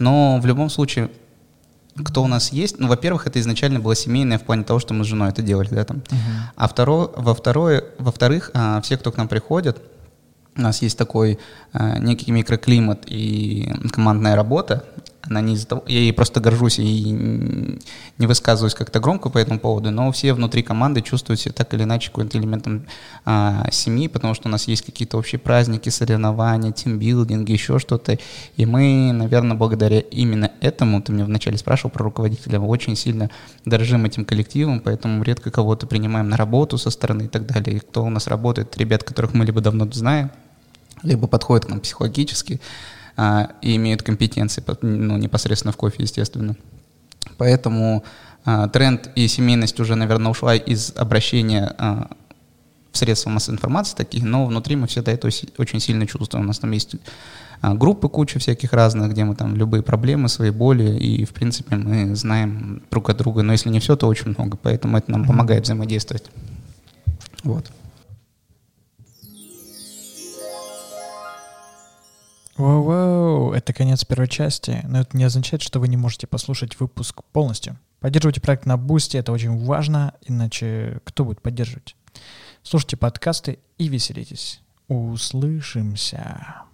Но 0.00 0.40
в 0.42 0.46
любом 0.46 0.70
случае 0.70 1.10
кто 2.02 2.22
у 2.22 2.26
нас 2.26 2.52
есть. 2.52 2.78
Ну, 2.78 2.88
во-первых, 2.88 3.26
это 3.26 3.38
изначально 3.40 3.80
было 3.80 3.94
семейное 3.94 4.38
в 4.38 4.42
плане 4.42 4.64
того, 4.64 4.80
что 4.80 4.94
мы 4.94 5.04
с 5.04 5.06
женой 5.06 5.28
это 5.28 5.42
делали, 5.42 5.68
да, 5.68 5.84
там. 5.84 5.98
Uh-huh. 5.98 6.16
А 6.56 6.68
второе, 6.68 7.08
во 7.16 7.34
второе, 7.34 7.84
во-вторых, 7.98 8.50
а, 8.54 8.80
все, 8.80 8.96
кто 8.96 9.12
к 9.12 9.16
нам 9.16 9.28
приходит, 9.28 9.80
у 10.56 10.60
нас 10.60 10.82
есть 10.82 10.98
такой 10.98 11.38
а, 11.72 11.98
некий 11.98 12.32
микроклимат 12.32 13.04
и 13.06 13.72
командная 13.92 14.36
работа, 14.36 14.84
она 15.28 15.40
не 15.40 15.54
из-за 15.54 15.66
того, 15.66 15.84
я 15.86 16.00
ей 16.00 16.12
просто 16.12 16.40
горжусь 16.40 16.78
и 16.78 17.78
не 18.18 18.26
высказываюсь 18.26 18.74
как-то 18.74 19.00
громко 19.00 19.30
по 19.30 19.38
этому 19.38 19.58
поводу, 19.58 19.90
но 19.90 20.12
все 20.12 20.34
внутри 20.34 20.62
команды 20.62 21.00
чувствуют 21.00 21.40
себя 21.40 21.52
так 21.52 21.72
или 21.74 21.84
иначе 21.84 22.10
каким-то 22.10 22.38
элементом 22.38 22.86
а, 23.24 23.66
семьи, 23.70 24.08
потому 24.08 24.34
что 24.34 24.48
у 24.48 24.50
нас 24.50 24.68
есть 24.68 24.84
какие-то 24.84 25.16
общие 25.16 25.38
праздники, 25.38 25.88
соревнования, 25.88 26.72
тимбилдинги, 26.72 27.52
еще 27.52 27.78
что-то. 27.78 28.18
И 28.56 28.66
мы, 28.66 29.12
наверное, 29.12 29.56
благодаря 29.56 30.00
именно 30.00 30.50
этому, 30.60 31.00
ты 31.00 31.12
меня 31.12 31.24
вначале 31.24 31.56
спрашивал 31.56 31.90
про 31.90 32.04
руководителя, 32.04 32.60
мы 32.60 32.66
очень 32.66 32.96
сильно 32.96 33.30
дорожим 33.64 34.04
этим 34.04 34.24
коллективом, 34.24 34.80
поэтому 34.80 35.22
редко 35.22 35.50
кого-то 35.50 35.86
принимаем 35.86 36.28
на 36.28 36.36
работу 36.36 36.76
со 36.76 36.90
стороны 36.90 37.24
и 37.24 37.28
так 37.28 37.46
далее. 37.46 37.76
И 37.76 37.80
кто 37.80 38.04
у 38.04 38.10
нас 38.10 38.26
работает, 38.26 38.76
ребят, 38.76 39.04
которых 39.04 39.32
мы 39.32 39.44
либо 39.44 39.60
давно 39.60 39.90
знаем, 39.90 40.30
либо 41.02 41.26
подходят 41.26 41.66
к 41.66 41.68
нам 41.68 41.80
психологически, 41.80 42.60
а, 43.16 43.50
и 43.62 43.76
имеют 43.76 44.02
компетенции 44.02 44.62
ну, 44.82 45.16
непосредственно 45.16 45.72
в 45.72 45.76
кофе, 45.76 45.96
естественно. 46.02 46.56
Поэтому 47.36 48.04
а, 48.44 48.68
тренд 48.68 49.10
и 49.14 49.26
семейность 49.28 49.78
уже, 49.80 49.94
наверное, 49.94 50.30
ушла 50.30 50.54
из 50.54 50.92
обращения 50.96 51.74
а, 51.78 52.10
в 52.92 52.98
средства 52.98 53.30
массовой 53.30 53.56
информации 53.56 53.96
таких, 53.96 54.22
но 54.22 54.46
внутри 54.46 54.76
мы 54.76 54.86
всегда 54.86 55.12
это 55.12 55.28
очень 55.58 55.80
сильно 55.80 56.06
чувствуем. 56.06 56.44
У 56.44 56.48
нас 56.48 56.58
там 56.58 56.70
есть 56.70 56.96
а, 57.60 57.74
группы 57.74 58.08
куча 58.08 58.38
всяких 58.38 58.72
разных, 58.72 59.10
где 59.10 59.24
мы 59.24 59.34
там 59.34 59.56
любые 59.56 59.82
проблемы, 59.82 60.28
свои 60.28 60.50
боли, 60.50 60.96
и, 60.98 61.24
в 61.24 61.32
принципе, 61.32 61.76
мы 61.76 62.14
знаем 62.14 62.82
друг 62.90 63.10
от 63.10 63.16
друга, 63.16 63.42
но 63.42 63.52
если 63.52 63.70
не 63.70 63.80
все, 63.80 63.96
то 63.96 64.06
очень 64.06 64.34
много, 64.36 64.56
поэтому 64.56 64.98
это 64.98 65.10
нам 65.10 65.24
помогает 65.24 65.64
взаимодействовать. 65.64 66.24
Вот. 67.42 67.70
Воу-воу, 72.56 73.52
это 73.52 73.72
конец 73.72 74.04
первой 74.04 74.28
части, 74.28 74.80
но 74.84 75.00
это 75.00 75.16
не 75.16 75.24
означает, 75.24 75.62
что 75.62 75.80
вы 75.80 75.88
не 75.88 75.96
можете 75.96 76.26
послушать 76.26 76.78
выпуск 76.78 77.22
полностью, 77.32 77.78
Поддерживайте 78.04 78.42
проект 78.42 78.66
на 78.66 78.76
Boosty, 78.76 79.16
это 79.16 79.32
очень 79.32 79.64
важно, 79.64 80.12
иначе 80.26 81.00
кто 81.04 81.24
будет 81.24 81.40
поддерживать? 81.40 81.96
Слушайте 82.62 82.98
подкасты 82.98 83.60
и 83.78 83.88
веселитесь. 83.88 84.60
Услышимся. 84.88 86.64